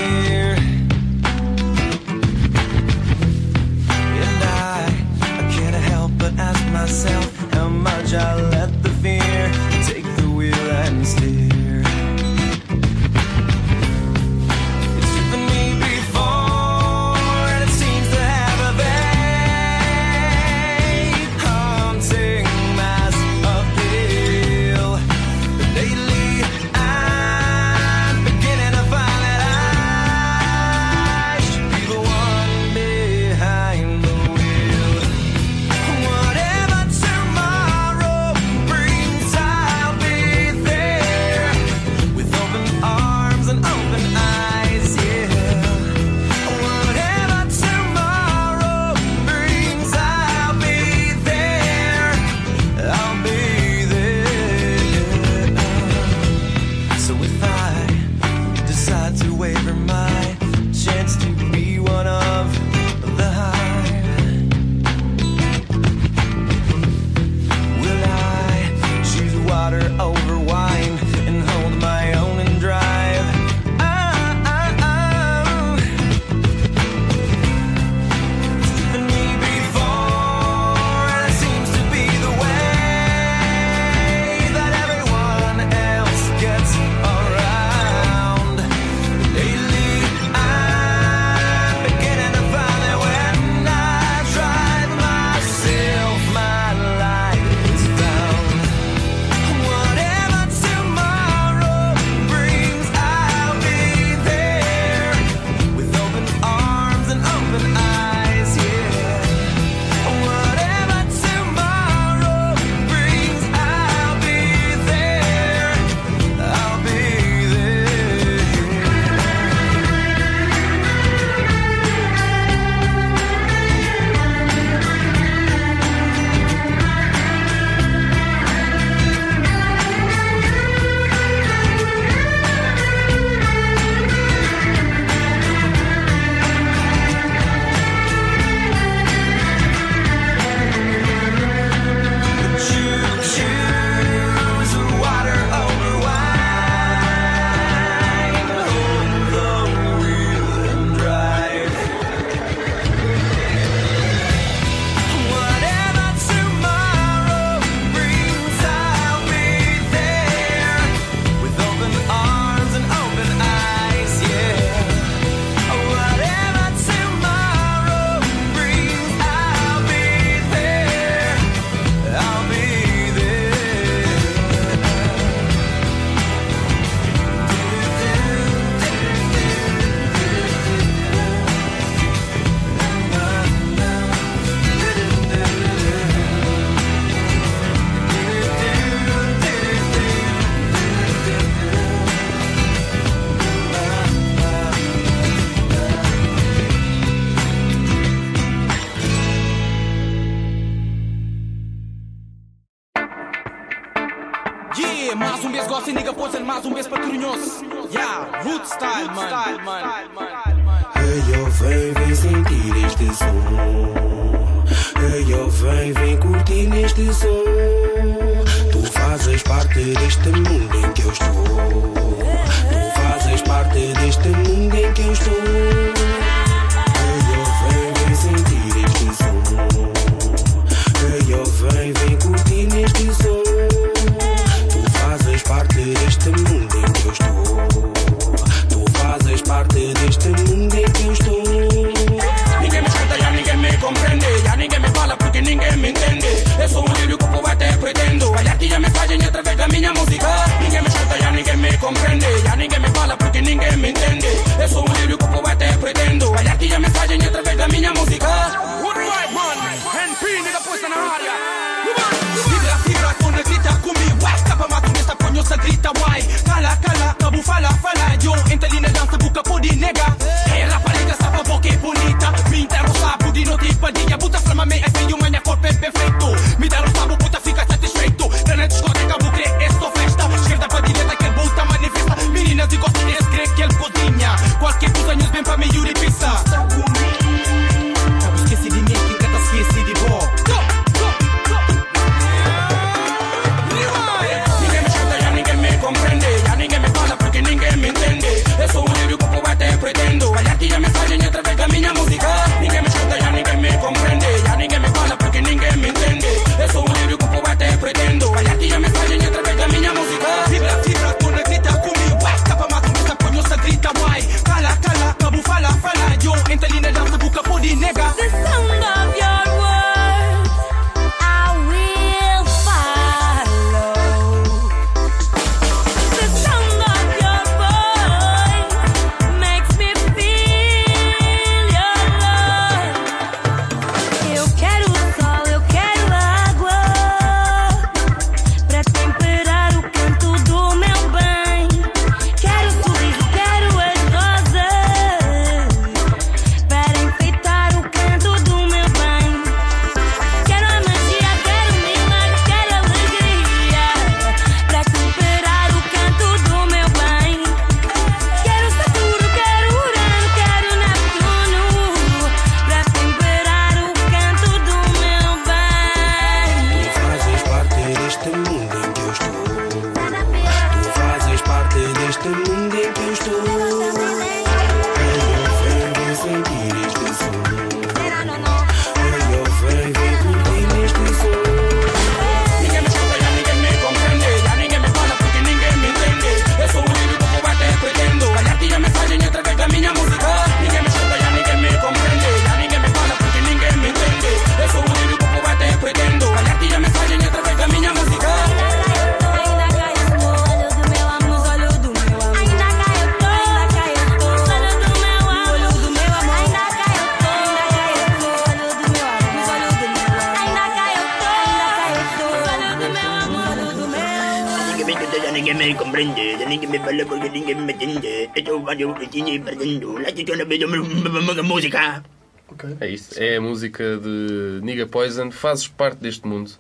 Música 423.76 423.98
de 423.98 424.60
Nigga 424.64 424.88
Poison. 424.88 425.30
Fazes 425.32 425.68
parte 425.68 425.98
deste 426.00 426.26
mundo. 426.28 426.52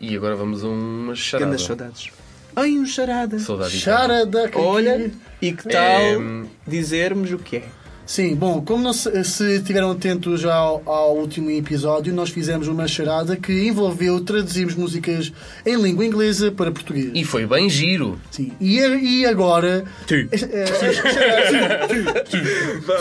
E 0.00 0.14
agora 0.16 0.36
vamos 0.36 0.62
a 0.62 0.68
uma 0.68 1.14
charada. 1.14 1.46
Grandes 1.50 1.66
saudades. 1.66 2.10
Ai, 2.54 2.70
um 2.72 2.86
charada. 2.86 3.38
Saudade. 3.38 3.78
Charada, 3.78 4.48
que 4.48 4.58
Olha, 4.58 5.10
e 5.40 5.52
que 5.52 5.68
tal 5.68 6.00
É, 6.00 6.18
dizermos 6.66 7.32
o 7.32 7.38
que 7.38 7.56
é? 7.56 7.64
Sim, 8.06 8.34
bom, 8.36 8.62
como 8.64 8.82
não 8.82 8.92
se, 8.94 9.10
estiveram 9.20 9.90
atentos 9.90 10.42
ao, 10.46 10.82
ao 10.86 11.14
último 11.14 11.50
episódio, 11.50 12.10
nós 12.14 12.30
fizemos 12.30 12.66
uma 12.66 12.88
charada 12.88 13.36
que 13.36 13.52
envolveu 13.68 14.18
traduzirmos 14.24 14.74
músicas 14.74 15.30
em 15.66 15.76
língua 15.76 16.06
inglesa 16.06 16.50
para 16.50 16.72
português. 16.72 17.10
E 17.14 17.22
foi 17.22 17.44
bem 17.46 17.68
giro. 17.68 18.18
Sim. 18.30 18.52
E, 18.58 18.78
e 18.78 19.26
agora. 19.26 19.84
Sim. 20.06 20.26
É, 20.32 20.62
esta 20.62 20.92
charada- 20.94 22.24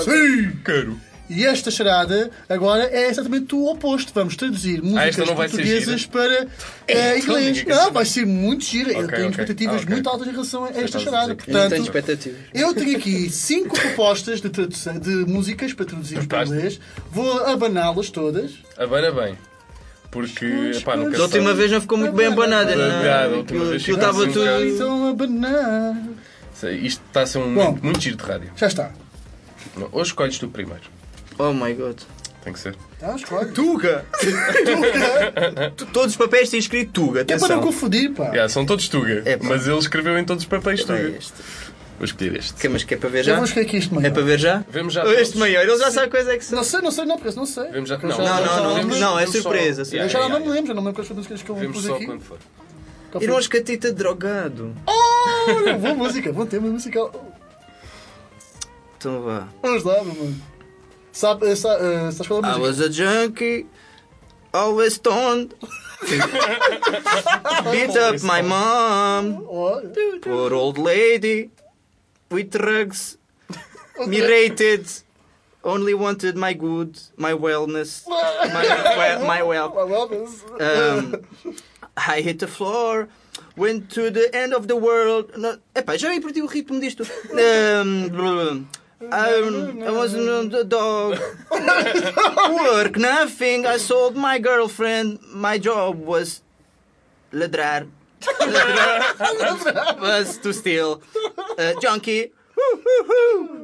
Sim! 0.04 0.52
Quero. 0.66 0.98
E 1.30 1.46
esta 1.46 1.70
charada 1.70 2.32
agora 2.48 2.84
é 2.86 3.10
exatamente 3.10 3.54
o 3.54 3.66
oposto. 3.66 4.12
Vamos 4.16 4.36
traduzir 4.36 4.82
músicas 4.82 5.20
esta 5.20 5.34
vai 5.36 5.50
ser 5.50 5.58
portuguesas 5.58 6.06
para 6.06 6.48
eh, 6.88 7.18
Então, 7.20 7.38
inglês. 7.38 7.58
diga 7.58 7.66
que 7.76 7.78
Não, 7.84 7.92
vai 7.92 8.06
ser 8.06 8.26
muito 8.26 8.64
gira. 8.64 8.92
Eu 8.94 9.00
Ok, 9.00 9.08
tenho 9.10 9.20
ok. 9.22 9.30
expectativas 9.32 9.76
Ah, 9.76 9.80
ok. 9.84 9.90
muito 9.94 10.10
altas 10.10 10.28
em 10.28 10.32
relação 10.32 10.64
a 10.64 10.70
esta 10.70 10.82
estás 10.86 10.96
a 11.08 11.12
charada. 11.12 11.36
que- 11.36 11.42
Eu 11.50 11.54
tenho 11.54 11.60
Portanto, 11.70 11.84
expectativas. 11.84 12.40
eu 12.54 12.74
tenho 12.74 12.98
aqui 12.98 13.30
cinco 13.30 13.76
propostas 13.80 14.40
de, 14.42 14.50
tradução, 14.50 14.98
de 14.98 15.10
músicas 15.10 15.74
para 15.74 15.86
traduzirmos 15.86 16.28
para 16.28 16.46
inglês. 16.46 16.80
Vou 17.12 17.46
abaná-las 17.46 18.10
todas. 18.10 18.52
Abana 18.78 19.12
bem. 19.12 19.38
Porque, 20.10 20.46
epá, 20.46 20.96
nunca 20.96 21.18
Da 21.18 21.24
última 21.24 21.54
vez 21.54 21.70
não 21.70 21.82
ficou 21.82 21.98
muito 21.98 22.14
bem 22.16 22.28
abanada, 22.28 22.72
Obrigado, 22.72 22.88
não 23.02 23.06
é? 23.06 23.30
da 23.30 23.36
última 23.38 23.76
estava 23.76 24.24
assim 24.24 24.32
tudo. 24.32 24.64
Então, 24.64 25.10
abanar. 25.10 25.98
Isto 26.82 27.02
está 27.08 27.22
a 27.22 27.26
ser 27.28 27.38
um 27.40 27.54
Bom. 27.54 27.66
momento 27.66 27.84
muito 27.84 28.00
giro 28.02 28.16
de 28.16 28.24
rádio. 28.24 28.52
Já 28.56 28.68
está. 28.68 28.92
Hoje 29.92 30.10
escolhes 30.12 30.40
tu 30.40 30.48
primeiro. 30.48 30.84
Oh 31.40 31.54
my 31.54 31.74
god. 31.74 31.98
Tem 32.44 32.54
que 32.54 32.60
ser. 32.60 32.76
Tá, 33.00 33.16
escolhe. 33.16 33.52
Tuga! 33.52 34.06
Tu- 35.76 35.86
Todos 35.88 36.12
os 36.12 36.18
papéis 36.18 36.50
têm 36.50 36.60
escrito 36.60 36.92
Tuga, 36.94 37.22
É 37.22 37.24
para 37.26 37.36
não 37.38 37.46
atenção. 37.46 37.62
confundir, 37.62 38.12
pá. 38.14 38.26
Yeah, 38.30 38.48
são 38.50 38.66
todos 38.66 38.88
Tuga. 38.88 39.22
É, 39.26 39.38
pá. 39.38 39.46
mas 39.50 39.68
ele 39.68 39.78
escreveu 39.78 40.18
em 40.18 40.24
todos 40.26 40.44
os 40.44 40.50
papéis 40.50 40.80
É 40.82 40.84
Tuga. 40.84 41.18
este. 41.18 41.34
Vou 41.98 42.06
escolher 42.06 42.38
este. 42.38 42.54
Que- 42.54 42.70
Mas 42.70 42.84
que 42.84 42.94
é 42.94 42.98
para 42.98 43.10
ver 43.10 43.20
Eu 43.20 43.24
já? 43.26 43.36
vou 43.36 43.44
escolher 43.46 43.66
aqui 43.66 43.78
este 43.78 43.94
maior. 43.94 44.08
É 44.08 44.12
para 44.12 44.22
ver 44.24 44.40
já? 44.40 44.64
Vemos 44.70 44.94
já 44.94 45.04
Este 45.04 45.16
todos. 45.18 45.36
maior, 45.36 45.64
ele 45.64 45.78
já 45.78 45.92
sabe 45.92 46.10
coisa 46.10 46.32
é 46.34 46.38
que 46.38 46.46
são. 46.46 46.58
Não 46.58 46.64
sei, 46.64 46.82
não 46.82 46.92
sei, 46.92 47.06
não, 47.06 47.18
porque 47.18 47.36
não 47.38 47.46
sei. 47.46 47.68
Vemos 47.70 47.90
já. 47.90 47.98
Não, 47.98 48.10
já- 48.12 48.18
Não, 48.18 48.26
já 48.26 48.46
não, 48.46 48.64
não, 48.84 49.00
não, 49.00 49.20
é 49.20 49.26
vemos 49.26 49.36
só- 49.36 49.42
surpresa. 49.42 49.82
Yeah, 49.84 50.04
Eu 50.06 50.10
já 50.10 50.20
yeah, 50.20 50.34
não 50.34 50.40
me 50.40 50.46
yeah. 50.46 50.54
lembro, 50.56 50.68
já 50.68 50.74
não 50.74 50.82
me 50.82 50.88
lembro 50.88 50.94
quais 51.02 51.08
foram 51.08 51.22
as 51.22 51.28
músicas 51.28 51.42
que 51.46 51.50
eu 51.52 51.56
Vemos 51.56 51.76
pus 51.78 51.86
só 51.86 51.96
aqui. 51.96 52.06
quando 52.06 52.22
for. 52.22 52.38
Qual 53.12 53.24
E 53.24 53.28
foi? 53.28 53.48
catita 53.48 53.92
drogado. 53.92 54.74
Olha, 54.86 55.74
boa 55.78 55.94
música, 55.96 56.32
bom 56.32 56.46
tema 56.46 56.68
musical. 56.70 57.12
Então 58.98 59.22
vá. 59.24 59.48
Vamos 59.62 59.84
lá, 59.84 60.04
meu 60.04 60.14
mano. 60.16 60.36
Sabe, 61.18 61.50
eh, 61.50 61.56
sa, 61.56 61.74
eh, 61.82 62.12
sabes 62.12 62.28
qual 62.28 62.44
é 62.44 62.46
a 62.46 62.52
I 62.52 62.60
música? 62.60 62.62
was 62.62 62.80
a 62.80 62.90
junkie, 62.90 63.66
always 64.54 64.94
stoned. 64.94 65.56
Beat 67.72 67.96
up 67.98 68.22
my 68.22 68.44
mom, 68.44 69.42
poor 70.22 70.54
old 70.54 70.78
lady, 70.78 71.50
with 72.30 72.52
drugs, 72.52 73.18
me 74.06 74.22
rated, 74.22 74.86
only 75.64 75.96
wanted 75.96 76.38
my 76.38 76.54
good, 76.54 77.00
my 77.18 77.34
wellness, 77.34 78.06
my, 78.08 78.94
well, 78.96 79.26
my 79.34 79.42
well. 79.42 79.70
My 79.74 79.88
wellness. 79.90 80.32
Um, 80.62 81.26
I 81.98 82.22
hit 82.22 82.38
the 82.38 82.48
floor, 82.48 83.10
went 83.56 83.90
to 83.98 84.12
the 84.12 84.30
end 84.36 84.54
of 84.54 84.68
the 84.68 84.76
world. 84.76 85.32
No, 85.36 85.58
epá, 85.74 85.98
já 85.98 86.10
me 86.10 86.22
perdi 86.22 86.44
o 86.44 86.48
ritmo 86.48 86.80
disto. 86.80 87.04
Um, 87.34 88.68
um, 89.02 89.84
I 89.84 89.92
wasn't 89.92 90.54
a 90.54 90.64
dog. 90.64 91.20
Work, 91.52 92.98
nothing. 92.98 93.66
I 93.66 93.78
sold 93.78 94.16
my 94.16 94.40
girlfriend. 94.40 95.20
My 95.34 95.58
job 95.58 96.00
was 96.00 96.42
ladrar. 97.32 97.88
Ladrar 98.22 100.02
was 100.02 100.38
to 100.40 100.54
steal. 100.54 101.02
Uh, 101.58 101.74
junkie. 101.82 102.32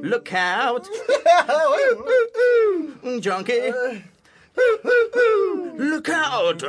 Look 0.01 0.33
out. 0.33 0.87
Junkie. 3.19 3.73
Look 4.55 6.09
out! 6.09 6.63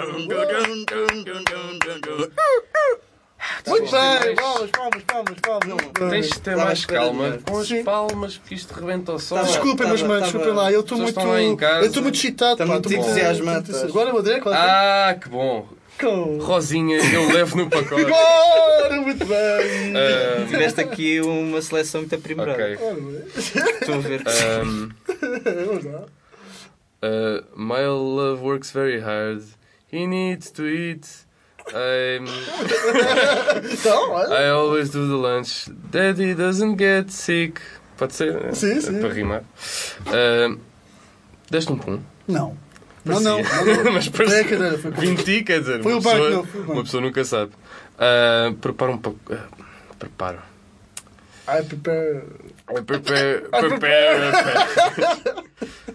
Muito 3.67 3.91
bem, 3.91 4.35
palmas, 4.35 4.71
palmas, 4.71 5.03
palmas, 5.07 5.41
palmas. 5.41 6.11
Tens 6.11 6.29
de 6.29 6.41
ter 6.41 6.53
à 6.53 6.65
mais 6.65 6.79
espera 6.81 7.01
calma 7.01 7.39
com 7.49 7.59
as 7.59 7.73
palmas, 7.83 8.37
porque 8.37 8.55
isto 8.57 8.73
rebenta 8.75 9.13
o 9.13 9.19
som. 9.19 9.43
Desculpem, 9.43 9.87
meus 9.87 10.03
manos, 10.03 10.19
tava- 10.27 10.33
desculpem 10.33 10.53
lá. 10.53 10.71
Eu 10.73 10.81
estou 10.81 10.99
muito. 10.99 11.21
Eu 11.21 11.85
estou 11.87 12.03
muito 12.03 12.15
excitado. 12.17 12.53
Está 12.53 12.67
pá, 12.67 12.73
muito 12.75 12.89
estou 12.89 13.03
entusiasmado, 13.05 13.77
Agora 13.85 14.13
vou 14.13 14.23
dizer 14.23 14.41
qual 14.43 14.55
é. 14.55 14.59
Ah, 14.59 15.19
que 15.21 15.29
bom. 15.29 15.67
Rosinha, 16.43 16.97
eu 16.99 17.29
levo 17.33 17.57
no 17.57 17.71
pacote. 17.71 18.03
Agora, 18.05 19.01
muito 19.01 19.25
bem. 19.25 19.95
Ah, 19.97 20.47
Tiveste 20.51 20.81
aqui 20.81 21.21
uma 21.21 21.63
seleção 21.63 22.01
muito 22.03 22.15
aprimorada. 22.17 22.63
ok. 22.63 22.79
Ora 22.87 22.95
bem. 22.95 23.23
Estou 23.81 23.95
a 23.95 23.99
ver. 23.99 24.23
Um, 24.67 24.91
Vamos 25.67 25.85
lá. 25.85 26.01
uh, 27.03 27.45
my 27.57 27.87
love 27.87 28.43
works 28.43 28.71
very 28.73 29.01
hard. 29.01 29.43
He 29.91 30.07
needs 30.07 30.51
to 30.51 30.67
eat. 30.67 31.07
Então, 33.73 34.11
olha. 34.11 34.35
I 34.35 34.51
always 34.51 34.91
do 34.91 35.07
the 35.09 35.15
lunch. 35.15 35.71
Daddy 35.91 36.35
doesn't 36.35 36.77
get 36.79 37.11
sick. 37.11 37.61
Pode 37.97 38.15
ser? 38.15 38.35
né? 38.35 38.53
Sim, 38.53 38.81
sim. 38.81 39.01
Para 39.01 39.13
rimar. 39.13 39.43
Uh, 40.07 40.59
Deste 41.51 41.73
um 41.73 41.77
pum. 41.79 42.01
Não. 42.27 42.57
Não, 43.05 43.21
não. 43.21 43.43
Parecia. 43.45 43.91
Mas 43.93 44.07
É 44.07 44.11
parecia. 44.11 44.45
cadeira, 44.45 44.79
foi. 44.79 44.91
20, 44.91 45.43
quer 45.45 45.61
dizer, 45.61 45.83
Foi 45.83 45.93
uma, 45.93 46.01
banco, 46.01 46.17
pessoa, 46.17 46.31
não, 46.67 46.73
uma 46.75 46.83
pessoa 46.83 47.01
nunca 47.03 47.25
sabe. 47.25 47.53
Uh, 47.95 48.55
prepara 48.55 48.93
um 48.93 48.99
pouco. 48.99 49.19
Uh, 49.33 49.39
prepara. 49.99 50.43
I 51.47 51.63
prepare. 51.63 52.23
I 52.71 52.81
prepare. 52.83 53.41
prepare. 53.51 54.33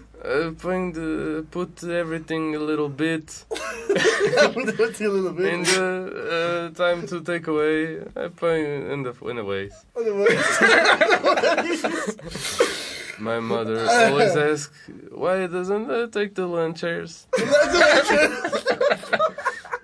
Uh, 0.22 0.50
de 0.92 1.42
put 1.50 1.82
everything 1.82 2.54
a 2.54 2.58
little 2.58 2.90
bit 2.90 3.44
Put 3.88 5.00
a 5.00 5.08
little 5.08 5.32
bit. 5.32 5.46
in 5.46 5.62
the 5.62 6.70
uh, 6.72 6.76
time 6.76 7.06
to 7.06 7.22
take 7.22 7.46
away. 7.46 8.00
I 8.14 8.28
põe 8.28 8.92
in 8.92 9.02
the 9.02 9.14
in 9.28 9.36
the 9.36 9.44
ways. 9.44 9.72
My 13.18 13.40
mother 13.40 13.86
always 13.88 14.36
asks 14.36 14.72
why 15.10 15.46
doesn't 15.46 15.90
uh, 15.90 16.06
take 16.08 16.34
the 16.34 16.46
lunch 16.46 16.80
chairs. 16.80 17.26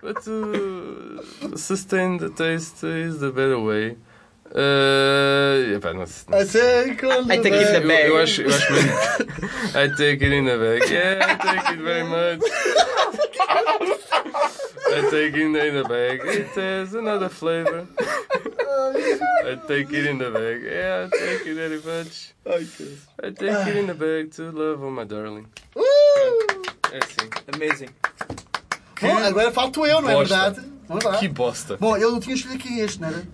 But 0.02 0.22
to 0.24 1.24
sustain 1.56 2.18
the 2.18 2.28
taste 2.30 2.84
is 2.84 3.20
the 3.20 3.32
better 3.32 3.58
way. 3.58 3.96
Uh, 4.54 5.74
epá, 5.76 5.92
não 5.92 6.06
sei. 6.06 6.24
I 6.32 6.44
take 6.46 7.06
on 7.06 7.30
I 7.30 7.38
take 7.40 7.56
it 7.56 7.72
the 7.72 7.80
bag. 7.80 7.86
bag. 7.88 8.02
Eu, 8.04 8.14
eu 8.16 8.22
acho, 8.22 8.42
eu 8.42 8.48
acho 8.54 8.72
mesmo. 8.72 8.90
I 9.74 9.88
take 9.96 10.24
it 10.24 10.32
in 10.34 10.44
the 10.44 10.56
bag. 10.56 10.92
Yeah, 10.92 11.26
I 11.26 11.36
take 11.36 11.72
it 11.72 11.82
very 11.82 12.04
much. 12.04 12.40
I 14.88 15.02
take 15.10 15.36
it 15.36 15.42
in 15.42 15.52
the 15.52 15.84
bag. 15.88 16.20
It 16.24 16.54
has 16.54 16.94
another 16.94 17.28
flavor. 17.28 17.86
I 19.44 19.56
take 19.66 19.92
it 19.92 20.06
in 20.06 20.18
the 20.18 20.30
bag. 20.30 20.62
Yeah, 20.62 21.06
I 21.06 21.10
take 21.10 21.46
it 21.46 21.54
very 21.54 21.80
much. 21.82 22.32
I 22.46 23.30
take 23.30 23.68
it 23.68 23.76
in 23.76 23.86
the 23.88 23.94
bag 23.94 24.30
to 24.36 24.50
love 24.52 24.82
on 24.82 24.92
my 24.94 25.04
darling. 25.04 25.46
É 26.92 26.98
assim. 26.98 27.28
Amazing. 27.52 27.88
Bom, 29.02 29.18
agora 29.18 29.52
falto 29.52 29.84
eu, 29.84 30.00
não 30.00 30.08
é 30.08 30.14
bosta. 30.14 30.34
verdade? 30.34 30.72
Vamos 30.88 31.04
lá. 31.04 31.18
Que 31.18 31.28
bosta. 31.28 31.76
Bom, 31.78 31.96
eu 31.96 32.18
tinha 32.20 32.34
escolhido 32.34 32.62
aqui 32.62 32.80
este, 32.80 33.00
não 33.00 33.08
era? 33.08 33.26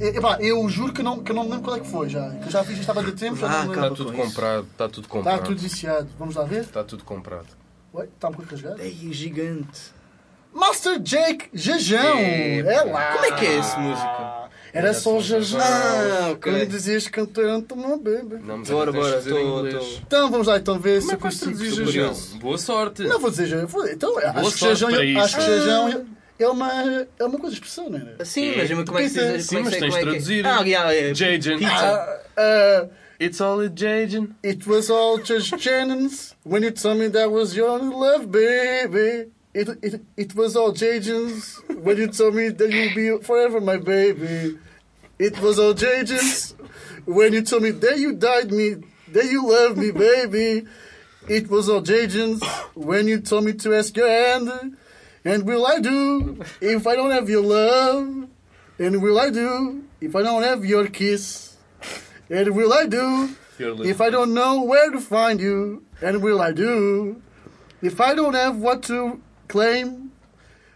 E- 0.00 0.16
Epá, 0.18 0.38
eu 0.40 0.68
juro 0.68 0.92
que 0.92 1.00
eu, 1.00 1.04
não, 1.04 1.22
que 1.22 1.30
eu 1.30 1.36
não 1.36 1.44
me 1.44 1.50
lembro 1.50 1.64
qual 1.64 1.76
é 1.76 1.80
que 1.80 1.88
foi 1.88 2.08
já. 2.08 2.30
Que 2.30 2.46
eu 2.46 2.50
já 2.50 2.64
fiz 2.64 2.78
isto 2.78 2.90
há 2.90 2.94
bastante 2.94 3.16
tempo, 3.18 3.36
já 3.36 3.46
Ah, 3.46 3.50
não 3.64 3.68
me 3.68 3.74
Está 3.74 3.90
tudo 3.90 4.12
com 4.12 4.22
comprado. 4.26 4.66
Está 4.72 4.88
tudo 4.88 5.04
Está 5.04 5.08
comprado. 5.16 5.44
tudo 5.44 5.58
viciado. 5.60 6.08
Vamos 6.18 6.34
lá 6.34 6.44
ver? 6.44 6.62
Está 6.62 6.82
tudo 6.84 7.04
comprado. 7.04 7.46
Oi, 7.92 8.04
está 8.14 8.28
um 8.28 8.32
pouco 8.32 8.50
rasgado. 8.50 8.80
Ei, 8.80 8.96
gigante. 9.12 9.94
Master 10.52 10.98
Jake 11.00 11.48
Jejão! 11.52 12.18
É 12.18 12.82
lá! 12.90 13.12
Como 13.12 13.24
é 13.26 13.32
que 13.32 13.44
é 13.44 13.56
essa 13.58 13.78
música? 13.78 14.46
Era 14.72 14.92
só 14.94 15.16
o 15.16 15.20
Jejão. 15.22 15.60
Ah, 15.60 16.30
ok. 16.32 16.52
Quando 16.52 16.66
dizias 16.68 17.08
cantor, 17.08 17.44
não 17.46 17.60
tomou 17.62 17.98
bebê. 17.98 18.36
Bora, 18.68 18.92
bora, 18.92 19.18
dizer 19.18 19.30
tô- 19.34 19.86
Então 20.06 20.30
vamos 20.30 20.46
lá 20.46 20.56
então 20.58 20.78
ver 20.78 21.00
Como 21.00 21.08
se 21.08 21.14
é 21.14 21.16
que 21.16 21.22
vais 21.22 21.40
consigo. 21.40 21.74
sou 21.74 21.86
Jejão? 21.86 22.14
Boa 22.40 22.58
sorte. 22.58 23.02
Não 23.04 23.18
vou 23.20 23.30
dizer 23.30 23.46
Jejão. 23.46 23.68
Então, 23.90 24.18
acho 24.18 24.52
que 24.52 24.58
Jejão, 24.60 24.88
acho 25.22 25.36
que 25.36 25.42
Jejão 25.42 26.06
é 26.38 26.48
uma, 26.48 27.06
é 27.18 27.24
uma 27.24 27.38
coisa 27.38 27.50
de 27.54 27.62
expressão, 27.62 27.88
não 27.90 27.98
era? 27.98 28.24
Sim, 28.24 28.54
mas 28.56 28.68
como 28.84 28.98
é 28.98 29.02
que 29.02 29.08
se 29.10 29.32
diz? 29.32 29.46
Sim, 29.46 29.56
como 29.56 29.68
é 29.68 29.70
mas 29.70 29.74
que 29.74 29.74
se- 29.74 29.80
tens 29.80 29.94
como 29.94 29.96
é 29.96 29.98
de 29.98 29.98
que- 29.98 30.02
traduzir. 30.10 30.46
Ah, 30.46 30.60
yeah, 30.62 30.94
é. 30.94 31.14
Jajan. 31.14 31.58
Ah, 31.64 32.18
ah, 32.36 32.86
It's 33.18 33.40
all 33.40 33.62
it, 33.62 33.74
Jajan. 33.74 34.34
It 34.44 34.66
was 34.68 34.90
all 34.90 35.18
just 35.22 35.56
Jennings 35.58 36.34
when 36.44 36.62
you 36.62 36.70
told 36.70 36.98
me 36.98 37.08
that 37.08 37.30
was 37.30 37.56
your 37.56 37.78
love, 37.78 38.26
baby. 38.30 39.30
It, 39.54 39.68
it, 39.82 40.02
it 40.18 40.34
was 40.36 40.54
all 40.54 40.70
Jajans 40.74 41.62
when 41.82 41.96
you 41.96 42.08
told 42.08 42.34
me 42.34 42.50
that 42.50 42.70
you'll 42.70 42.94
be 42.94 43.24
forever 43.24 43.58
my 43.58 43.78
baby. 43.78 44.58
It 45.18 45.40
was 45.40 45.58
all 45.58 45.72
Jajans 45.72 46.52
when 47.06 47.32
you 47.32 47.40
told 47.40 47.62
me 47.62 47.70
that 47.70 47.98
you 47.98 48.12
died 48.12 48.52
me, 48.52 48.76
that 49.12 49.24
you 49.24 49.48
love 49.48 49.78
me, 49.78 49.92
baby. 49.92 50.66
It 51.26 51.48
was 51.48 51.70
all 51.70 51.80
Jajans 51.80 52.42
when 52.74 53.08
you 53.08 53.20
told 53.22 53.44
me 53.44 53.54
to 53.54 53.74
ask 53.74 53.96
your 53.96 54.08
hand. 54.10 54.76
And 55.26 55.44
will 55.44 55.66
I 55.66 55.80
do 55.80 56.40
if 56.60 56.86
I 56.86 56.94
don't 56.94 57.10
have 57.10 57.28
your 57.28 57.42
love? 57.42 58.28
And 58.78 59.02
will 59.02 59.18
I 59.18 59.30
do 59.30 59.82
if 60.00 60.14
I 60.14 60.22
don't 60.22 60.44
have 60.44 60.64
your 60.64 60.86
kiss? 60.86 61.56
And 62.30 62.54
will 62.54 62.72
I 62.72 62.86
do 62.86 63.34
if 63.58 64.00
I 64.00 64.08
don't 64.10 64.34
know 64.34 64.62
where 64.62 64.88
to 64.92 65.00
find 65.00 65.40
you, 65.40 65.82
and 66.00 66.22
will 66.22 66.40
I 66.40 66.52
do? 66.52 67.20
If 67.82 68.00
I 68.00 68.14
don't 68.14 68.34
have 68.34 68.58
what 68.58 68.84
to 68.84 69.20
claim, 69.48 70.12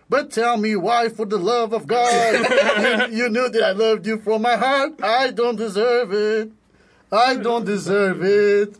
but 0.08 0.32
tell 0.32 0.56
me 0.56 0.74
why, 0.74 1.10
for 1.10 1.26
the 1.26 1.38
love 1.38 1.72
of 1.72 1.86
God, 1.86 3.10
you, 3.10 3.18
you 3.18 3.28
knew 3.28 3.48
that 3.50 3.62
I 3.62 3.70
loved 3.70 4.04
you 4.04 4.18
from 4.18 4.42
my 4.42 4.56
heart. 4.56 5.00
I 5.00 5.30
don't 5.30 5.56
deserve 5.56 6.12
it. 6.12 6.50
I 7.12 7.36
don't 7.36 7.64
deserve 7.64 8.24
it. 8.24 8.76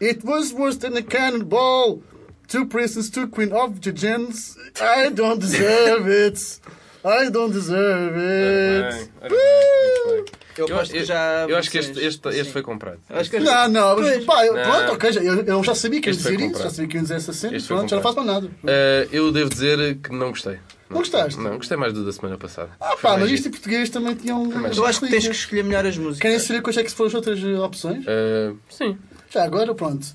It 0.00 0.24
was 0.24 0.52
worse 0.52 0.78
than 0.78 0.96
a 0.96 1.02
cannonball. 1.02 2.02
Two 2.48 2.66
princes, 2.66 3.10
two 3.10 3.28
queen 3.28 3.52
of 3.52 3.80
Jejens. 3.80 4.56
I 4.80 5.10
don't 5.10 5.40
deserve 5.40 6.08
it. 6.08 6.60
I 7.04 7.30
don't 7.30 7.52
deserve 7.52 8.14
it. 8.16 9.10
bem, 9.20 9.28
bem. 9.28 10.24
Eu 10.58 10.66
Eu, 10.68 10.74
aposto 10.76 10.92
que 10.94 11.00
eu- 11.00 11.04
já. 11.04 11.44
eu 11.46 11.56
acho 11.58 11.70
que 11.70 11.76
este, 11.78 12.00
este, 12.02 12.28
este 12.30 12.50
foi 12.52 12.62
comprado. 12.62 12.98
Acho 13.10 13.28
que 13.30 13.38
Não, 13.38 13.68
não, 13.68 14.00
mas, 14.00 14.24
pá, 14.24 14.46
eu- 14.46 14.54
Não. 14.54 14.62
pronto, 14.62 14.92
ok, 14.94 15.12
já- 15.12 15.20
eu, 15.22 15.42
eu 15.42 15.62
já 15.62 15.74
sabia 15.74 16.00
que 16.00 16.08
ia 16.08 16.12
Este 16.12 16.22
dizer 16.22 16.40
isso, 16.40 16.62
já 16.62 16.70
sabia 16.70 16.86
que 16.88 16.96
ia 16.96 17.02
dizer 17.02 17.14
essa 17.16 17.32
cena, 17.34 17.56
Este 17.58 17.68
pronto, 17.68 17.90
já 17.90 17.96
não 17.96 18.02
faço 18.02 18.16
mais 18.16 18.26
nada. 18.28 18.46
Uh, 18.46 19.08
eu 19.12 19.30
devo 19.32 19.50
dizer 19.50 19.96
que 19.98 20.10
não 20.14 20.30
gostei. 20.30 20.58
Não 20.88 20.98
gostaste? 20.98 21.38
Não, 21.38 21.56
gostei 21.58 21.76
mais 21.76 21.92
do 21.92 22.06
da 22.06 22.12
semana 22.12 22.38
passada. 22.38 22.70
Ah 22.80 22.92
Foi 22.96 23.10
pá, 23.10 23.18
mas 23.18 23.30
isto 23.30 23.48
em 23.48 23.50
português 23.50 23.90
também 23.90 24.14
tinha 24.14 24.34
um... 24.34 24.46
mais 24.46 24.76
Eu 24.76 24.86
acho 24.86 25.00
que 25.00 25.08
tens 25.10 25.26
que 25.26 25.34
escolher 25.34 25.62
melhor 25.64 25.84
as 25.84 25.98
músicas. 25.98 26.20
Querem 26.20 26.38
saber 26.38 26.62
quais 26.62 26.76
é 26.78 26.84
que 26.84 26.90
foram 26.90 27.08
as 27.08 27.14
outras 27.14 27.38
eh, 27.44 27.58
opções? 27.58 28.04
Uh, 28.06 28.56
sim, 28.70 28.96
Já 29.30 29.44
agora, 29.44 29.74
pronto. 29.74 30.06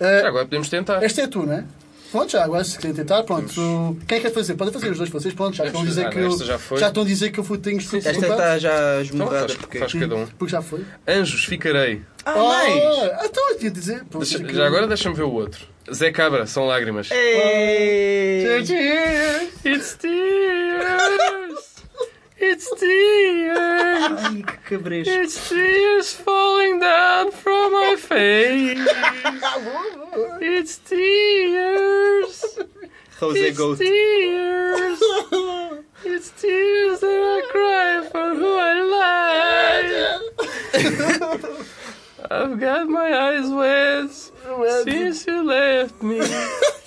Já 0.00 0.28
agora 0.28 0.44
podemos 0.44 0.68
tentar. 0.68 1.02
esta 1.02 1.22
é 1.22 1.26
tu, 1.26 1.44
não 1.46 1.52
é? 1.54 1.64
Pronto, 2.10 2.32
já 2.32 2.42
agora 2.42 2.64
se 2.64 2.78
querem 2.78 2.96
tentar, 2.96 3.22
pronto. 3.24 3.52
Quem 4.06 4.16
é 4.16 4.20
que 4.20 4.26
quer 4.28 4.32
fazer? 4.32 4.54
Podem 4.54 4.72
fazer 4.72 4.90
os 4.90 4.96
dois 4.96 5.10
vocês, 5.10 5.34
pronto, 5.34 5.54
já 5.54 5.66
estão 5.66 5.82
a 5.82 5.84
dizer 5.84 6.06
Ah, 6.06 6.10
que 6.10 6.18
eu... 6.18 6.38
já 6.78 6.88
estão 6.88 7.02
a 7.02 7.06
dizer 7.06 7.30
que 7.30 7.38
eu 7.38 7.44
fui 7.44 7.58
tenho 7.58 7.76
Esta 7.78 7.98
está 7.98 8.58
já 8.58 8.70
Então, 8.92 9.00
esmurrada 9.02 9.40
faz, 9.48 9.54
porque. 9.56 9.78
faz 9.78 9.92
cada 9.92 10.16
um. 10.16 10.26
Porque 10.26 10.50
já 10.52 10.62
foi. 10.62 10.84
Anjos, 11.06 11.44
ficarei. 11.44 12.00
Ah, 12.24 12.34
mais! 12.34 12.82
Ah, 13.12 13.20
então 13.26 13.50
eu 13.50 13.58
tinha 13.58 13.70
de 13.70 13.78
dizer... 13.78 14.04
pronto, 14.08 14.24
Deixa- 14.26 14.42
que- 14.42 14.54
já 14.54 14.66
agora 14.66 14.86
deixa-me 14.86 15.14
ver 15.16 15.24
o 15.24 15.32
outro. 15.32 15.66
Zé 15.92 16.10
Cabra, 16.10 16.46
são 16.46 16.66
lágrimas. 16.66 17.10
Ei! 17.10 18.46
It's 19.66 19.94
tears. 19.96 21.47
It's 22.40 22.70
tears. 22.78 23.58
Ai, 23.58 24.42
que 24.46 24.56
cabrejo. 24.78 25.10
It's 25.10 25.48
tears 25.48 26.12
falling 26.14 26.78
down 26.80 27.30
from 27.32 27.72
my 27.72 27.96
face. 27.96 28.78
It's 30.40 30.78
tears. 30.78 32.58
Jose 33.20 33.40
It's 33.40 33.58
Goat. 33.58 33.78
tears. 33.78 35.00
It's 36.04 36.30
tears 36.40 37.00
that 37.00 37.22
I 37.36 37.40
cry 37.52 38.08
for 38.10 38.34
who 38.34 38.50
I 38.58 38.74
like. 40.72 41.50
I've 42.30 42.58
got 42.60 42.88
my 42.88 43.10
eyes 43.26 43.48
wet 43.50 44.10
since 44.84 45.26
you 45.26 45.42
left 45.44 46.02
me. 46.02 46.20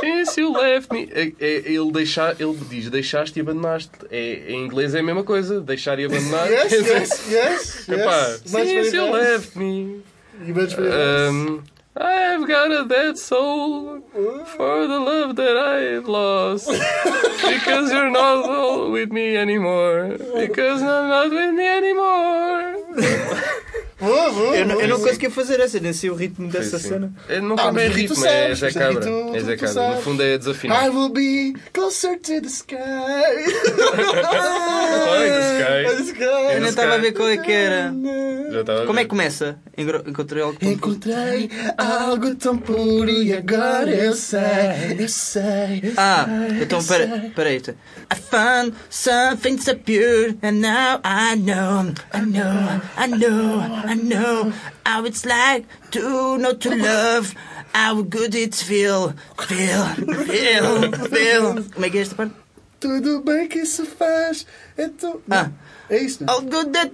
Since 0.00 0.40
you 0.40 0.52
left 0.52 0.92
me. 0.92 1.08
É- 1.12 1.32
é- 1.40 1.62
ele, 1.72 1.92
deixar, 1.92 2.40
ele 2.40 2.56
diz 2.68 2.90
deixaste 2.90 3.38
e 3.38 3.42
abandonaste. 3.42 3.90
É, 4.10 4.44
em 4.48 4.64
inglês 4.64 4.94
é 4.94 5.00
a 5.00 5.02
mesma 5.02 5.22
coisa. 5.22 5.60
Deixar 5.60 5.98
e 5.98 6.04
abandonar. 6.04 6.50
Yes, 6.50 6.72
yes, 6.72 7.28
yes, 7.30 7.88
Epá, 7.88 8.28
yes. 8.28 8.42
Since 8.44 8.96
you 8.96 9.10
left 9.12 9.56
me. 9.58 10.02
You 10.44 10.54
much. 10.54 10.74
Um, 10.78 11.62
I've 11.96 12.44
got 12.48 12.72
a 12.72 12.84
dead 12.88 13.16
soul 13.16 14.00
for 14.56 14.88
the 14.88 14.98
love 14.98 15.36
that 15.36 15.56
I've 15.56 16.08
lost. 16.08 16.68
Because 17.44 17.92
you're 17.92 18.10
not 18.10 18.90
with 18.90 19.12
me 19.12 19.36
anymore. 19.36 20.16
Because 20.34 20.80
you're 20.86 21.08
not 21.08 21.30
with 21.30 21.54
me 21.54 21.66
anymore. 21.66 22.76
Boa, 24.04 24.56
Eu, 24.56 24.66
não- 24.66 24.80
eu 24.80 24.88
não 24.88 24.96
boa. 24.96 25.08
conseguia 25.08 25.30
fazer 25.30 25.60
essa, 25.60 25.80
nem 25.80 25.92
sei 25.92 26.10
o 26.10 26.14
ritmo 26.14 26.48
dessa 26.48 26.78
Sim. 26.78 26.88
cena. 26.88 27.12
É, 27.28 27.40
não 27.40 27.56
Ah, 27.58 27.68
é 27.80 27.88
tu 27.88 27.94
ritmo, 27.94 28.26
é 28.26 28.28
sabes, 28.28 28.58
Zé 28.58 28.66
mas 28.66 28.76
aqui 28.76 28.78
Cabra. 28.78 29.00
tu- 29.00 29.36
É 29.36 29.40
Zé 29.40 29.56
tu 29.56 29.60
Cabra. 29.60 29.66
No 29.66 29.72
sabes. 29.90 30.04
fundo 30.04 30.22
é 30.22 30.34
I 30.34 30.38
desafinado. 30.38 30.96
will 30.98 31.08
be 31.10 31.54
closer 31.72 32.18
to 32.20 32.40
the 32.40 32.46
sky. 32.48 32.76
Ai, 34.36 35.84
the 35.84 36.02
sky. 36.02 36.24
Eu 36.54 36.60
não 36.60 36.68
estava 36.68 36.94
a 36.94 36.98
ver 36.98 37.12
qual 37.12 37.28
é 37.28 37.36
que 37.36 37.52
era. 37.52 37.92
Já 38.52 38.60
estava 38.60 38.82
a 38.82 38.86
Como 38.86 38.98
é 38.98 39.02
ver. 39.02 39.04
que 39.06 39.10
começa? 39.10 39.58
Engro- 39.76 40.04
Encontrei 40.06 40.42
algo 40.42 40.58
tão 40.58 40.70
Encontrei 40.70 41.50
algo 41.78 42.34
tão 42.36 42.56
puro 42.58 43.10
e 43.10 43.32
agora 43.32 43.90
eu 43.90 44.12
sei, 44.14 44.40
eu 44.98 45.08
sei. 45.08 45.92
Ah, 45.96 46.26
então 46.60 46.82
pera, 46.84 47.30
peraí. 47.34 47.54
I 48.12 48.16
found 48.30 48.74
something 48.90 49.58
so 49.58 49.74
pure 49.76 50.36
and 50.42 50.60
now 50.60 51.00
I 51.04 51.36
know, 51.36 51.92
I 52.12 52.20
know, 52.20 52.80
I 52.96 53.08
know, 53.08 53.60
I 53.88 53.93
know 53.96 54.52
how 54.84 55.04
it's 55.06 55.24
like 55.24 55.66
to 55.92 56.38
know 56.38 56.54
to 56.54 56.70
love, 56.76 57.34
how 57.74 58.02
good 58.02 58.34
it 58.34 58.54
feel, 58.54 59.14
feel, 59.46 59.84
feel, 60.26 60.92
feel. 61.08 61.64
Como 61.72 61.84
é 61.86 61.90
que 61.90 61.98
é 61.98 62.02
esta 62.02 62.14
parte? 62.14 62.34
Tudo 62.80 63.20
bem 63.22 63.48
que 63.48 63.60
isso 63.60 63.86
faz. 63.86 64.46
Então, 64.76 65.20
Ah. 65.30 65.50
é 65.88 65.98
isso, 65.98 66.24
não? 66.24 66.34
How 66.34 66.40
good 66.42 66.70
that 66.72 66.92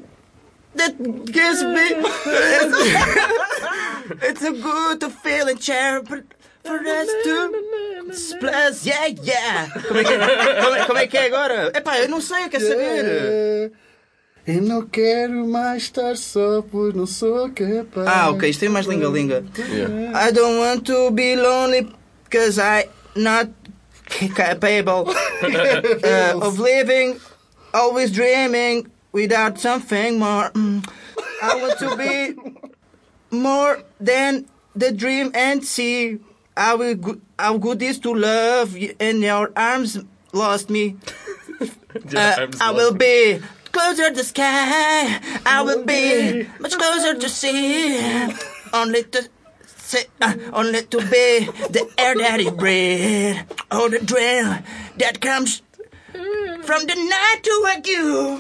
that 0.77 0.95
gives 1.33 1.63
me. 1.65 1.97
it's 4.23 4.41
so 4.41 4.53
good 4.53 5.01
to 5.01 5.11
feel 5.11 5.49
and 5.49 5.61
share, 5.61 6.01
but 6.03 6.25
for 6.65 6.79
us 6.79 7.09
to 7.25 7.51
plus, 8.39 8.87
yeah, 8.87 9.07
yeah. 9.07 9.69
Como 9.89 9.99
é 9.99 10.05
que 10.05 10.13
é, 10.13 10.63
como 10.63 10.75
é, 10.77 10.85
como 10.87 10.99
é, 10.99 11.07
que 11.07 11.19
é 11.19 11.27
agora? 11.27 11.73
Epá, 11.75 11.99
eu 11.99 12.09
não 12.09 12.21
sei, 12.21 12.45
eu 12.45 12.49
quero 12.51 12.67
saber. 12.67 13.73
É. 14.53 14.57
Eu 14.57 14.63
não 14.63 14.83
quero 14.87 15.47
mais 15.47 15.83
estar 15.85 16.17
só, 16.17 16.63
pois 16.71 16.95
não 16.95 17.07
sou 17.07 17.49
capaz. 17.51 18.07
Ah, 18.07 18.31
ok, 18.31 18.49
isto 18.51 18.61
tem 18.61 18.69
mais 18.69 18.87
linga-linga. 18.87 19.45
Yeah. 19.59 20.29
I 20.29 20.33
don't 20.33 20.59
want 20.59 20.85
to 20.87 21.11
be 21.11 21.37
lonely 21.37 21.89
because 22.25 22.59
I 22.59 22.89
not 23.15 23.51
capable 24.09 25.09
uh, 25.13 26.39
of 26.47 26.59
living, 26.59 27.19
always 27.73 28.11
dreaming 28.11 28.87
without 29.13 29.59
something 29.61 30.19
more. 30.19 30.51
Mm. 30.55 30.83
I 31.43 31.55
want 31.57 31.79
to 31.79 31.97
be 31.97 32.37
more 33.31 33.83
than 34.01 34.47
the 34.75 34.93
dream 34.93 35.31
and 35.35 35.65
see 35.65 36.19
how, 36.57 36.77
we 36.77 36.95
go- 36.95 37.21
how 37.39 37.57
good 37.59 37.83
is 37.83 37.99
to 38.01 38.13
love 38.15 38.77
you 38.77 38.95
and 39.01 39.21
your 39.23 39.51
arms 39.57 39.99
lost 40.33 40.71
me. 40.71 40.97
Uh, 41.61 41.67
I'm 42.15 42.51
I 42.55 42.57
slow. 42.57 42.75
will 42.75 42.95
be 42.95 43.41
closer 43.73 44.11
to 44.11 44.25
sky. 44.25 45.21
I 45.47 45.63
will 45.63 45.85
be 45.85 46.47
much 46.59 46.77
closer 46.77 47.15
to 47.19 47.29
sea. 47.29 47.99
Only 48.73 49.03
to 49.05 49.29
say, 49.67 50.05
uh, 50.21 50.35
only 50.53 50.83
to 50.83 50.99
be 50.99 51.47
the 51.71 51.89
air 51.99 52.15
that 52.15 52.43
you 52.43 52.51
breathe. 52.53 53.37
Oh, 53.71 53.89
the 53.89 53.99
thrill 53.99 54.59
that 54.99 55.21
comes 55.21 55.63
from 56.65 56.87
the 56.87 56.95
night 56.95 57.43
to 57.43 57.63
wake 57.63 57.91
you. 57.91 58.39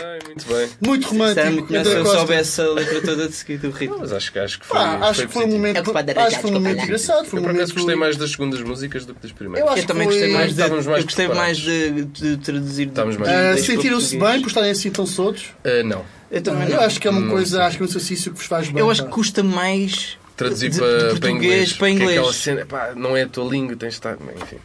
Bem, 0.00 0.18
muito 0.26 0.46
bem. 0.48 0.68
Muito 0.80 1.08
romântico. 1.08 1.50
Muito 1.52 1.88
se 1.88 1.94
eu 1.94 2.06
soubesse 2.06 2.60
a 2.60 2.68
letra 2.68 3.00
toda 3.00 3.28
de 3.28 3.34
seguida, 3.34 3.68
o 3.68 3.70
ritmo. 3.70 3.98
Mas 4.00 4.12
acho, 4.12 4.32
que- 4.32 4.38
acho 4.38 4.58
que 4.60 4.66
foi. 4.66 4.78
Ah, 4.78 4.98
acho 5.08 5.26
que 5.26 5.32
foi 5.32 5.42
um 5.44 5.46
positivo. 5.50 5.56
momento. 5.56 5.76
É 5.76 6.22
Acho 6.22 6.36
que 6.36 6.42
foi 6.42 6.50
um 6.50 6.54
momento 6.54 6.76
lá. 6.78 6.84
engraçado. 6.84 7.24
Foi 7.26 7.38
Eu 7.38 7.42
um 7.42 7.44
por 7.46 7.50
acaso 7.54 7.72
momento. 7.72 7.74
gostei 7.74 7.94
mais 7.96 8.16
das 8.16 8.30
segundas 8.30 8.60
músicas 8.62 9.04
do 9.06 9.14
que 9.14 9.20
das 9.22 9.32
primeiras. 9.32 9.66
Eu 9.68 9.72
acho 9.72 9.82
Eu 9.82 9.86
também 9.86 10.08
que 10.08 10.14
foi- 10.14 10.20
gostei 10.22 10.36
mais 10.36 10.46
de, 10.54 10.60
Estávamos 10.60 10.86
mais 10.86 10.98
eu 10.98 11.04
gostei 11.04 11.28
mais 11.28 11.56
de, 11.58 12.04
de 12.04 12.36
traduzir. 12.38 12.88
Estávamos 12.88 13.16
mais 13.16 13.30
Ah, 13.32 13.56
Sentiram-se 13.62 14.16
bem 14.18 14.40
por 14.40 14.48
estarem 14.48 14.70
assim 14.70 14.90
tão 14.90 15.06
soltos? 15.06 15.46
Ah, 15.64 15.82
não. 15.84 16.04
Eu 16.30 16.42
também 16.42 16.68
Eu 16.68 16.76
não. 16.76 16.82
acho 16.84 17.00
que 17.00 17.06
é 17.06 17.10
uma 17.10 17.20
Não 17.20 17.30
coisa, 17.30 17.62
acho 17.64 17.76
que 17.76 17.82
é 17.82 17.86
um 17.86 17.88
exercício 17.88 18.32
que 18.32 18.38
vos 18.38 18.46
faz 18.46 18.68
bem. 18.68 18.80
Eu 18.80 18.90
acho 18.90 19.02
pá. 19.02 19.08
que 19.08 19.14
custa 19.14 19.42
mais 19.44 20.18
Traduzir 20.36 20.68
de- 20.70 20.74
de 20.74 20.80
para, 20.80 20.98
para 20.98 21.08
português 21.10 21.34
inglês. 21.36 21.72
para 21.74 21.86
que 21.86 21.92
é 21.92 21.96
inglês. 22.16 22.36
cena, 22.36 22.66
pá, 22.66 22.92
não 22.96 23.16
é 23.16 23.22
a 23.22 23.28
tua 23.28 23.44
língua, 23.48 23.76
tens 23.76 23.90
de 23.90 23.94
estar. 23.94 24.16
bem, 24.16 24.34
Enfim. 24.42 24.56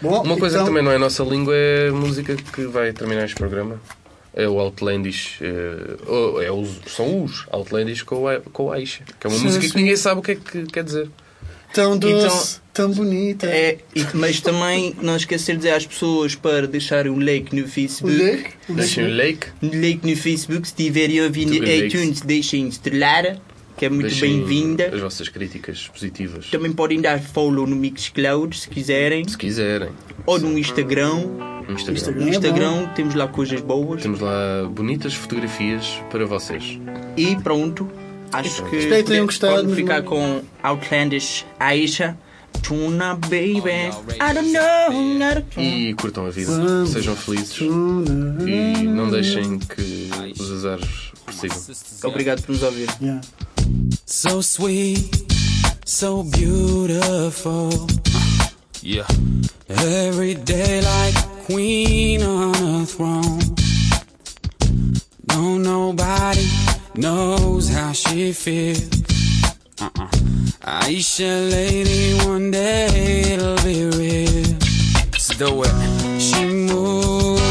Bom, 0.00 0.22
Uma 0.22 0.36
coisa 0.36 0.56
então, 0.56 0.66
que 0.66 0.70
também 0.70 0.82
não 0.84 0.92
é 0.92 0.96
a 0.96 0.98
nossa 0.98 1.22
língua 1.24 1.54
é 1.54 1.88
a 1.88 1.92
música 1.92 2.36
que 2.36 2.66
vai 2.66 2.92
terminar 2.92 3.24
este 3.24 3.36
programa. 3.36 3.80
É 4.34 4.46
o 4.46 4.58
Outlandish. 4.60 5.38
eh, 5.40 5.96
ou 6.06 6.42
é 6.42 6.52
os, 6.52 6.68
são 6.88 7.24
os 7.24 7.46
Outlandish 7.50 8.02
com 8.02 8.28
a, 8.28 8.38
com 8.40 8.70
a 8.70 8.76
Aisha. 8.76 9.02
Que 9.18 9.26
é 9.26 9.30
uma 9.30 9.38
Sim, 9.38 9.44
música 9.44 9.64
sim. 9.64 9.70
que 9.72 9.76
ninguém 9.78 9.96
sabe 9.96 10.20
o 10.20 10.22
que 10.22 10.32
é 10.32 10.34
que 10.34 10.66
quer 10.66 10.84
dizer. 10.84 11.08
Tão 11.72 11.96
doce, 11.98 12.60
tão 12.72 12.90
bonita. 12.90 13.46
É, 13.46 13.78
e- 13.94 14.04
mas 14.14 14.40
também 14.40 14.94
não 15.02 15.16
esquecer 15.16 15.52
de 15.52 15.58
dizer 15.58 15.72
às 15.74 15.86
pessoas 15.86 16.34
para 16.34 16.66
deixarem 16.66 17.10
um 17.10 17.18
like 17.18 17.54
no 17.54 17.66
Facebook. 17.66 18.46
O 18.68 18.74
Deixem 18.74 19.04
o 19.04 19.08
Lake? 19.08 19.48
like. 19.60 19.76
Um 19.76 19.80
like 19.82 20.10
no 20.10 20.16
Facebook, 20.16 20.68
se 20.68 20.74
tiverem 20.74 21.20
bem, 21.30 21.86
iTunes, 21.86 22.20
deixem 22.20 22.68
estrelar, 22.68 23.38
que 23.76 23.84
é 23.84 23.90
muito 23.90 24.14
bem-vinda. 24.18 24.90
As 24.92 25.00
vossas 25.00 25.28
críticas 25.28 25.88
positivas. 25.88 26.46
Também 26.50 26.72
podem 26.72 27.00
dar 27.00 27.20
follow 27.20 27.66
no 27.66 27.76
Mixcloud, 27.76 28.56
se 28.56 28.68
quiserem, 28.68 29.26
Se 29.28 29.36
quiserem. 29.36 29.90
ou 30.24 30.38
no 30.38 30.58
Instagram. 30.58 31.14
No 31.68 31.74
Instagram. 31.74 31.94
Instagram. 31.94 32.20
No 32.24 32.26
É 32.26 32.30
Instagram 32.30 32.86
temos 32.94 33.14
lá 33.14 33.28
coisas 33.28 33.60
boas. 33.60 34.02
Temos 34.02 34.20
lá 34.20 34.68
bonitas 34.70 35.14
fotografias 35.14 36.00
para 36.10 36.24
vocês. 36.24 36.78
E 37.16 37.36
pronto, 37.36 37.88
acho 38.32 38.62
que 38.64 38.76
Espero 38.76 39.02
que 39.04 39.10
tenham 39.10 39.26
gostado, 39.26 39.56
podem 39.62 39.74
ficar 39.74 40.02
com 40.02 40.42
Outlandish 40.62 41.44
Aisha. 41.58 42.16
Tuna 42.62 43.14
baby, 43.14 43.68
I 43.68 44.32
don't 44.34 44.50
know, 44.50 45.18
not 45.18 45.44
a 45.56 45.62
E 45.62 45.92
curtam 45.94 46.26
a 46.26 46.30
vida. 46.30 46.86
Sejam 46.86 47.14
felizes. 47.14 47.58
E 47.60 48.82
não 48.82 49.10
deixem 49.10 49.58
que 49.58 50.08
os 50.40 50.50
azares 50.50 51.12
persigam. 51.26 51.58
Obrigado 52.10 52.42
por 52.42 52.52
nos 52.52 52.62
ouvir. 52.62 52.88
Yeah. 53.00 53.20
So 54.08 54.40
sweet, 54.40 55.10
so 55.84 56.22
beautiful. 56.22 57.88
Yeah. 58.80 59.04
Every 59.68 60.34
day 60.34 60.80
like 60.80 61.16
a 61.16 61.28
queen 61.44 62.22
on 62.22 62.54
a 62.54 62.86
throne. 62.86 63.40
No, 65.28 65.58
nobody 65.58 66.46
knows 66.94 67.68
how 67.68 67.90
she 67.90 68.32
feels. 68.32 68.88
Uh-uh. 69.80 70.06
Aisha, 70.62 71.50
lady, 71.50 72.14
one 72.28 72.52
day 72.52 73.32
it'll 73.32 73.56
be 73.64 73.86
real. 73.86 74.56
Let's 75.10 75.36
do 75.36 75.64
it. 75.64 76.20
She 76.22 76.44
moves 76.44 77.45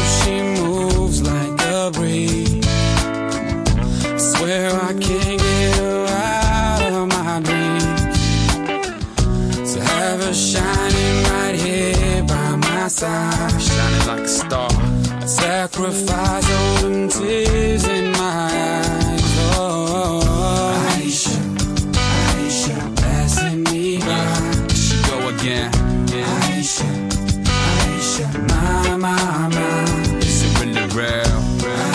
my 13.02 13.58
shining 13.58 14.06
like 14.06 14.20
a 14.20 14.28
star. 14.28 14.68
I 14.70 15.26
sacrifice 15.26 16.50
all 16.50 16.76
them 16.82 17.08
tears 17.08 17.86
in 17.86 18.12
my 18.12 18.48
eyes. 18.52 19.22
Oh, 19.58 20.22
Aisha, 20.96 21.36
Aisha, 21.92 22.96
passing 22.96 23.64
me 23.64 23.98
by. 23.98 24.74
She 24.74 24.96
go 25.10 25.28
again. 25.28 25.70
Aisha, 26.08 26.88
Aisha, 27.44 28.26
my, 28.48 28.96
my, 28.96 29.48
my. 29.48 30.18
Is 30.18 30.42
it 30.44 30.60
really 30.60 30.86
real? 30.94 31.40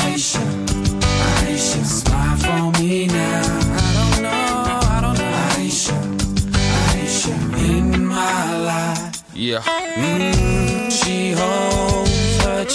Aisha. 0.05 0.43
Aisha, 1.45 1.83
smile 1.83 2.37
for 2.37 2.79
me 2.79 3.07
now. 3.07 3.41
I 3.73 3.93
don't 3.97 4.21
know, 4.23 4.29
I 4.29 4.99
don't 5.01 5.17
know. 5.17 5.33
Aisha, 5.57 5.97
Aisha, 6.93 7.33
in 7.69 8.05
my 8.05 8.57
life. 8.57 9.23
Yeah. 9.33 9.61
Mm, 9.61 10.50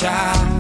child 0.07 0.56